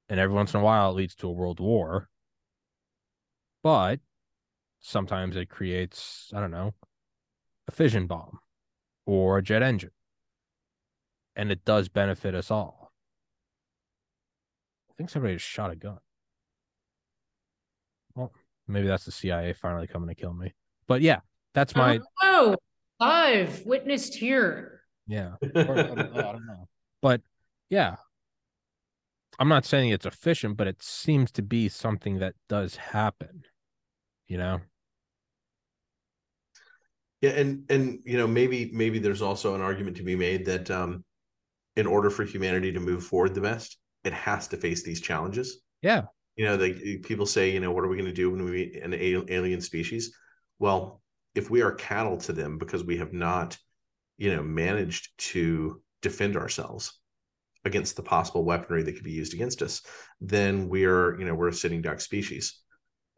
[0.08, 2.08] And every once in a while it leads to a world war.
[3.64, 4.00] But
[4.80, 6.74] sometimes it creates i don't know
[7.68, 8.40] a fission bomb
[9.08, 9.92] or a jet engine.
[11.36, 12.87] And it does benefit us all
[14.98, 15.98] think somebody just shot a gun
[18.16, 18.32] well
[18.68, 20.54] maybe that's the cia finally coming to kill me
[20.88, 21.20] But yeah,
[21.54, 22.56] that's my oh
[23.00, 24.82] live witnessed here.
[25.08, 25.34] yeah.
[25.56, 26.68] Or, I don't know.
[27.02, 27.22] But
[27.70, 27.98] yeah,
[29.38, 33.44] I'm not saying it's efficient, but it seems to be something that does happen.
[34.28, 34.62] You know?
[37.22, 40.72] Yeah, and and you know maybe maybe there's also an argument to be made that
[40.72, 41.04] um,
[41.76, 45.60] in order for humanity to move forward the best, it has to face these challenges.
[45.82, 46.04] Yeah.
[46.36, 48.52] You know, the people say, you know, what are we going to do when we
[48.52, 50.16] meet an alien species?
[50.60, 51.02] Well,
[51.36, 53.58] if we are cattle to them because we have not,
[54.18, 57.00] you know, managed to defend ourselves
[57.66, 59.82] against the possible weaponry that could be used against us,
[60.22, 62.62] then we are, you know, we're a sitting duck species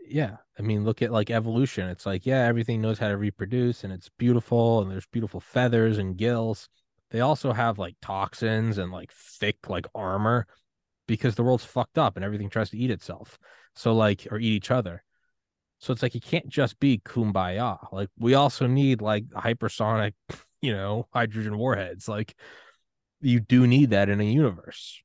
[0.09, 3.83] yeah i mean look at like evolution it's like yeah everything knows how to reproduce
[3.83, 6.67] and it's beautiful and there's beautiful feathers and gills
[7.11, 10.47] they also have like toxins and like thick like armor
[11.09, 13.37] because the world's fucked up and everything tries to eat itself
[13.75, 15.03] so like or eat each other
[15.79, 20.13] so it's like you can't just be kumbaya like we also need like hypersonic
[20.61, 22.35] you know hydrogen warheads like
[23.21, 25.01] you do need that in a universe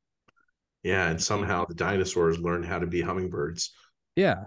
[0.83, 3.73] yeah and somehow the dinosaurs learned how to be hummingbirds
[4.15, 4.45] yeah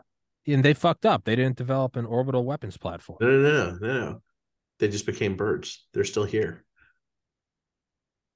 [0.54, 1.26] and they fucked up.
[1.26, 3.18] They didn't develop an orbital weapons platform.
[3.22, 4.22] No, no, no, no, no.
[4.80, 5.86] They just became birds.
[5.94, 6.64] They're still here.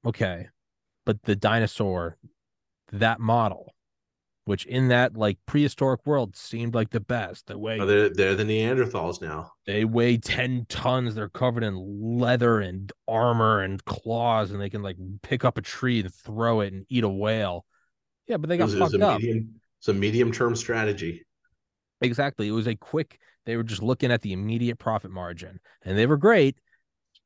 [0.06, 0.48] Okay.
[1.06, 2.18] But the dinosaur,
[2.92, 3.74] that model,
[4.46, 7.48] which in that like prehistoric world seemed like the best.
[7.48, 9.52] The way oh, they're they're the Neanderthals now.
[9.66, 11.16] They weigh 10 tons.
[11.16, 11.76] They're covered in
[12.20, 16.62] leather and armor and claws, and they can like pick up a tree and throw
[16.62, 17.66] it and eat a whale.
[18.28, 19.20] Yeah, but they got it was, fucked it up.
[19.20, 21.26] Medium, it's a medium term strategy.
[22.02, 22.48] Exactly.
[22.48, 26.06] It was a quick, they were just looking at the immediate profit margin and they
[26.06, 26.58] were great,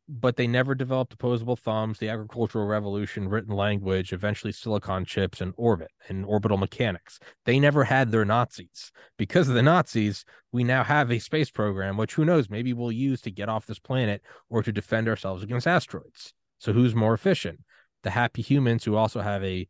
[0.07, 5.53] but they never developed opposable thumbs, the agricultural revolution, written language, eventually silicon chips and
[5.57, 7.19] orbit and orbital mechanics.
[7.45, 8.91] They never had their Nazis.
[9.17, 12.91] Because of the Nazis, we now have a space program, which who knows, maybe we'll
[12.91, 16.33] use to get off this planet or to defend ourselves against asteroids.
[16.59, 17.61] So who's more efficient?
[18.03, 19.67] The happy humans who also have a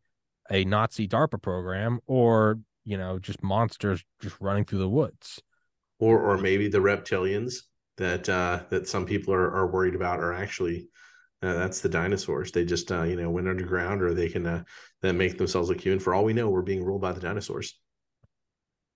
[0.52, 5.42] a Nazi DARPA program or you know, just monsters just running through the woods.
[6.00, 7.64] Or or maybe the reptilians
[7.98, 10.90] that uh that some people are, are worried about are actually
[11.42, 12.52] uh, that's the dinosaurs.
[12.52, 14.64] They just uh, you know went underground or they can uh,
[15.02, 16.00] then make themselves look human.
[16.00, 17.78] For all we know, we're being ruled by the dinosaurs.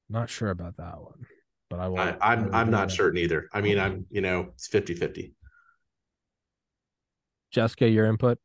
[0.09, 1.25] Not sure about that one,
[1.69, 1.99] but I will.
[1.99, 3.49] I, I'm I'm not certain either.
[3.53, 5.33] I mean, I'm you know it's 50 50.
[7.51, 8.39] Jessica, your input.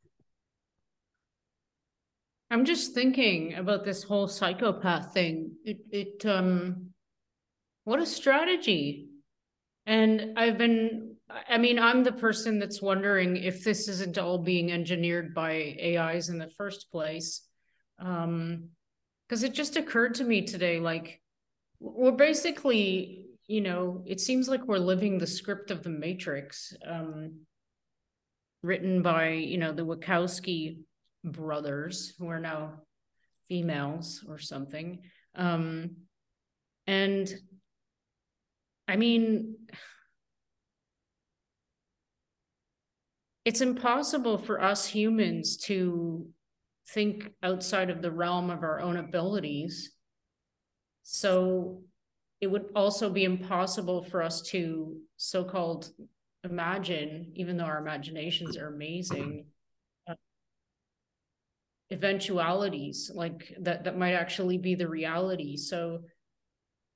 [2.51, 5.53] I'm just thinking about this whole psychopath thing.
[5.65, 6.91] It, it, um,
[7.85, 9.09] what a strategy.
[9.87, 11.17] And I've been,
[11.49, 16.29] I mean, I'm the person that's wondering if this isn't all being engineered by AIs
[16.31, 17.43] in the first place.
[17.99, 18.71] Um,
[19.29, 21.21] because it just occurred to me today, like,
[21.81, 27.41] we're basically, you know, it seems like we're living the script of the Matrix, um,
[28.63, 30.79] written by, you know, the Wachowski
[31.25, 32.83] brothers who are now
[33.49, 35.01] females or something.
[35.35, 35.97] Um,
[36.87, 37.33] and
[38.87, 39.57] I mean,
[43.45, 46.27] it's impossible for us humans to
[46.89, 49.93] think outside of the realm of our own abilities.
[51.03, 51.83] So
[52.41, 55.91] it would also be impossible for us to so called
[56.43, 59.47] imagine, even though our imaginations are amazing,
[61.91, 66.01] eventualities like that that might actually be the reality so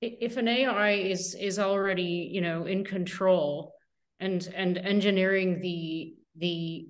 [0.00, 3.74] if an ai is is already you know in control
[4.20, 6.86] and and engineering the the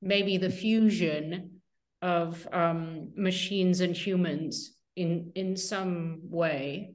[0.00, 1.60] maybe the fusion
[2.00, 6.92] of um, machines and humans in in some way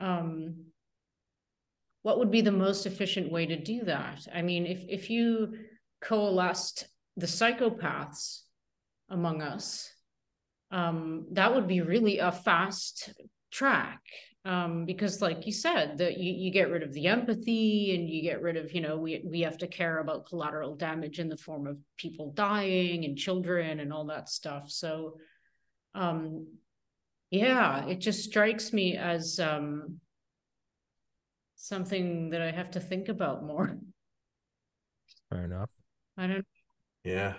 [0.00, 0.66] um,
[2.02, 4.28] what would be the most efficient way to do that?
[4.32, 5.54] I mean if if you
[6.00, 6.86] coalesced
[7.16, 8.42] the psychopaths
[9.08, 9.90] among us,
[10.70, 13.12] um, that would be really a fast
[13.50, 14.00] track.
[14.44, 18.22] Um, because like you said, that you, you get rid of the empathy and you
[18.22, 21.36] get rid of, you know, we we have to care about collateral damage in the
[21.36, 24.70] form of people dying and children and all that stuff.
[24.70, 25.16] So
[25.96, 26.46] um
[27.32, 30.00] yeah, it just strikes me as um
[31.56, 33.76] something that I have to think about more.
[35.28, 35.70] Fair enough.
[36.16, 36.46] I don't
[37.02, 37.34] yeah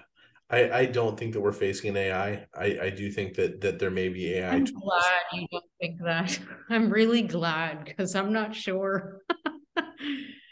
[0.50, 2.46] I, I don't think that we're facing an AI.
[2.56, 4.50] I, I do think that that there may be AI.
[4.50, 4.82] I'm tools.
[4.82, 6.40] glad you don't think that.
[6.70, 9.22] I'm really glad because I'm not sure.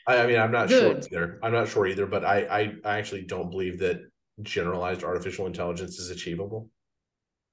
[0.08, 1.06] I, I, mean, I'm not Good.
[1.06, 1.40] sure either.
[1.42, 4.02] I'm not sure either, but I, I I actually don't believe that
[4.42, 6.70] generalized artificial intelligence is achievable.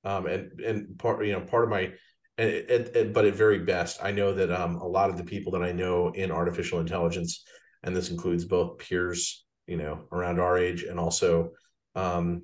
[0.04, 1.92] Um, and and part you know part of my
[2.38, 5.62] at, but at very best, I know that um, a lot of the people that
[5.62, 7.44] I know in artificial intelligence,
[7.82, 11.50] and this includes both peers, you know, around our age, and also,
[11.94, 12.42] um,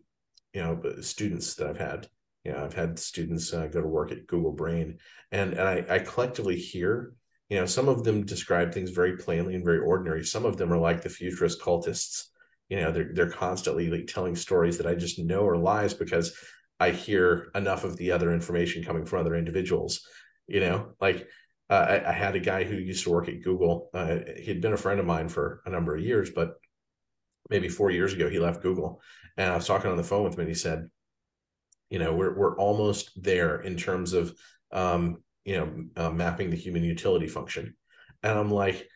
[0.53, 2.09] you know, students that I've had.
[2.45, 4.99] You know, I've had students uh, go to work at Google Brain,
[5.33, 7.13] and and I, I collectively hear,
[7.49, 10.25] you know, some of them describe things very plainly and very ordinary.
[10.25, 12.25] Some of them are like the futurist cultists.
[12.69, 16.37] You know, they're they're constantly like telling stories that I just know are lies because
[16.81, 20.07] I hear enough of the other information coming from other individuals.
[20.47, 21.29] You know, like
[21.69, 23.91] uh, I, I, had a guy who used to work at Google.
[23.93, 26.55] Uh, he'd been a friend of mine for a number of years, but
[27.51, 29.01] maybe four years ago he left Google,
[29.37, 30.89] and I was talking on the phone with him, and he said,
[31.91, 34.35] "You know, we're we're almost there in terms of
[34.73, 37.77] um, you know uh, mapping the human utility function,"
[38.23, 38.89] and I'm like,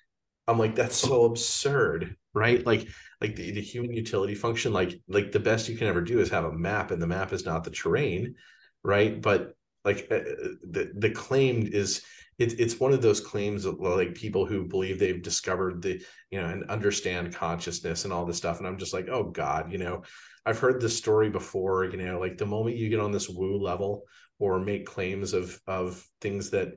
[0.48, 2.64] I'm like, that's so absurd, right?
[2.66, 2.88] Like
[3.22, 6.28] like the, the human utility function like like the best you can ever do is
[6.30, 8.34] have a map and the map is not the terrain
[8.82, 9.54] right but
[9.84, 12.02] like uh, uh the the claim is
[12.38, 16.40] it, it's one of those claims of like people who believe they've discovered the you
[16.40, 19.78] know and understand consciousness and all this stuff and i'm just like oh god you
[19.78, 20.02] know?
[20.44, 23.58] I've heard this story before you know like the moment you get on this woo
[23.58, 24.04] level
[24.38, 26.72] or make claims of of things that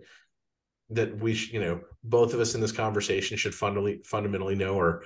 [0.91, 4.75] that we sh- you know both of us in this conversation should fundamentally fundamentally know
[4.75, 5.03] or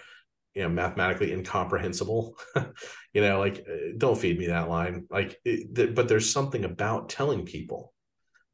[0.56, 2.38] you know mathematically incomprehensible
[3.14, 5.06] you know like uh, don't feed me that line.
[5.10, 7.94] Like it, th- but there's something about telling people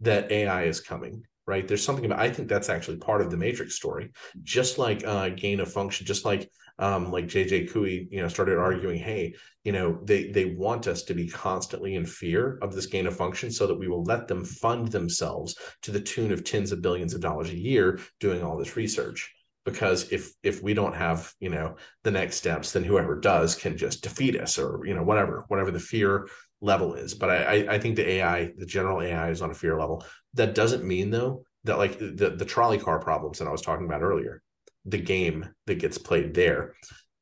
[0.02, 1.68] that ai is coming right?
[1.68, 4.12] There's something about i think that's actually part of the matrix story.
[4.44, 6.50] Just like uh gain of function just like
[6.80, 11.04] um like jj couey you know started arguing hey you know they they want us
[11.04, 14.28] to be constantly in fear of this gain of function so that we will let
[14.28, 18.44] them fund themselves to the tune of tens of billions of dollars a year doing
[18.44, 19.34] all this research.
[19.64, 23.78] Because if if we don't have you know the next steps then whoever does can
[23.78, 26.28] just defeat us or you know whatever whatever the fear
[26.66, 29.80] level is but i i think the ai the general ai is on a fear
[29.80, 33.62] level that doesn't mean though that like the the trolley car problems that i was
[33.62, 34.42] talking about earlier
[34.86, 36.74] the game that gets played there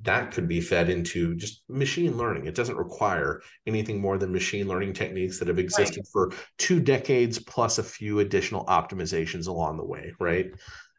[0.02, 2.46] that could be fed into just machine learning.
[2.46, 6.08] It doesn't require anything more than machine learning techniques that have existed right.
[6.12, 10.52] for two decades plus a few additional optimizations along the way, right?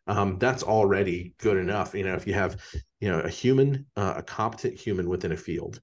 [0.06, 1.94] um, that's already good enough.
[1.94, 2.60] You know, if you have,
[3.00, 5.80] you know, a human, uh, a competent human within a field,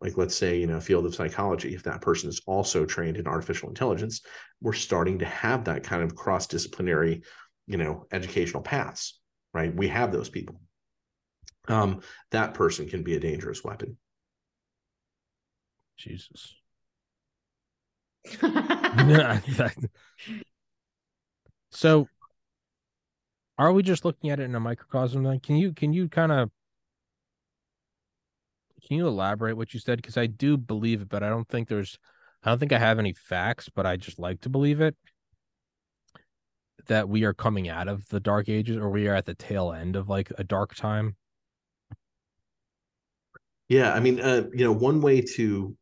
[0.00, 3.26] like let's say, you know, field of psychology, if that person is also trained in
[3.26, 4.20] artificial intelligence,
[4.60, 7.22] we're starting to have that kind of cross disciplinary,
[7.66, 9.18] you know, educational paths,
[9.54, 9.74] right?
[9.74, 10.60] We have those people.
[11.68, 12.00] Um,
[12.30, 13.96] that person can be a dangerous weapon.
[15.96, 16.54] Jesus.
[21.70, 22.08] so
[23.56, 26.32] are we just looking at it in a microcosm then can you can you kind
[26.32, 26.50] of
[28.86, 31.68] can you elaborate what you said because i do believe it but i don't think
[31.68, 31.98] there's
[32.42, 34.96] i don't think i have any facts but i just like to believe it
[36.86, 39.72] that we are coming out of the dark ages or we are at the tail
[39.72, 41.16] end of like a dark time
[43.68, 45.76] yeah i mean uh, you know one way to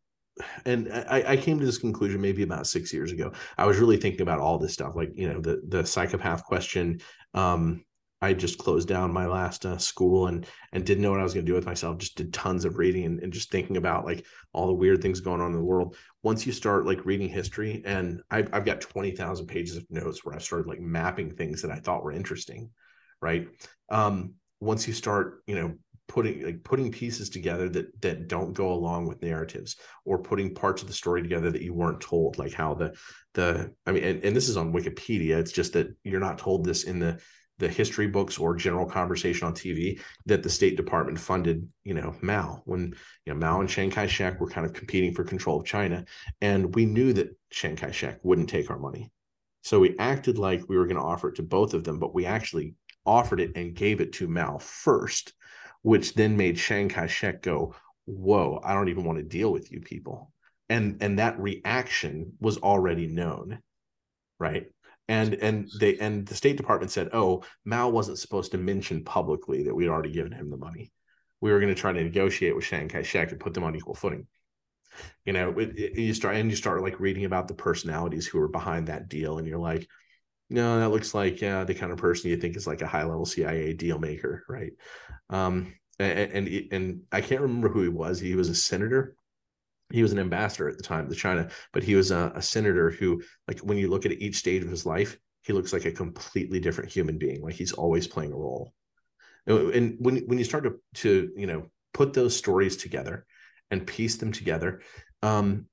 [0.65, 3.33] and I, I, came to this conclusion maybe about six years ago.
[3.57, 7.01] I was really thinking about all this stuff, like you know the the psychopath question.
[7.35, 7.85] Um,
[8.25, 11.35] I just closed down my last uh, school and and didn't know what I was
[11.35, 11.99] going to do with myself.
[11.99, 15.21] Just did tons of reading and, and just thinking about like all the weird things
[15.21, 15.97] going on in the world.
[16.23, 20.25] Once you start like reading history, and I've, I've got twenty thousand pages of notes
[20.25, 22.71] where I've started like mapping things that I thought were interesting,
[23.21, 23.49] right?
[23.91, 25.75] Um, once you start, you know,
[26.07, 30.83] putting like putting pieces together that that don't go along with narratives or putting parts
[30.83, 32.95] of the story together that you weren't told like how the
[33.33, 36.63] the i mean and, and this is on wikipedia it's just that you're not told
[36.63, 37.19] this in the
[37.59, 42.15] the history books or general conversation on tv that the state department funded you know
[42.21, 42.95] mao when
[43.25, 46.05] you know mao and chiang kai-shek were kind of competing for control of china
[46.41, 49.11] and we knew that chiang kai-shek wouldn't take our money
[49.63, 52.15] so we acted like we were going to offer it to both of them but
[52.15, 52.75] we actually
[53.07, 55.33] offered it and gave it to mao first
[55.85, 57.75] which then made Chiang Kai-shek go,
[58.07, 60.33] "Whoa, I don't even want to deal with you people."
[60.71, 63.61] And and that reaction was already known,
[64.41, 64.67] right?
[65.09, 69.65] And and they and the State Department said, "Oh, Mao wasn't supposed to mention publicly
[69.65, 70.93] that we'd already given him the money.
[71.41, 73.95] We were going to try to negotiate with Chiang Kai-shek and put them on equal
[73.95, 74.27] footing."
[75.25, 78.39] You know, it, it, you start and you start like reading about the personalities who
[78.39, 79.89] were behind that deal, and you're like,
[80.51, 83.05] no, that looks like uh, the kind of person you think is like a high
[83.05, 84.73] level CIA deal maker, right?
[85.31, 88.21] Um, and, and and I can't remember who he was.
[88.21, 89.17] He was a senator.
[89.93, 92.91] He was an ambassador at the time to China, but he was a, a senator
[92.91, 95.93] who, like, when you look at each stage of his life, he looks like a
[95.93, 97.43] completely different human being.
[97.43, 98.73] Like he's always playing a role.
[99.47, 103.27] And when when you start to to you know put those stories together
[103.71, 104.81] and piece them together,
[105.23, 105.67] um,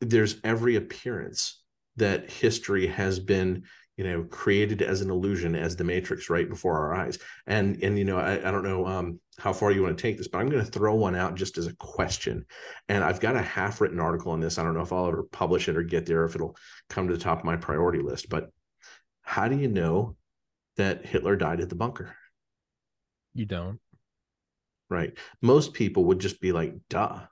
[0.00, 1.62] there's every appearance
[1.96, 3.64] that history has been
[3.98, 7.18] you know created as an illusion as the matrix right before our eyes.
[7.46, 10.16] And and you know i, I don't know um, how far you want to take
[10.16, 12.46] this but i'm going to throw one out just as a question.
[12.88, 14.56] And i've got a half written article on this.
[14.56, 16.56] I don't know if i'll ever publish it or get there if it'll
[16.88, 18.50] come to the top of my priority list but
[19.22, 20.16] how do you know
[20.76, 22.14] that hitler died at the bunker?
[23.34, 23.78] You don't.
[24.88, 25.18] Right.
[25.42, 27.26] Most people would just be like duh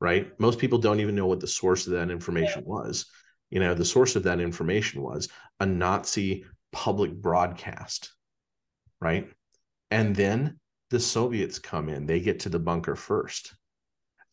[0.00, 0.38] right?
[0.38, 3.06] Most people don't even know what the source of that information was.
[3.50, 5.28] You know the source of that information was
[5.60, 8.12] a nazi public broadcast
[9.00, 9.28] right?
[9.90, 10.58] And then
[10.90, 12.06] the soviets come in.
[12.06, 13.54] They get to the bunker first.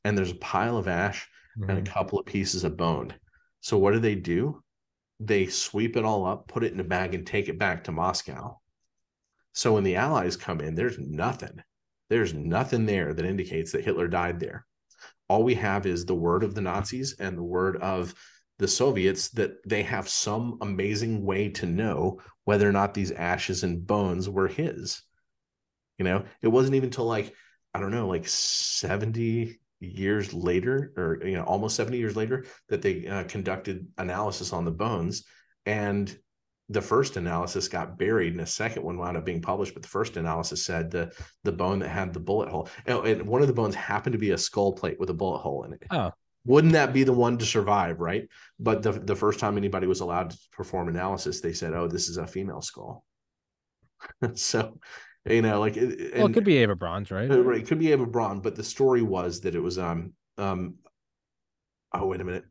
[0.03, 1.27] And there's a pile of ash
[1.57, 1.69] mm-hmm.
[1.69, 1.93] and a mm-hmm.
[1.93, 3.13] couple of pieces of bone.
[3.61, 4.61] So what do they do?
[5.19, 7.91] They sweep it all up put it in a bag and take it back to
[7.91, 8.59] moscow.
[9.53, 11.63] So when the allies come in there's nothing.
[12.09, 14.65] There's nothing there that indicates that hitler died there.
[15.27, 18.13] All we have is the word of the nazis and the word of
[18.57, 23.63] the Soviets that they have some amazing way to know whether or not these ashes
[23.63, 25.01] and bones were his.
[25.97, 27.33] You know, it wasn't even until like,
[27.73, 32.81] I don't know, like 70 years later, or, you know, almost 70 years later, that
[32.81, 35.23] they uh, conducted analysis on the bones.
[35.65, 36.15] And
[36.69, 39.89] the first analysis got buried and a second one wound up being published but the
[39.89, 41.11] first analysis said the
[41.43, 44.31] the bone that had the bullet hole and one of the bones happened to be
[44.31, 46.11] a skull plate with a bullet hole in it oh
[46.45, 48.27] wouldn't that be the one to survive right?
[48.59, 52.07] But the, the first time anybody was allowed to perform analysis they said oh this
[52.07, 53.05] is a female skull.
[54.35, 54.79] So
[55.25, 57.29] you know like and, well it could be Eva Braun right?
[57.29, 60.13] Uh, right it could be Eva Braun but the story was that it was um
[60.37, 60.75] um
[61.93, 62.45] oh wait a minute.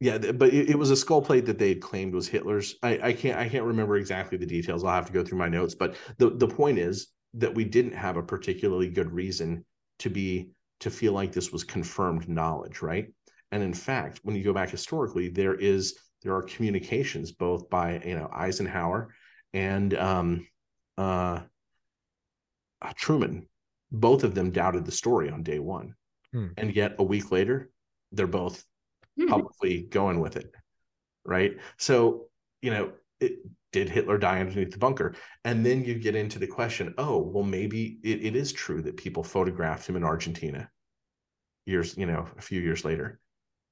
[0.00, 2.74] Yeah but it, it was a skull plate that they had claimed was hitler's.
[2.82, 4.84] I, I can't i can't remember exactly the details.
[4.84, 7.92] I'll have to go through my notes but the the point is that we didn't
[7.92, 9.64] have a particularly good reason
[10.00, 10.50] to be
[10.80, 13.06] to feel like this was confirmed knowledge, right?
[13.52, 18.02] And in fact, when you go back historically, there is there are communications both by
[18.04, 19.14] you know Eisenhower
[19.52, 20.46] and um,
[20.98, 21.40] uh,
[22.82, 23.48] uh, Truman.
[23.92, 25.94] Both of them doubted the story on day one,
[26.32, 26.48] hmm.
[26.56, 27.70] and yet a week later,
[28.12, 28.64] they're both
[29.16, 29.28] hmm.
[29.28, 30.52] publicly going with it,
[31.24, 31.56] right?
[31.78, 32.26] So
[32.62, 33.38] you know, it,
[33.72, 35.14] did Hitler die underneath the bunker?
[35.44, 38.96] And then you get into the question, oh, well, maybe it, it is true that
[38.96, 40.70] people photographed him in Argentina
[41.66, 43.20] years, you know, a few years later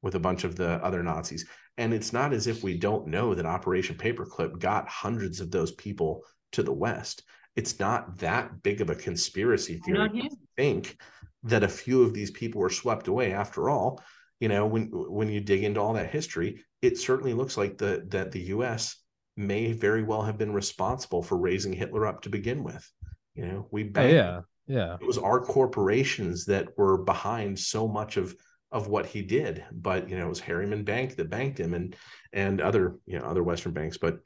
[0.03, 1.47] with a bunch of the other Nazis.
[1.79, 5.73] And it's not as if we don't know that Operation Paperclip got hundreds of those
[5.73, 6.23] people
[6.53, 7.23] to the West.
[7.57, 10.99] It's not that big of a conspiracy theory to think
[11.45, 13.33] that a few of these people were swept away.
[13.33, 14.03] After all,
[14.41, 18.05] you know, when when you dig into all that history, it certainly looks like the
[18.09, 18.97] that the U.S
[19.37, 22.89] may very well have been responsible for raising Hitler up to begin with.
[23.35, 24.97] You know, we oh, yeah, yeah.
[25.01, 28.35] It was our corporations that were behind so much of
[28.71, 31.97] of what he did, but you know, it was Harriman Bank that banked him, and
[32.33, 33.99] and other you know other Western banks.
[33.99, 34.21] But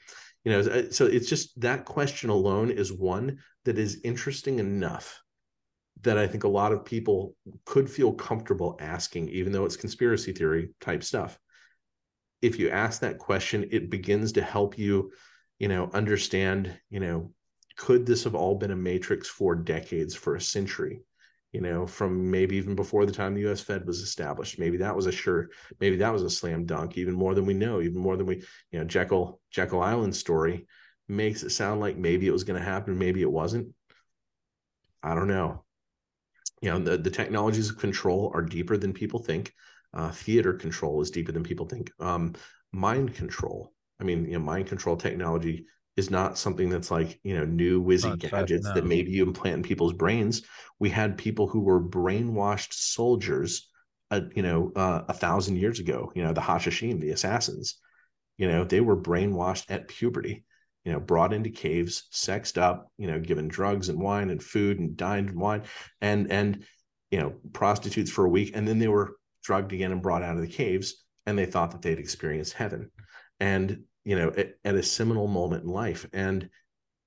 [0.44, 5.22] you know, uh, so it's just that question alone is one that is interesting enough
[6.02, 10.32] that I think a lot of people could feel comfortable asking, even though it's conspiracy
[10.32, 11.38] theory type stuff
[12.40, 15.12] if you ask that question, it begins to help you,
[15.58, 17.32] you know, understand, you know,
[17.76, 21.00] could this have all been a matrix for decades, for a century?
[21.52, 24.58] You know, from maybe even before the time the US Fed was established.
[24.58, 25.48] Maybe that was a sure,
[25.80, 28.36] maybe that was a slam dunk, even more than we know, even more than we,
[28.70, 30.66] you know, Jekyll, Jekyll Island story
[31.08, 33.74] makes it sound like maybe it was going to happen, maybe it wasn't.
[35.02, 35.64] I don't know.
[36.60, 39.54] You know, the, the technologies of control are deeper than people think
[39.94, 41.90] uh, theater control is deeper than people think.
[42.00, 42.34] Um,
[42.72, 43.72] mind control.
[44.00, 45.66] I mean, you know, mind control technology
[45.96, 49.62] is not something that's like you know new whizzy gadgets that maybe you implant in
[49.62, 50.42] people's brains.
[50.78, 53.68] We had people who were brainwashed soldiers,
[54.12, 56.12] uh, you know, uh, a thousand years ago.
[56.14, 57.78] You know, the Hashashin, the assassins.
[58.36, 60.44] You know, they were brainwashed at puberty.
[60.84, 62.92] You know, brought into caves, sexed up.
[62.96, 65.62] You know, given drugs and wine and food and dined and wine
[66.00, 66.64] and and
[67.10, 69.17] you know prostitutes for a week, and then they were
[69.48, 72.90] drugged again and brought out of the caves and they thought that they'd experienced heaven.
[73.40, 76.50] And you know at, at, a seminal moment in life and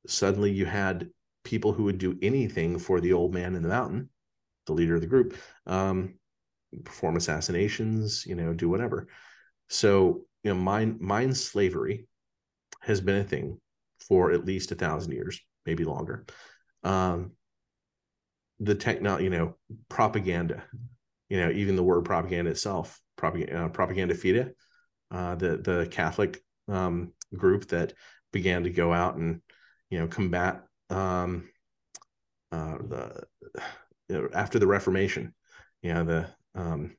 [0.07, 1.09] suddenly you had
[1.43, 4.09] people who would do anything for the old man in the mountain
[4.65, 5.35] the leader of the group
[5.67, 6.15] um,
[6.83, 9.07] perform assassinations you know do whatever.
[9.69, 12.07] So you know mind mind slavery
[12.81, 13.59] has been a thing
[14.07, 16.25] for at least a thousand years maybe longer.
[16.83, 17.33] Um,
[18.59, 19.57] the techno you know
[19.89, 20.63] propaganda
[21.31, 24.51] you know, even the word propaganda itself, propaganda, uh, propaganda fide,
[25.11, 27.93] uh, the the Catholic um, group that
[28.33, 29.41] began to go out and
[29.89, 31.49] you know combat um,
[32.51, 33.23] uh, the
[34.09, 35.33] you know, after the Reformation,
[35.81, 36.97] you know the um,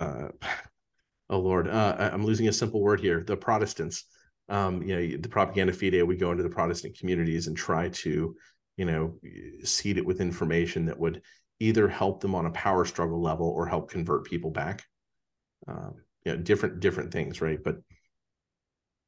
[0.00, 0.28] uh,
[1.28, 3.22] oh Lord, uh, I'm losing a simple word here.
[3.22, 4.04] The Protestants,
[4.48, 8.34] um, you know, the propaganda fide, we go into the Protestant communities and try to,
[8.78, 9.12] you know,
[9.62, 11.20] seed it with information that would
[11.60, 14.84] either help them on a power struggle level or help convert people back.
[15.68, 17.62] Um, you know, different different things, right?
[17.62, 17.76] But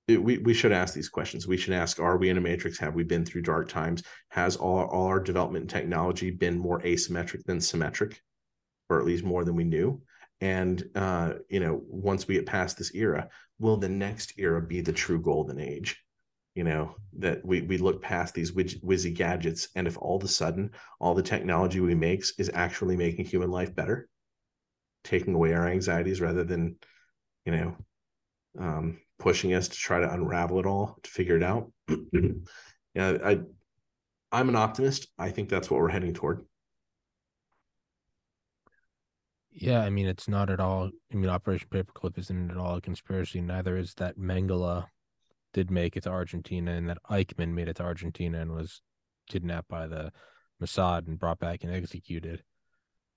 [0.09, 1.47] it, we we should ask these questions.
[1.47, 2.79] We should ask: Are we in a matrix?
[2.79, 4.03] Have we been through dark times?
[4.29, 8.21] Has all all our development and technology been more asymmetric than symmetric,
[8.89, 10.03] or at least more than we knew?
[10.41, 14.81] And uh, you know, once we get past this era, will the next era be
[14.81, 16.03] the true golden age?
[16.55, 20.29] You know, that we we look past these whizzy gadgets, and if all of a
[20.29, 20.71] sudden
[21.01, 24.09] all the technology we makes is actually making human life better,
[25.03, 26.77] taking away our anxieties rather than,
[27.47, 27.77] you know,
[28.59, 31.73] um, pushing us to try to unravel it all to figure it out.
[32.95, 33.41] yeah, I
[34.31, 35.09] I'm an optimist.
[35.19, 36.45] I think that's what we're heading toward.
[39.51, 40.91] Yeah, I mean it's not at all.
[41.13, 43.41] I mean Operation Paperclip isn't at all a conspiracy.
[43.41, 44.87] Neither is that Mengele
[45.53, 48.83] did make it to Argentina, and that Eichmann made it to Argentina and was
[49.29, 50.13] kidnapped by the
[50.61, 52.43] Mossad and brought back and executed.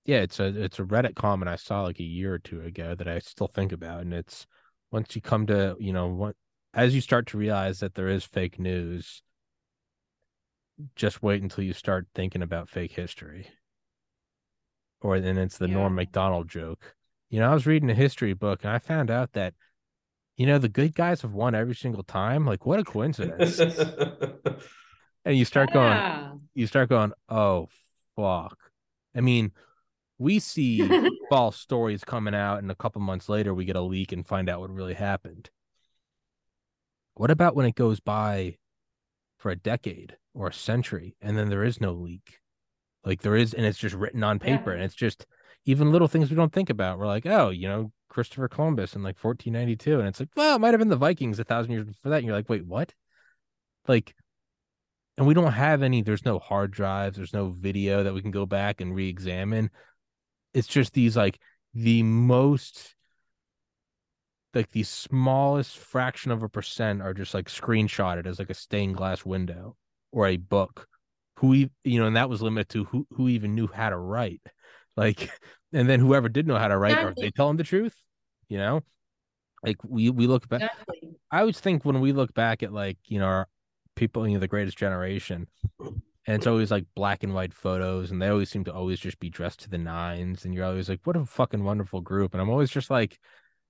[0.04, 2.94] Yeah, it's a it's a Reddit comment I saw like a year or two ago
[2.94, 4.46] that I still think about, and it's
[4.90, 6.36] once you come to you know what
[6.74, 9.22] as you start to realize that there is fake news
[10.94, 13.48] just wait until you start thinking about fake history
[15.00, 15.74] or then it's the yeah.
[15.74, 16.94] norm macdonald joke
[17.30, 19.54] you know i was reading a history book and i found out that
[20.36, 22.46] you know the good guys have won every single time?
[22.46, 23.60] Like what a coincidence.
[25.26, 26.20] And you start yeah.
[26.30, 27.68] going you start going oh
[28.14, 28.56] fuck.
[29.14, 29.50] I mean
[30.18, 30.88] we see
[31.30, 34.48] false stories coming out and a couple months later we get a leak and find
[34.48, 35.50] out what really happened.
[37.14, 38.56] What about when it goes by
[39.36, 42.38] for a decade or a century and then there is no leak?
[43.04, 44.76] Like there is and it's just written on paper yeah.
[44.76, 45.26] and it's just
[45.64, 47.00] even little things we don't think about.
[47.00, 50.58] We're like oh you know christopher columbus in like 1492 and it's like well it
[50.58, 52.94] might have been the vikings a thousand years before that and you're like wait what?
[53.86, 54.14] Like
[55.18, 58.30] and we don't have any there's no hard drives there's no video that we can
[58.30, 59.68] go back and re-examine.
[60.54, 61.38] It's just these like
[61.74, 62.94] the most
[64.54, 68.96] like the smallest fraction of a percent are just like screenshotted as like a stained
[68.96, 69.76] glass window
[70.10, 70.86] or a book.
[71.40, 74.40] Who you know and that was limited to who who even knew how to write.
[74.96, 75.30] Like
[75.74, 77.10] and then whoever did know how to write exactly.
[77.10, 77.94] are they telling the truth
[78.48, 78.82] you know
[79.64, 81.16] like we we look back exactly.
[81.30, 83.48] i always think when we look back at like you know our
[83.94, 85.46] people you know the greatest generation
[85.80, 89.18] and it's always like black and white photos and they always seem to always just
[89.18, 92.40] be dressed to the nines and you're always like what a fucking wonderful group and
[92.40, 93.18] i'm always just like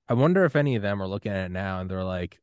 [0.09, 2.41] i wonder if any of them are looking at it now and they're like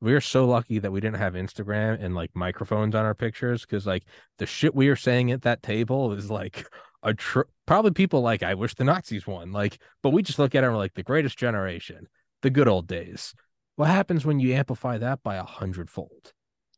[0.00, 3.62] we are so lucky that we didn't have instagram and like microphones on our pictures
[3.62, 4.04] because like
[4.38, 6.66] the shit we are saying at that table is like
[7.02, 10.54] a tr- probably people like i wish the nazis won like but we just look
[10.54, 12.06] at it and we're like the greatest generation
[12.42, 13.34] the good old days
[13.76, 16.32] what happens when you amplify that by a hundredfold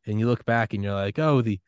[0.07, 1.61] and you look back and you're like oh the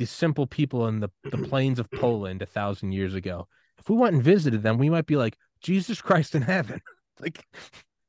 [0.00, 3.46] these simple people in the, the plains of Poland a thousand years ago.
[3.78, 6.80] If we went and visited them, we might be like, Jesus Christ in heaven.
[7.20, 7.46] like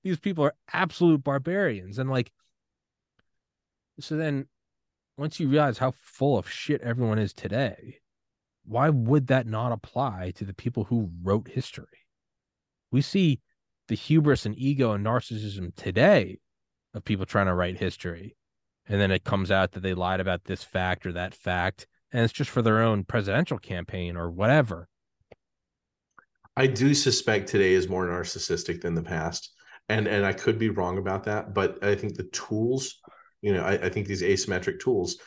[0.02, 1.99] these people are absolute barbarians.
[1.99, 2.32] And like,
[3.99, 4.48] so then
[5.18, 7.99] once you realize how full of shit everyone is today,
[8.65, 11.85] why would that not apply to the people who wrote history?
[12.91, 13.41] We see
[13.88, 16.39] the hubris and ego and narcissism today
[16.93, 18.35] of people trying to write history
[18.88, 22.23] and then it comes out that they lied about this fact or that fact and
[22.23, 24.88] it's just for their own presidential campaign or whatever
[26.57, 29.53] i do suspect today is more narcissistic than the past
[29.89, 32.99] and and i could be wrong about that but i think the tools
[33.41, 35.17] you know i, I think these asymmetric tools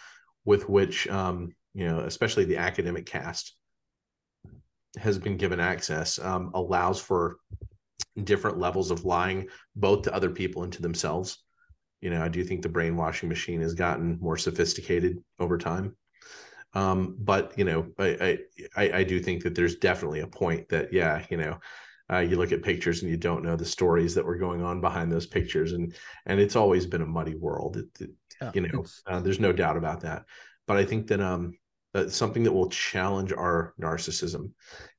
[0.45, 3.57] with which um you know especially the academic cast
[4.97, 7.37] has been given access um, allows for
[8.23, 11.45] different levels of lying both to other people and to themselves
[12.05, 15.97] you know, I do think the brainwashing machine has gotten more sophisticated over time.
[16.75, 18.41] Um, but you know, I,
[18.77, 21.59] I I do think that there's definitely a point that yeah, you know,
[22.13, 24.83] uh, you look at pictures and you don't know the stories that were going on
[24.83, 25.95] behind those pictures, and
[26.27, 27.79] and it's always been a muddy world.
[27.79, 28.11] It, it,
[28.43, 30.27] yeah, you know, uh, there's no doubt about that.
[30.67, 31.55] But I think that um,
[31.95, 34.51] uh, something that will challenge our narcissism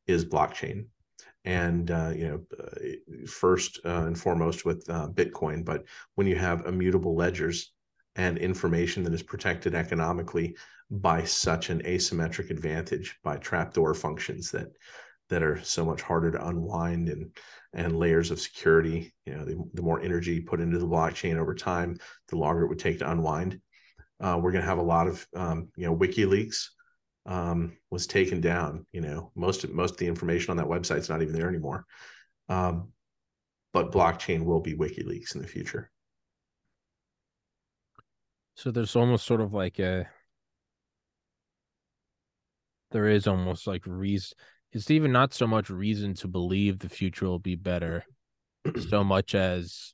[0.08, 0.86] is blockchain.
[1.44, 5.84] And uh, you know uh, first uh, and foremost with uh, bitcoin but
[6.16, 7.72] when you have immutable ledgers
[8.16, 10.56] and information that is protected economically
[10.90, 14.70] by such an asymmetric advantage by trapdoor functions that
[15.30, 17.38] that are so much harder to unwind and
[17.74, 21.54] and layers of security you know the, the more energy put into the blockchain over
[21.54, 21.96] time
[22.30, 23.60] the longer it would take to unwind.
[24.22, 26.70] Uh, we're going to have a lot of um, you know wikileaks
[27.26, 28.86] um, was taken down.
[28.92, 31.86] You know, most of most of the information on that website's not even there anymore.
[32.50, 32.92] Um,
[33.74, 35.92] but blockchain will be WikiLeaks in the future.
[38.56, 40.08] So there's almost sort of like a
[42.92, 44.38] there is almost like reason
[44.72, 48.06] it's even not so much reason to believe the future will be better
[48.90, 49.94] so much as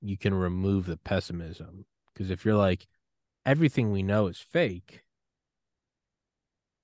[0.00, 2.86] you can remove the pessimism because if you're like
[3.44, 5.02] everything we know is fake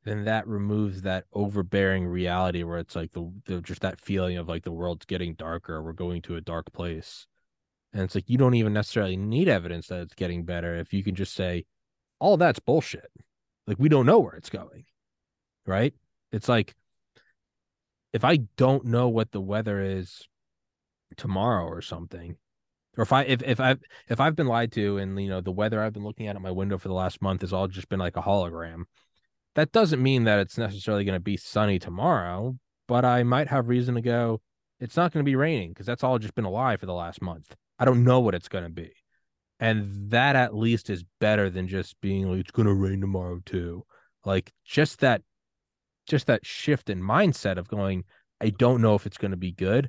[0.06, 4.48] then that removes that overbearing reality where it's like the, the just that feeling of
[4.48, 7.26] like the world's getting darker we're going to a dark place.
[7.92, 11.02] And it's like you don't even necessarily need evidence that it's getting better if you
[11.02, 11.64] can just say
[12.18, 13.10] all that's bullshit.
[13.66, 14.84] Like we don't know where it's going
[15.66, 15.92] right?
[16.32, 16.74] It's like
[18.16, 20.26] if i don't know what the weather is
[21.18, 22.36] tomorrow or something
[22.96, 23.76] or if i if, if i
[24.08, 26.40] if i've been lied to and you know the weather i've been looking at at
[26.40, 28.84] my window for the last month has all just been like a hologram
[29.56, 32.56] that doesn't mean that it's necessarily going to be sunny tomorrow,
[32.86, 34.40] but I might have reason to go,
[34.80, 36.92] it's not going to be raining because that's all just been a lie for the
[36.92, 37.56] last month.
[37.78, 38.92] I don't know what it's going to be.
[39.58, 43.40] And that at least is better than just being like, it's going to rain tomorrow
[43.46, 43.84] too.
[44.26, 45.22] Like just that,
[46.06, 48.04] just that shift in mindset of going,
[48.42, 49.88] I don't know if it's going to be good,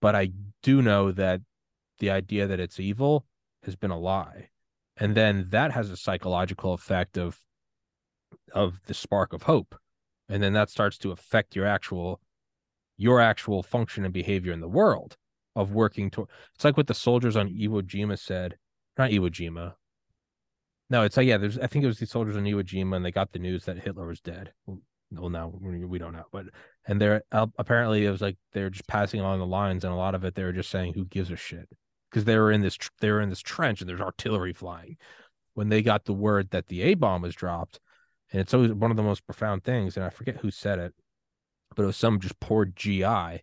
[0.00, 0.32] but I
[0.64, 1.40] do know that
[2.00, 3.26] the idea that it's evil
[3.62, 4.48] has been a lie.
[4.96, 7.38] And then that has a psychological effect of
[8.52, 9.74] of the spark of hope.
[10.28, 12.20] And then that starts to affect your actual
[12.96, 15.16] your actual function and behavior in the world
[15.54, 18.56] of working toward it's like what the soldiers on Iwo Jima said
[18.98, 19.74] not Iwo Jima.
[20.90, 23.04] No it's like yeah there's I think it was the soldiers on Iwo Jima and
[23.04, 24.52] they got the news that Hitler was dead.
[24.66, 26.46] Well, now we don't know but
[26.86, 29.96] and they're uh, apparently it was like they're just passing along the lines and a
[29.96, 31.68] lot of it they were just saying who gives a shit?
[32.10, 34.96] Because they were in this they were in this trench and there's artillery flying.
[35.54, 37.80] When they got the word that the A bomb was dropped
[38.32, 39.96] and it's always one of the most profound things.
[39.96, 40.94] And I forget who said it,
[41.74, 43.42] but it was some just poor GI.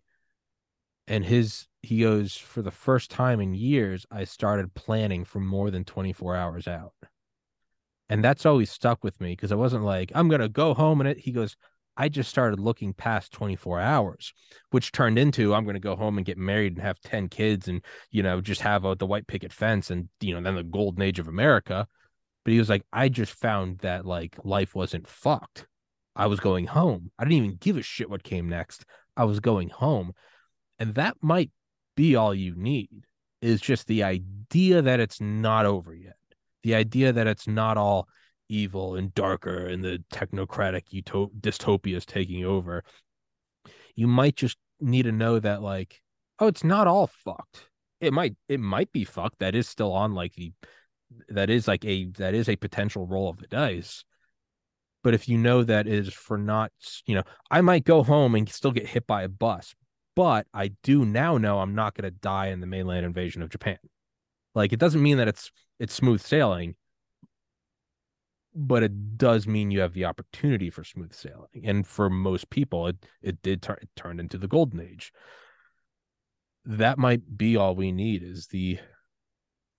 [1.08, 5.70] And his, he goes, for the first time in years, I started planning for more
[5.70, 6.94] than 24 hours out.
[8.08, 11.00] And that's always stuck with me because I wasn't like, I'm going to go home
[11.00, 11.18] and it.
[11.18, 11.56] He goes,
[11.96, 14.32] I just started looking past 24 hours,
[14.70, 17.68] which turned into I'm going to go home and get married and have 10 kids
[17.68, 20.62] and, you know, just have a, the white picket fence and, you know, then the
[20.62, 21.88] golden age of America.
[22.46, 25.66] But he was like, I just found that like life wasn't fucked.
[26.14, 27.10] I was going home.
[27.18, 28.84] I didn't even give a shit what came next.
[29.16, 30.12] I was going home.
[30.78, 31.50] And that might
[31.96, 33.04] be all you need
[33.42, 36.14] is just the idea that it's not over yet.
[36.62, 38.06] The idea that it's not all
[38.48, 40.84] evil and darker and the technocratic
[41.40, 42.84] dystopia is taking over.
[43.96, 46.00] You might just need to know that like,
[46.38, 47.66] oh, it's not all fucked.
[48.00, 49.40] It might it might be fucked.
[49.40, 50.52] That is still on like the
[51.28, 54.04] that is like a that is a potential roll of the dice.
[55.02, 56.72] But if you know that is for not
[57.06, 59.74] you know i might go home and still get hit by a bus
[60.16, 63.48] but i do now know i'm not going to die in the mainland invasion of
[63.48, 63.78] japan.
[64.54, 66.74] Like it doesn't mean that it's it's smooth sailing
[68.58, 71.62] but it does mean you have the opportunity for smooth sailing.
[71.64, 75.12] And for most people it it did turn it turned into the golden age.
[76.64, 78.78] That might be all we need is the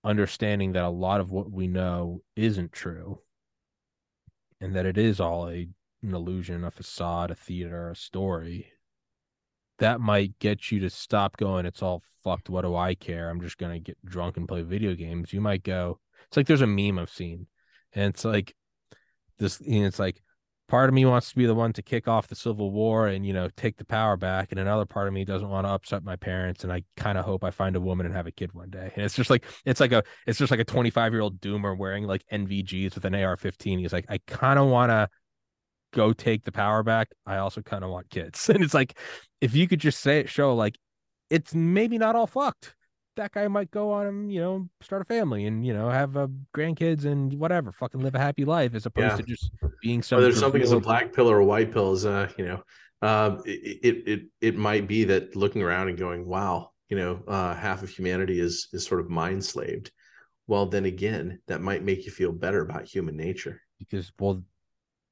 [0.04, 3.20] understanding that a lot of what we know isn't true
[4.60, 5.68] and that it is all a,
[6.02, 8.72] an illusion, a facade, a theater, a story,
[9.78, 12.50] that might get you to stop going, it's all fucked.
[12.50, 13.30] What do I care?
[13.30, 15.32] I'm just going to get drunk and play video games.
[15.32, 17.46] You might go, it's like there's a meme I've seen,
[17.92, 18.54] and it's like
[19.38, 20.20] this, and it's like,
[20.68, 23.26] part of me wants to be the one to kick off the civil war and
[23.26, 26.04] you know take the power back and another part of me doesn't want to upset
[26.04, 28.52] my parents and i kind of hope i find a woman and have a kid
[28.52, 28.92] one day.
[28.94, 31.76] And it's just like it's like a it's just like a 25 year old doomer
[31.76, 35.08] wearing like nvgs with an ar-15 he's like i kind of want to
[35.92, 37.08] go take the power back.
[37.26, 38.48] I also kind of want kids.
[38.58, 38.98] And it's like
[39.40, 40.76] if you could just say it show like
[41.30, 42.74] it's maybe not all fucked
[43.18, 46.16] that guy might go on and you know start a family and you know have
[46.16, 46.26] uh,
[46.56, 49.16] grandkids and whatever fucking live a happy life as opposed yeah.
[49.16, 49.50] to just
[49.82, 52.46] being some there's something as a black pill or a white pill is uh you
[52.46, 52.62] know
[53.00, 57.22] uh, it, it it it might be that looking around and going wow you know
[57.28, 59.92] uh half of humanity is is sort of mind slaved.
[60.46, 63.60] Well then again that might make you feel better about human nature.
[63.78, 64.42] Because well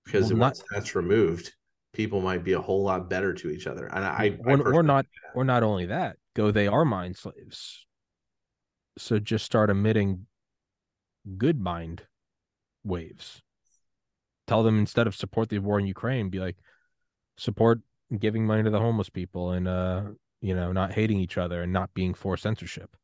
[0.05, 1.53] because well, once not, that's removed
[1.93, 3.87] people might be a whole lot better to each other.
[3.87, 7.86] And i, I or, or not or not only that go they are mind slaves
[8.99, 10.27] so just start emitting
[11.37, 12.03] good mind
[12.85, 13.43] waves.
[14.47, 16.57] Tell them instead of support the war in Ukraine, be like
[17.37, 17.81] support
[18.19, 20.03] giving money to the homeless people and uh
[20.41, 22.97] you know not hating each other and not being for censorship.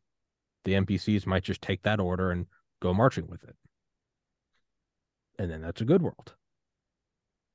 [0.64, 2.46] The NPCs might just take that order and
[2.80, 3.56] go marching with it.
[5.38, 6.34] And then that's a good world.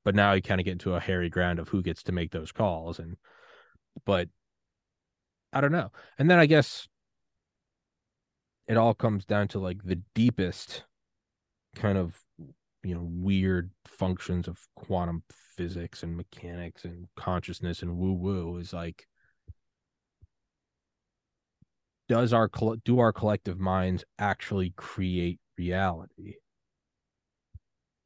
[0.04, 2.30] But now you kind of get into a hairy ground of who gets to make
[2.30, 3.16] those calls and
[4.04, 4.28] but
[5.52, 5.90] I don't know.
[6.18, 6.86] And then I guess
[8.68, 10.84] it all comes down to like the deepest
[11.74, 12.22] kind of
[12.82, 15.22] you know weird functions of quantum
[15.56, 19.06] physics and mechanics and consciousness and woo woo is like
[22.08, 22.50] does our
[22.84, 26.36] do our collective minds actually create reality?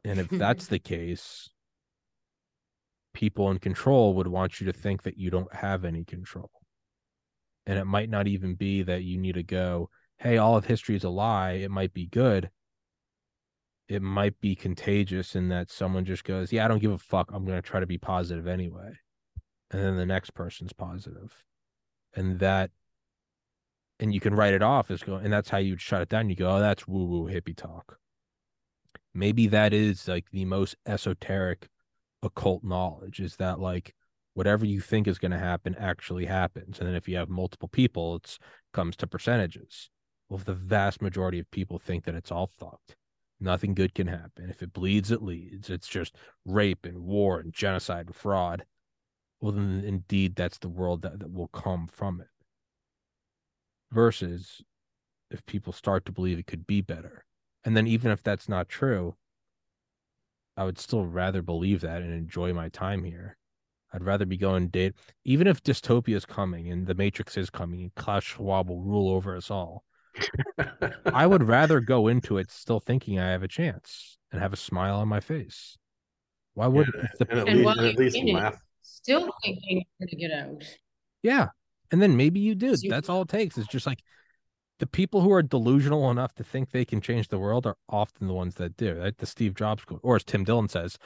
[0.05, 1.49] And if that's the case
[3.15, 6.51] people in control would want you to think that you don't have any control.
[7.67, 9.91] And it might not even be that you need to go
[10.23, 12.51] hey all of history is a lie it might be good
[13.89, 17.31] it might be contagious in that someone just goes yeah i don't give a fuck
[17.33, 18.93] i'm going to try to be positive anyway
[19.71, 21.43] and then the next person's positive
[22.15, 22.71] and that
[24.03, 26.29] and you can write it off as going, and that's how you shut it down.
[26.29, 27.99] You go, oh, that's woo woo hippie talk.
[29.15, 31.69] Maybe that is like the most esoteric
[32.21, 33.95] occult knowledge is that like
[34.35, 36.81] whatever you think is going to happen actually happens.
[36.81, 38.39] And then if you have multiple people, it
[38.73, 39.89] comes to percentages.
[40.33, 42.97] Well, if the vast majority of people think that it's all fucked,
[43.39, 44.49] nothing good can happen.
[44.49, 45.69] If it bleeds, it leads.
[45.69, 48.65] It's just rape and war and genocide and fraud.
[49.43, 52.29] Well, then indeed, that's the world that, that will come from it
[53.91, 54.63] versus
[55.31, 57.27] if people start to believe it could be better.
[57.63, 59.17] And then even if that's not true,
[60.57, 63.37] I would still rather believe that and enjoy my time here.
[63.93, 64.95] I'd rather be going date,
[65.27, 69.11] even if dystopia is coming and the Matrix is coming and Klaus Schwab will rule
[69.11, 69.85] over us all.
[71.13, 74.57] I would rather go into it still thinking I have a chance and have a
[74.57, 75.77] smile on my face.
[76.55, 78.63] Why would Yeah, the, and at And least, and at least in it, laugh.
[78.83, 80.65] Still thinking you're gonna get out.
[81.23, 81.49] yeah?
[81.91, 82.75] And then maybe you do.
[82.81, 83.59] You- That's all it takes.
[83.59, 84.03] It's just like
[84.79, 88.27] the people who are delusional enough to think they can change the world are often
[88.27, 88.95] the ones that do.
[88.95, 90.99] Like the Steve Jobs quote, or as Tim Dillon says,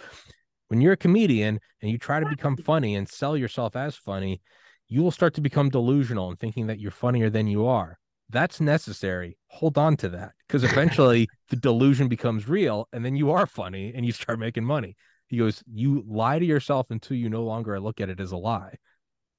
[0.69, 4.41] when you're a comedian and you try to become funny and sell yourself as funny,
[4.89, 7.99] you will start to become delusional and thinking that you're funnier than you are.
[8.31, 9.39] That's necessary.
[9.49, 13.93] Hold on to that because eventually the delusion becomes real and then you are funny
[13.95, 14.97] and you start making money.
[15.29, 18.37] He goes, You lie to yourself until you no longer look at it as a
[18.37, 18.77] lie.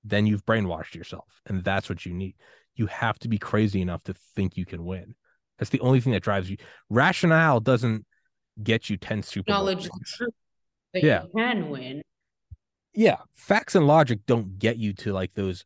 [0.04, 1.42] Then you've brainwashed yourself.
[1.46, 2.36] And that's what you need.
[2.76, 5.16] You have to be crazy enough to think you can win.
[5.60, 6.58] That's the only thing that drives you.
[6.90, 8.06] Rationale doesn't
[8.62, 10.34] get you 10 Super Knowledge the truth
[10.94, 11.24] that Yeah.
[11.24, 12.02] you can win.
[12.94, 15.66] yeah, facts and logic don't get you to like those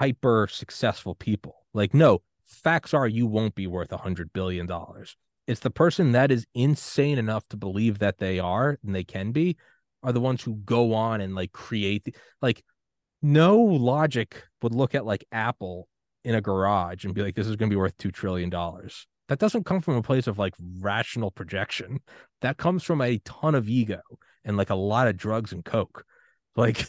[0.00, 1.65] hyper successful people.
[1.76, 5.14] Like, no, facts are you won't be worth a hundred billion dollars.
[5.46, 9.30] It's the person that is insane enough to believe that they are and they can
[9.30, 9.58] be
[10.02, 12.64] are the ones who go on and like create the, like
[13.20, 15.86] no logic would look at like Apple
[16.24, 19.06] in a garage and be like, this is going to be worth two trillion dollars.
[19.28, 22.00] That doesn't come from a place of like rational projection.
[22.40, 24.00] That comes from a ton of ego
[24.44, 26.04] and like a lot of drugs and coke.
[26.56, 26.86] Like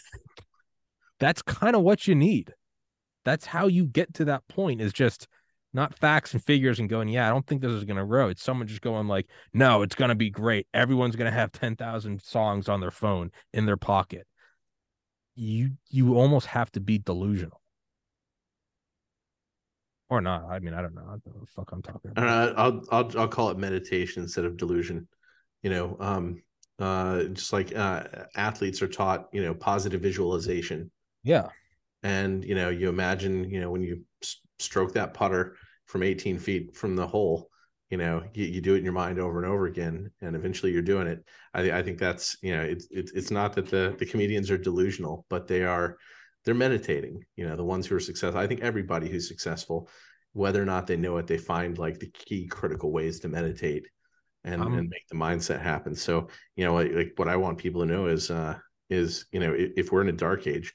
[1.20, 2.54] that's kind of what you need.
[3.28, 5.28] That's how you get to that point is just
[5.74, 8.30] not facts and figures and going, yeah, I don't think this is going to grow.
[8.30, 10.66] It's someone just going like, no, it's going to be great.
[10.74, 14.28] Everyone's going to have 10,000 songs on their phone in their pocket.
[15.36, 17.60] You you almost have to be delusional.
[20.10, 20.46] Or not.
[20.50, 21.02] I mean, I don't know.
[21.02, 22.26] I don't know what the fuck I'm talking about.
[22.26, 25.06] Uh, I'll I'll I'll call it meditation instead of delusion.
[25.64, 26.44] You know, um,
[26.80, 28.06] uh, just like uh,
[28.38, 30.92] athletes are taught, you know, positive visualization,
[31.26, 31.50] Yeah.
[32.04, 35.56] And you know, you imagine, you know, when you s- stroke that putter
[35.86, 37.50] from 18 feet from the hole,
[37.90, 40.72] you know, you, you do it in your mind over and over again, and eventually
[40.72, 41.24] you're doing it.
[41.54, 44.58] I I think that's you know, it's it's it's not that the the comedians are
[44.58, 45.98] delusional, but they are
[46.46, 47.24] they're meditating.
[47.36, 48.40] You know, the ones who are successful.
[48.40, 49.90] I think everybody who's successful,
[50.34, 53.88] whether or not they know it, they find like the key critical ways to meditate
[54.44, 55.96] and, Um, and make the mindset happen.
[55.96, 58.58] So, you know, like, like what I want people to know is uh
[58.90, 60.74] is, you know, if, if we're in a dark age,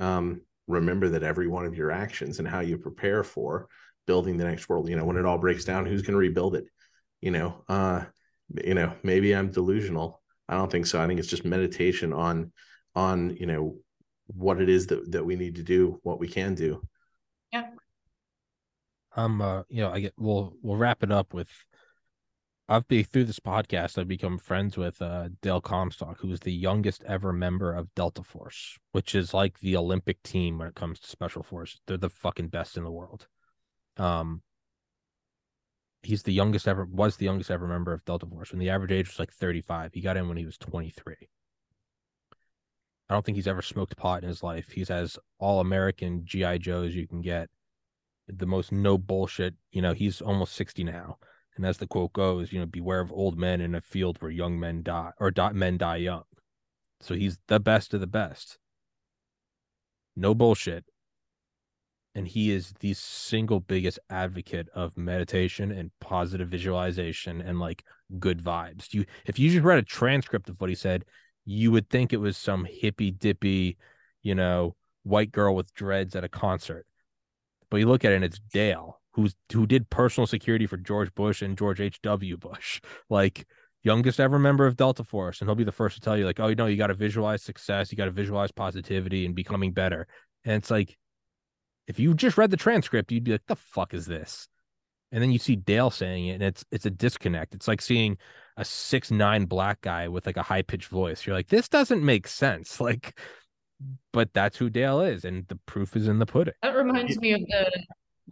[0.00, 0.40] um,
[0.72, 3.68] remember that every one of your actions and how you prepare for
[4.06, 6.56] building the next world, you know, when it all breaks down, who's going to rebuild
[6.56, 6.64] it?
[7.20, 8.04] You know, uh,
[8.64, 10.20] you know, maybe I'm delusional.
[10.48, 11.00] I don't think so.
[11.00, 12.52] I think it's just meditation on
[12.94, 13.76] on, you know,
[14.26, 16.82] what it is that that we need to do, what we can do.
[17.52, 17.68] Yeah.
[19.14, 21.48] I'm uh you know, I get we'll we'll wrap it up with
[22.68, 26.52] I've been through this podcast, I've become friends with uh Dale Comstock, who is the
[26.52, 31.00] youngest ever member of Delta Force, which is like the Olympic team when it comes
[31.00, 31.80] to special forces.
[31.86, 33.26] They're the fucking best in the world.
[33.96, 34.42] Um
[36.02, 38.92] he's the youngest ever was the youngest ever member of Delta Force when the average
[38.92, 39.94] age was like 35.
[39.94, 41.14] He got in when he was 23.
[43.08, 44.70] I don't think he's ever smoked pot in his life.
[44.70, 47.50] He's as all American GI Joe as you can get.
[48.28, 49.54] The most no bullshit.
[49.70, 51.18] You know, he's almost 60 now.
[51.56, 54.30] And as the quote goes, you know, beware of old men in a field where
[54.30, 56.24] young men die or die, men die young.
[57.00, 58.58] So he's the best of the best.
[60.16, 60.84] No bullshit.
[62.14, 67.84] and he is the single biggest advocate of meditation and positive visualization and like
[68.18, 68.92] good vibes.
[68.92, 71.04] You if you just read a transcript of what he said,
[71.44, 73.78] you would think it was some hippy dippy,
[74.22, 76.86] you know, white girl with dreads at a concert.
[77.70, 81.14] But you look at it and it's Dale, who's who did personal security for George
[81.14, 82.36] Bush and George H.W.
[82.36, 82.80] Bush.
[83.10, 83.46] Like
[83.82, 85.40] youngest ever member of Delta Force.
[85.40, 86.94] And he'll be the first to tell you, like, oh, you know, you got to
[86.94, 90.06] visualize success, you got to visualize positivity and becoming better.
[90.44, 90.96] And it's like,
[91.86, 94.48] if you just read the transcript, you'd be like, the fuck is this?
[95.10, 97.54] And then you see Dale saying it, and it's it's a disconnect.
[97.54, 98.16] It's like seeing
[98.56, 101.26] a six nine black guy with like a high pitched voice.
[101.26, 102.80] You're like, this doesn't make sense.
[102.80, 103.18] Like,
[104.12, 106.54] but that's who Dale is, and the proof is in the pudding.
[106.62, 107.70] That reminds me of the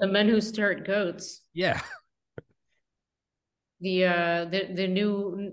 [0.01, 1.43] the men who stare at goats.
[1.55, 1.81] Yeah.
[3.81, 5.53] The uh the the new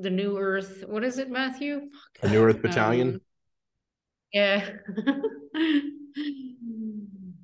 [0.00, 0.84] the new Earth.
[0.86, 1.88] What is it, Matthew?
[2.20, 3.14] The New Earth Battalion.
[3.14, 3.20] Um,
[4.32, 4.70] yeah.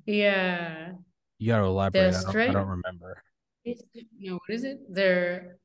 [0.05, 0.91] yeah.
[1.39, 2.15] You got to elaborate.
[2.15, 3.23] I don't, I don't remember.
[3.65, 3.81] It's,
[4.19, 4.77] no, what is it?
[4.93, 5.57] Their,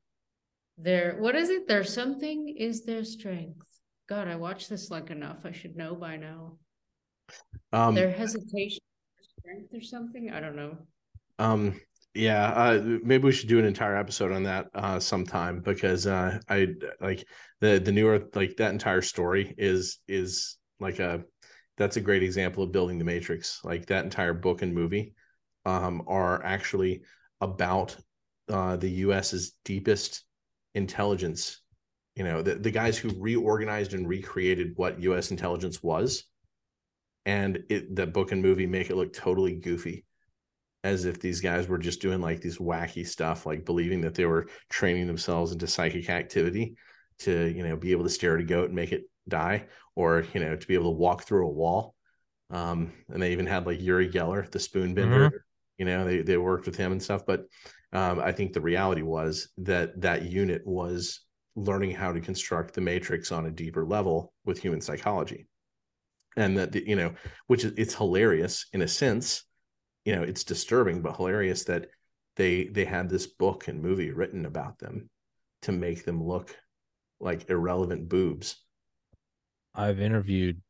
[0.78, 1.68] their, what is it?
[1.68, 3.66] There's something is their strength.
[4.08, 5.38] God, I watched this like enough.
[5.44, 6.58] I should know by now.
[7.72, 8.80] Um, Their hesitation,
[9.46, 10.30] strength or something.
[10.30, 10.76] I don't know.
[11.38, 11.80] Um,
[12.14, 16.38] yeah, uh, maybe we should do an entire episode on that uh, sometime because uh,
[16.48, 16.68] I
[17.00, 17.26] like
[17.60, 21.24] the the newer like that entire story is is like a
[21.76, 23.60] that's a great example of building the matrix.
[23.64, 25.12] Like that entire book and movie
[25.66, 27.02] um, are actually
[27.42, 27.96] about
[28.48, 30.24] uh, the U.S.'s deepest
[30.74, 31.60] intelligence.
[32.14, 35.30] You know, the the guys who reorganized and recreated what U.S.
[35.30, 36.24] intelligence was,
[37.26, 40.06] and it the book and movie make it look totally goofy
[40.84, 44.24] as if these guys were just doing like these wacky stuff, like believing that they
[44.24, 46.76] were training themselves into psychic activity
[47.18, 49.66] to, you know, be able to stare at a goat and make it die,
[49.96, 51.94] or you know, to be able to walk through a wall.
[52.50, 55.44] Um, and they even had like Uri Geller, the spoon bender.
[55.78, 57.26] You know, they they worked with him and stuff.
[57.26, 57.46] But
[57.92, 61.20] um, I think the reality was that that unit was
[61.56, 65.48] learning how to construct the matrix on a deeper level with human psychology,
[66.36, 67.14] and that you know,
[67.46, 69.44] which is it's hilarious in a sense
[70.04, 71.88] you know it's disturbing but hilarious that
[72.36, 75.10] they they had this book and movie written about them
[75.62, 76.56] to make them look
[77.20, 78.56] like irrelevant boobs
[79.74, 80.62] I've interviewed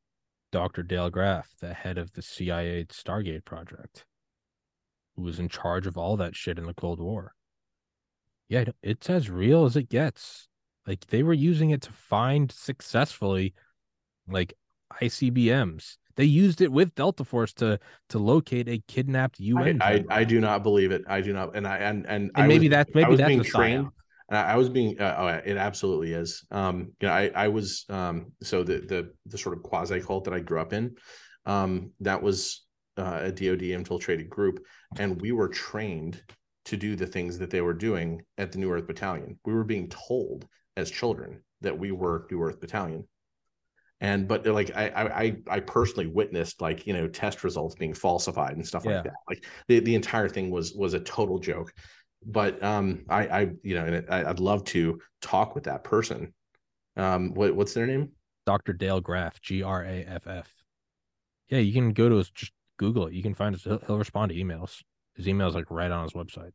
[0.51, 0.83] Dr.
[0.83, 4.05] Dale Graff, the head of the CIA Stargate project,
[5.15, 7.33] who was in charge of all that shit in the Cold War.
[8.49, 10.49] Yeah, it's as real as it gets.
[10.87, 13.55] Like they were using it to find successfully
[14.29, 14.55] like
[15.01, 15.97] ICBMs.
[16.17, 19.81] They used it with Delta Force to to locate a kidnapped UN.
[19.83, 20.13] I, general.
[20.13, 22.69] I do not believe it i do not and i and and, I and maybe
[22.69, 23.89] was, that's I maybe was that's being trained
[24.29, 27.49] and I I was being uh, oh, it absolutely is um you know i i
[27.49, 30.97] was um so the the the sort of quasi cult that i grew up in
[31.45, 32.65] um that was
[32.99, 34.61] uh, a dod infiltrated group
[34.99, 36.23] and we were trained
[36.65, 39.65] to do the things that they were doing at the new earth battalion we were
[39.65, 40.47] being told
[40.79, 43.07] as children that we were new earth battalion
[44.01, 44.89] and but like I,
[45.49, 48.97] I I personally witnessed like you know test results being falsified and stuff Yeah.
[48.97, 49.15] like that.
[49.29, 51.73] Like the, the entire thing was was a total joke.
[52.25, 56.35] But um, I I you know and I, I'd love to talk with that person.
[56.97, 58.13] Um, what what's their name?
[58.45, 58.73] Dr.
[58.73, 60.53] Dale Graff, G R A F F.
[61.49, 63.15] Yeah, you can go to his just Google it.
[63.15, 64.83] You can find his he'll, he'll respond to emails.
[65.15, 66.53] His email's like right on his website.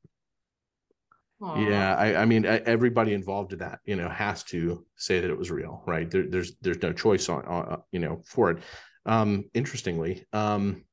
[1.42, 1.60] Aw.
[1.60, 5.38] Yeah, I, I mean, everybody involved in that, you know, has to say that it
[5.38, 6.10] was real, right?
[6.10, 8.64] There, there's there's no choice on, on, you know, for it.
[9.06, 10.84] Um, interestingly, um,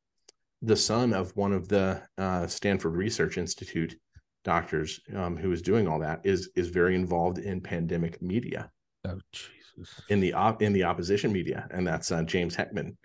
[0.62, 3.96] the son of one of the uh, Stanford Research Institute
[4.44, 8.70] doctors um, who is doing all that is is very involved in pandemic media
[9.06, 10.00] Oh Jesus.
[10.08, 12.96] in the op in the opposition media, and that's uh, James Heckman,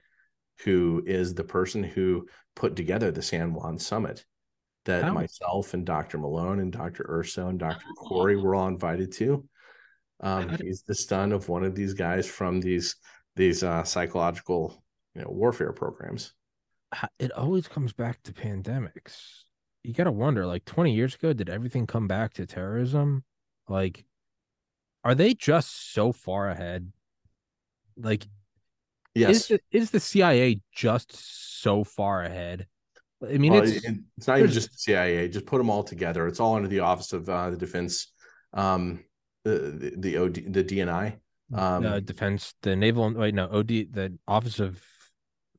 [0.63, 4.23] who is the person who put together the San Juan Summit
[4.85, 6.17] that How- myself and Dr.
[6.17, 7.05] Malone and Dr.
[7.09, 7.85] Urso and Dr.
[7.97, 9.47] Kory were all invited to.
[10.21, 12.95] Um, he's the son of one of these guys from these
[13.35, 14.83] these uh, psychological
[15.15, 16.33] you know warfare programs.
[17.19, 19.43] It always comes back to pandemics.
[19.83, 23.23] You got to wonder like 20 years ago did everything come back to terrorism?
[23.67, 24.05] Like
[25.03, 26.91] are they just so far ahead?
[27.97, 28.25] Like
[29.15, 32.67] Yes, is the, is the CIA just so far ahead?
[33.23, 33.85] I mean, Well, it's
[34.17, 35.27] it's not even just the CIA.
[35.29, 36.27] Just put them all together.
[36.27, 38.11] It's all under the Office of uh, the Defense,
[38.53, 39.03] um,
[39.43, 41.15] the the, the OD, the DNI.
[41.53, 43.13] Um, uh, defense, the naval.
[43.13, 44.81] Wait, no, OD, the Office of.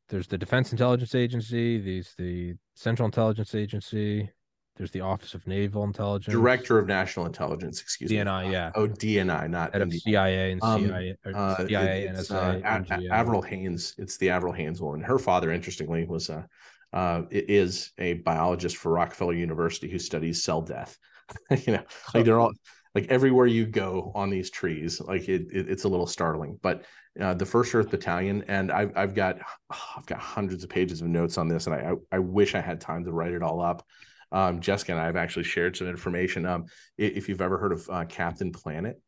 [0.08, 1.78] There's the Defense Intelligence Agency.
[1.78, 4.28] There's the Central Intelligence Agency.
[4.76, 6.32] There's the Office of Naval Intelligence.
[6.32, 7.80] Director of National Intelligence.
[7.80, 8.16] Excuse me.
[8.16, 8.72] DNI, yeah.
[8.74, 12.34] Oh, DNI, not Head of CIA and Um, CIA, or Uh, CIA, it- it's, NSA,
[12.34, 13.10] uh, A- A- NGA.
[13.10, 13.94] Avril Haines.
[13.98, 15.00] It's the Avril Haines one.
[15.00, 16.46] Her father, interestingly, was a
[16.94, 20.96] uh, is a biologist for Rockefeller University who studies cell death.
[21.66, 21.82] you know,
[22.14, 22.52] like they're all
[22.94, 26.58] like everywhere you go on these trees, like it, it it's a little startling.
[26.62, 26.84] But
[27.20, 29.38] uh, the First Earth Battalion, and I've I've got
[29.72, 32.54] oh, I've got hundreds of pages of notes on this, and I I, I wish
[32.54, 33.84] I had time to write it all up.
[34.30, 36.46] Um, Jessica and I have actually shared some information.
[36.46, 36.66] Um,
[36.96, 39.00] if you've ever heard of uh, Captain Planet,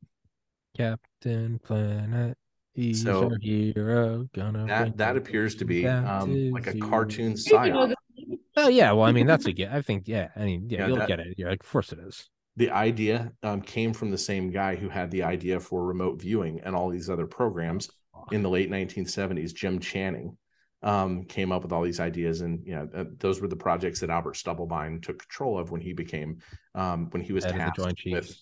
[0.76, 2.36] Captain Planet.
[2.76, 4.28] He's so our hero.
[4.34, 7.94] Gonna that that appears to be um, like a cartoon psyop.
[8.54, 9.72] Oh yeah, well, I mean that's a get.
[9.72, 10.28] I think yeah.
[10.36, 11.34] I mean yeah, yeah you'll that, get it.
[11.38, 12.28] Yeah, like, of course it is.
[12.56, 16.60] The idea um, came from the same guy who had the idea for remote viewing
[16.64, 17.88] and all these other programs
[18.30, 19.54] in the late 1970s.
[19.54, 20.36] Jim Channon
[20.82, 24.00] um, came up with all these ideas, and you know uh, those were the projects
[24.00, 26.40] that Albert Stubblebine took control of when he became
[26.74, 28.38] um, when he was Head tasked with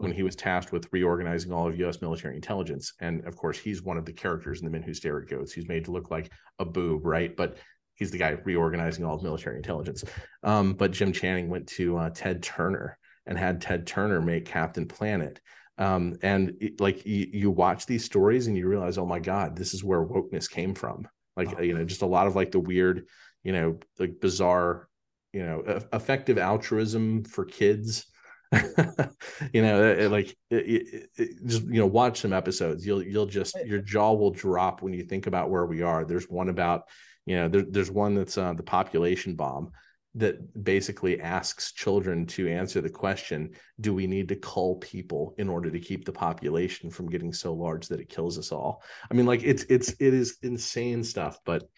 [0.00, 2.00] when he was tasked with reorganizing all of U.S.
[2.00, 2.94] military intelligence.
[3.00, 5.52] And of course, he's one of the characters in the men who stare at goats.
[5.52, 7.36] He's made to look like a boob, right?
[7.36, 7.58] But
[7.94, 10.04] he's the guy reorganizing all of military intelligence.
[10.42, 14.88] Um, but Jim Channon went to uh, Ted Turner and had Ted Turner make Captain
[14.88, 15.38] Planet.
[15.76, 19.56] Um, and it, like you, you, watch these stories and you realize, oh my God,
[19.56, 21.06] this is where wokeness came from.
[21.36, 21.62] Like oh.
[21.62, 23.06] you know, just a lot of like the weird,
[23.44, 24.88] you know, like bizarre,
[25.32, 28.06] you know, effective altruism for kids
[29.52, 32.84] you know like it, it, just you know watch some episodes.
[32.84, 36.04] You'll you'll just your jaw will drop when you think about where we are.
[36.04, 36.84] There's one about
[37.26, 39.70] you know there, there's one that's uh, the population bomb
[40.16, 43.50] that basically asks children to answer the question
[43.80, 47.52] do we need to cull people in order to keep the population from getting so
[47.52, 48.82] large that it kills us all?
[49.08, 51.68] I mean like it's it's it is insane stuff but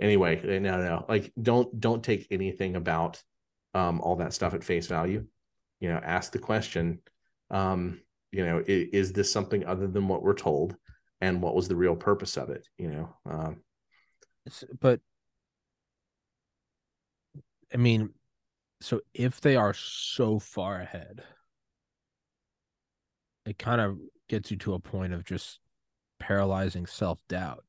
[0.00, 3.22] anyway no no like don't don't take anything about
[3.74, 5.26] um all that stuff at face value
[5.82, 7.00] you know ask the question
[7.50, 8.00] um
[8.30, 10.76] you know is, is, this something other than what we're told?
[11.20, 13.60] And what was the real purpose of it you know um
[14.80, 14.98] but
[17.72, 18.10] i mean
[18.80, 21.22] so if they are so far ahead
[23.46, 23.98] it kind of
[24.28, 25.60] gets you to a point of just
[26.18, 27.64] paralyzing self-doubt.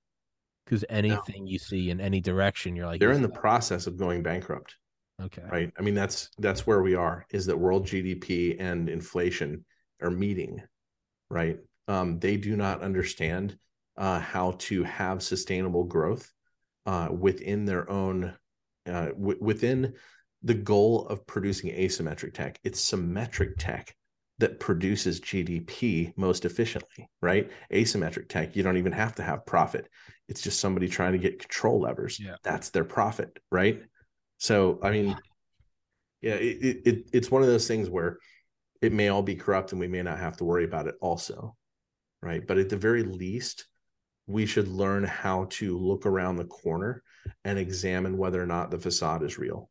[0.65, 1.52] Because anything no.
[1.52, 4.77] you see in any direction you're like they're in the process of going bankrupt
[5.23, 5.43] Okay.
[5.49, 5.71] Right.
[5.77, 7.25] I mean, that's that's where we are.
[7.31, 9.65] Is that world GDP and inflation
[10.01, 10.61] are meeting,
[11.29, 11.59] right?
[11.87, 13.57] Um, they do not understand
[13.97, 16.31] uh, how to have sustainable growth
[16.85, 18.33] uh, within their own
[18.87, 19.93] uh, w- within
[20.43, 22.59] the goal of producing asymmetric tech.
[22.63, 23.95] It's symmetric tech
[24.39, 27.49] that produces GDP most efficiently, right?
[27.71, 29.87] Asymmetric tech, you don't even have to have profit.
[30.27, 32.19] It's just somebody trying to get control levers.
[32.19, 32.35] Yeah.
[32.43, 33.83] That's their profit, right?
[34.44, 35.15] So I mean,
[36.20, 38.18] yeah, it, it it's one of those things where
[38.82, 41.56] it may all be corrupt and we may not have to worry about it also,
[42.22, 42.45] right?
[42.45, 43.68] But at the very least,
[44.28, 47.03] we should learn how to look around the corner
[47.45, 49.70] and examine whether or not the facade is real.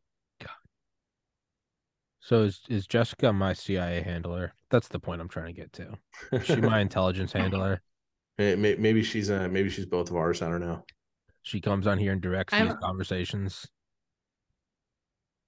[2.20, 4.55] So is is Jessica my CIA handler?
[4.70, 5.99] That's the point I'm trying to get to.
[6.32, 7.82] Is she my intelligence handler?
[8.39, 10.40] Maybe she's uh maybe she's both of ours.
[10.40, 10.82] I don't know.
[11.43, 12.69] She comes on here and directs I'm...
[12.69, 13.66] these conversations.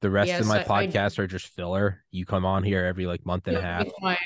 [0.04, 2.04] The rest yes, of my I, podcasts I, are just filler.
[2.10, 3.86] You come on here every like month and a half.
[3.86, 4.18] With my,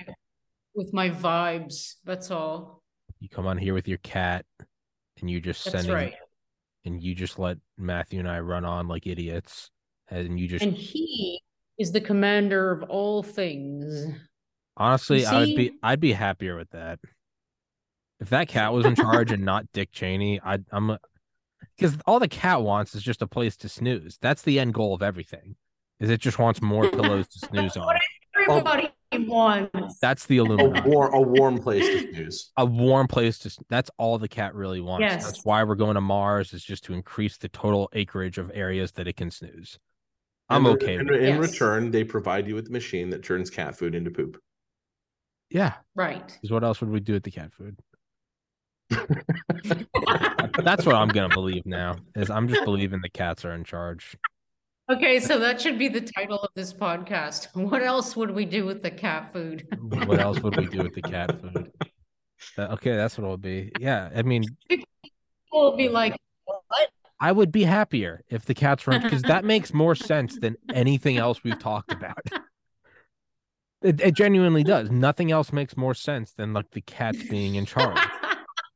[0.74, 1.94] with my vibes.
[2.04, 2.82] That's all.
[3.20, 4.44] You come on here with your cat
[5.20, 6.14] and you just send right.
[6.84, 9.70] and you just let Matthew and I run on like idiots.
[10.08, 11.40] And you just And he
[11.78, 14.16] is the commander of all things.
[14.76, 16.98] Honestly, I would be I'd be happier with that.
[18.18, 20.98] If that cat was in charge and not Dick Cheney, I I'm
[21.76, 24.18] because all the cat wants is just a place to snooze.
[24.20, 25.54] That's the end goal of everything
[26.00, 27.98] is it just wants more pillows to snooze on.
[28.40, 29.98] Everybody oh, wants.
[30.00, 30.88] That's the Illuminati.
[30.88, 32.52] A, war, a warm place to snooze.
[32.56, 33.56] A warm place to.
[33.68, 35.02] That's all the cat really wants.
[35.02, 35.24] Yes.
[35.24, 38.92] That's why we're going to Mars is just to increase the total acreage of areas
[38.92, 39.78] that it can snooze.
[40.48, 40.94] I'm and okay.
[40.94, 41.52] In, in yes.
[41.52, 44.40] return, they provide you with a machine that turns cat food into poop.
[45.50, 45.74] Yeah.
[45.94, 46.26] Right.
[46.26, 47.78] Because what else would we do with the cat food?
[50.62, 51.96] That's what I'm gonna believe now.
[52.14, 54.16] Is I'm just believing the cats are in charge.
[54.90, 57.48] Okay, so that should be the title of this podcast.
[57.54, 59.66] What else would we do with the cat food?
[59.80, 61.70] what else would we do with the cat food?
[62.56, 63.70] Uh, okay, that's what it'll be.
[63.78, 64.86] Yeah, I mean, people
[65.52, 66.88] will be like, "What?"
[67.20, 71.18] I would be happier if the cats were because that makes more sense than anything
[71.18, 72.22] else we've talked about.
[73.82, 74.90] It, it genuinely does.
[74.90, 77.98] Nothing else makes more sense than like the cats being in charge.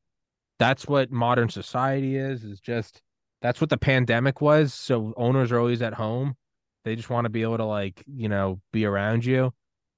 [0.59, 2.45] That's what modern society is.
[2.45, 3.01] Is just
[3.43, 4.73] that's what the pandemic was.
[4.73, 6.37] So owners are always at home.
[6.85, 9.53] They just want to be able to like, you know, be around you.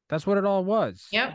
[0.08, 1.06] That's what it all was.
[1.12, 1.34] Yep.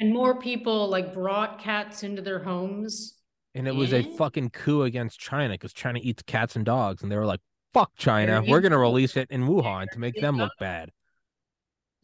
[0.00, 3.14] And more people like brought cats into their homes.
[3.54, 7.02] And it was a fucking coup against China because China eats cats and dogs.
[7.02, 7.40] And they were like,
[7.72, 8.42] Fuck China.
[8.46, 10.90] We're gonna release it in Wuhan to make them look bad.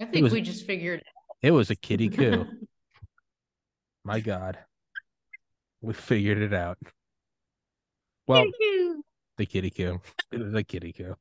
[0.01, 1.03] I think was- we just figured.
[1.41, 2.45] It was a kitty coup.
[4.05, 4.59] My God.
[5.81, 6.79] We figured it out.
[8.27, 8.45] Well,
[9.39, 10.01] the kitty coup.
[10.31, 11.15] It was a kitty coup.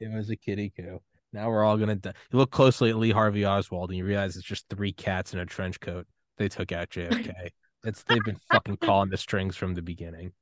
[0.00, 1.00] it was a kitty coup.
[1.32, 2.12] Now we're all gonna die.
[2.30, 5.38] You look closely at Lee Harvey Oswald and you realize it's just three cats in
[5.40, 6.06] a trench coat.
[6.38, 7.32] They took out JFK.
[7.84, 10.32] it's they've been fucking calling the strings from the beginning.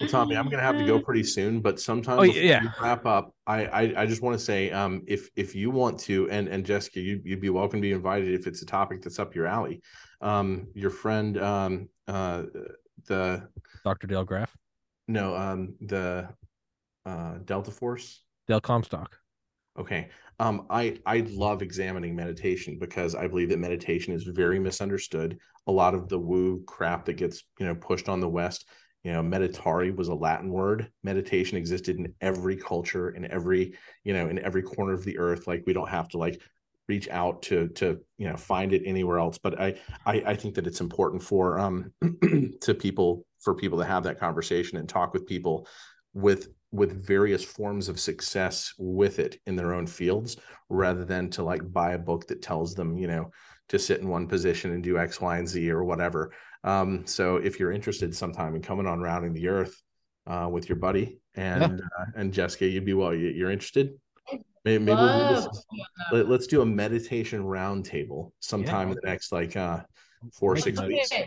[0.00, 2.62] Well, Tommy, I'm gonna have to go pretty soon, but sometimes Oh, yeah.
[2.62, 3.34] we wrap up.
[3.46, 6.64] I I, I just want to say, um, if if you want to, and and
[6.64, 9.46] Jessica, you you'd be welcome to be invited if it's a topic that's up your
[9.46, 9.82] alley.
[10.22, 12.44] Um, your friend, um, uh,
[13.06, 13.48] the
[13.84, 14.06] Dr.
[14.06, 14.54] Dale Graff.
[15.08, 16.28] No, um, the
[17.06, 18.22] uh, Delta Force.
[18.46, 19.16] Del Comstock.
[19.78, 20.08] Okay.
[20.38, 25.38] Um, I I love examining meditation because I believe that meditation is very misunderstood.
[25.66, 28.66] A lot of the woo crap that gets you know pushed on the West,
[29.04, 30.90] you know, meditari was a Latin word.
[31.02, 33.74] Meditation existed in every culture, in every
[34.04, 35.46] you know, in every corner of the earth.
[35.46, 36.40] Like we don't have to like
[36.88, 39.38] reach out to to you know find it anywhere else.
[39.38, 41.92] But I I, I think that it's important for um
[42.62, 45.66] to people for people to have that conversation and talk with people
[46.12, 50.36] with with various forms of success with it in their own fields
[50.68, 53.30] rather than to like buy a book that tells them you know
[53.68, 56.32] to sit in one position and do x y and z or whatever.
[56.64, 59.80] Um so if you're interested sometime in coming on rounding the earth
[60.26, 63.94] uh with your buddy and uh, and jessica you'd be well you, you're interested?
[64.64, 65.64] Maybe, maybe we'll do this
[66.12, 69.80] let, let's do a meditation roundtable sometime in the next like uh
[70.34, 71.10] four six weeks.
[71.12, 71.26] Okay.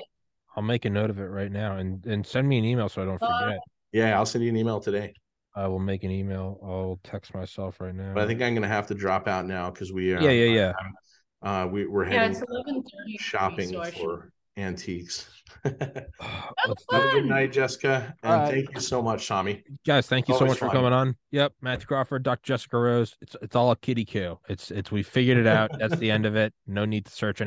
[0.55, 3.01] I'll make a note of it right now and and send me an email so
[3.01, 3.59] I don't Uh, forget.
[3.91, 5.13] yeah i'll send you an email today
[5.55, 6.59] I will make an email.
[6.63, 8.13] I'll text myself right now.
[8.15, 10.21] but i think i'm gonna have to drop out now because we are.
[10.21, 10.71] Yeah, yeah,
[11.43, 11.51] yeah.
[11.63, 13.17] uh we, we're Yeah, heading it's eleven thirty.
[13.19, 15.27] shopping so for antiques.
[15.65, 18.13] Let's Have a good night, Jessica.
[18.23, 18.51] And All right.
[18.51, 19.63] thank you so much, Tommy.
[19.85, 21.15] guys, thank you so Always much for coming on.
[21.31, 22.41] Yep, Mathew Crawford, Dr.
[22.43, 23.15] Jessica Rose.
[23.21, 24.39] It's it's all a kitty coup.
[24.49, 25.71] It's it's we figured it out.
[25.79, 26.53] That's the end of it.
[26.67, 27.41] No need to search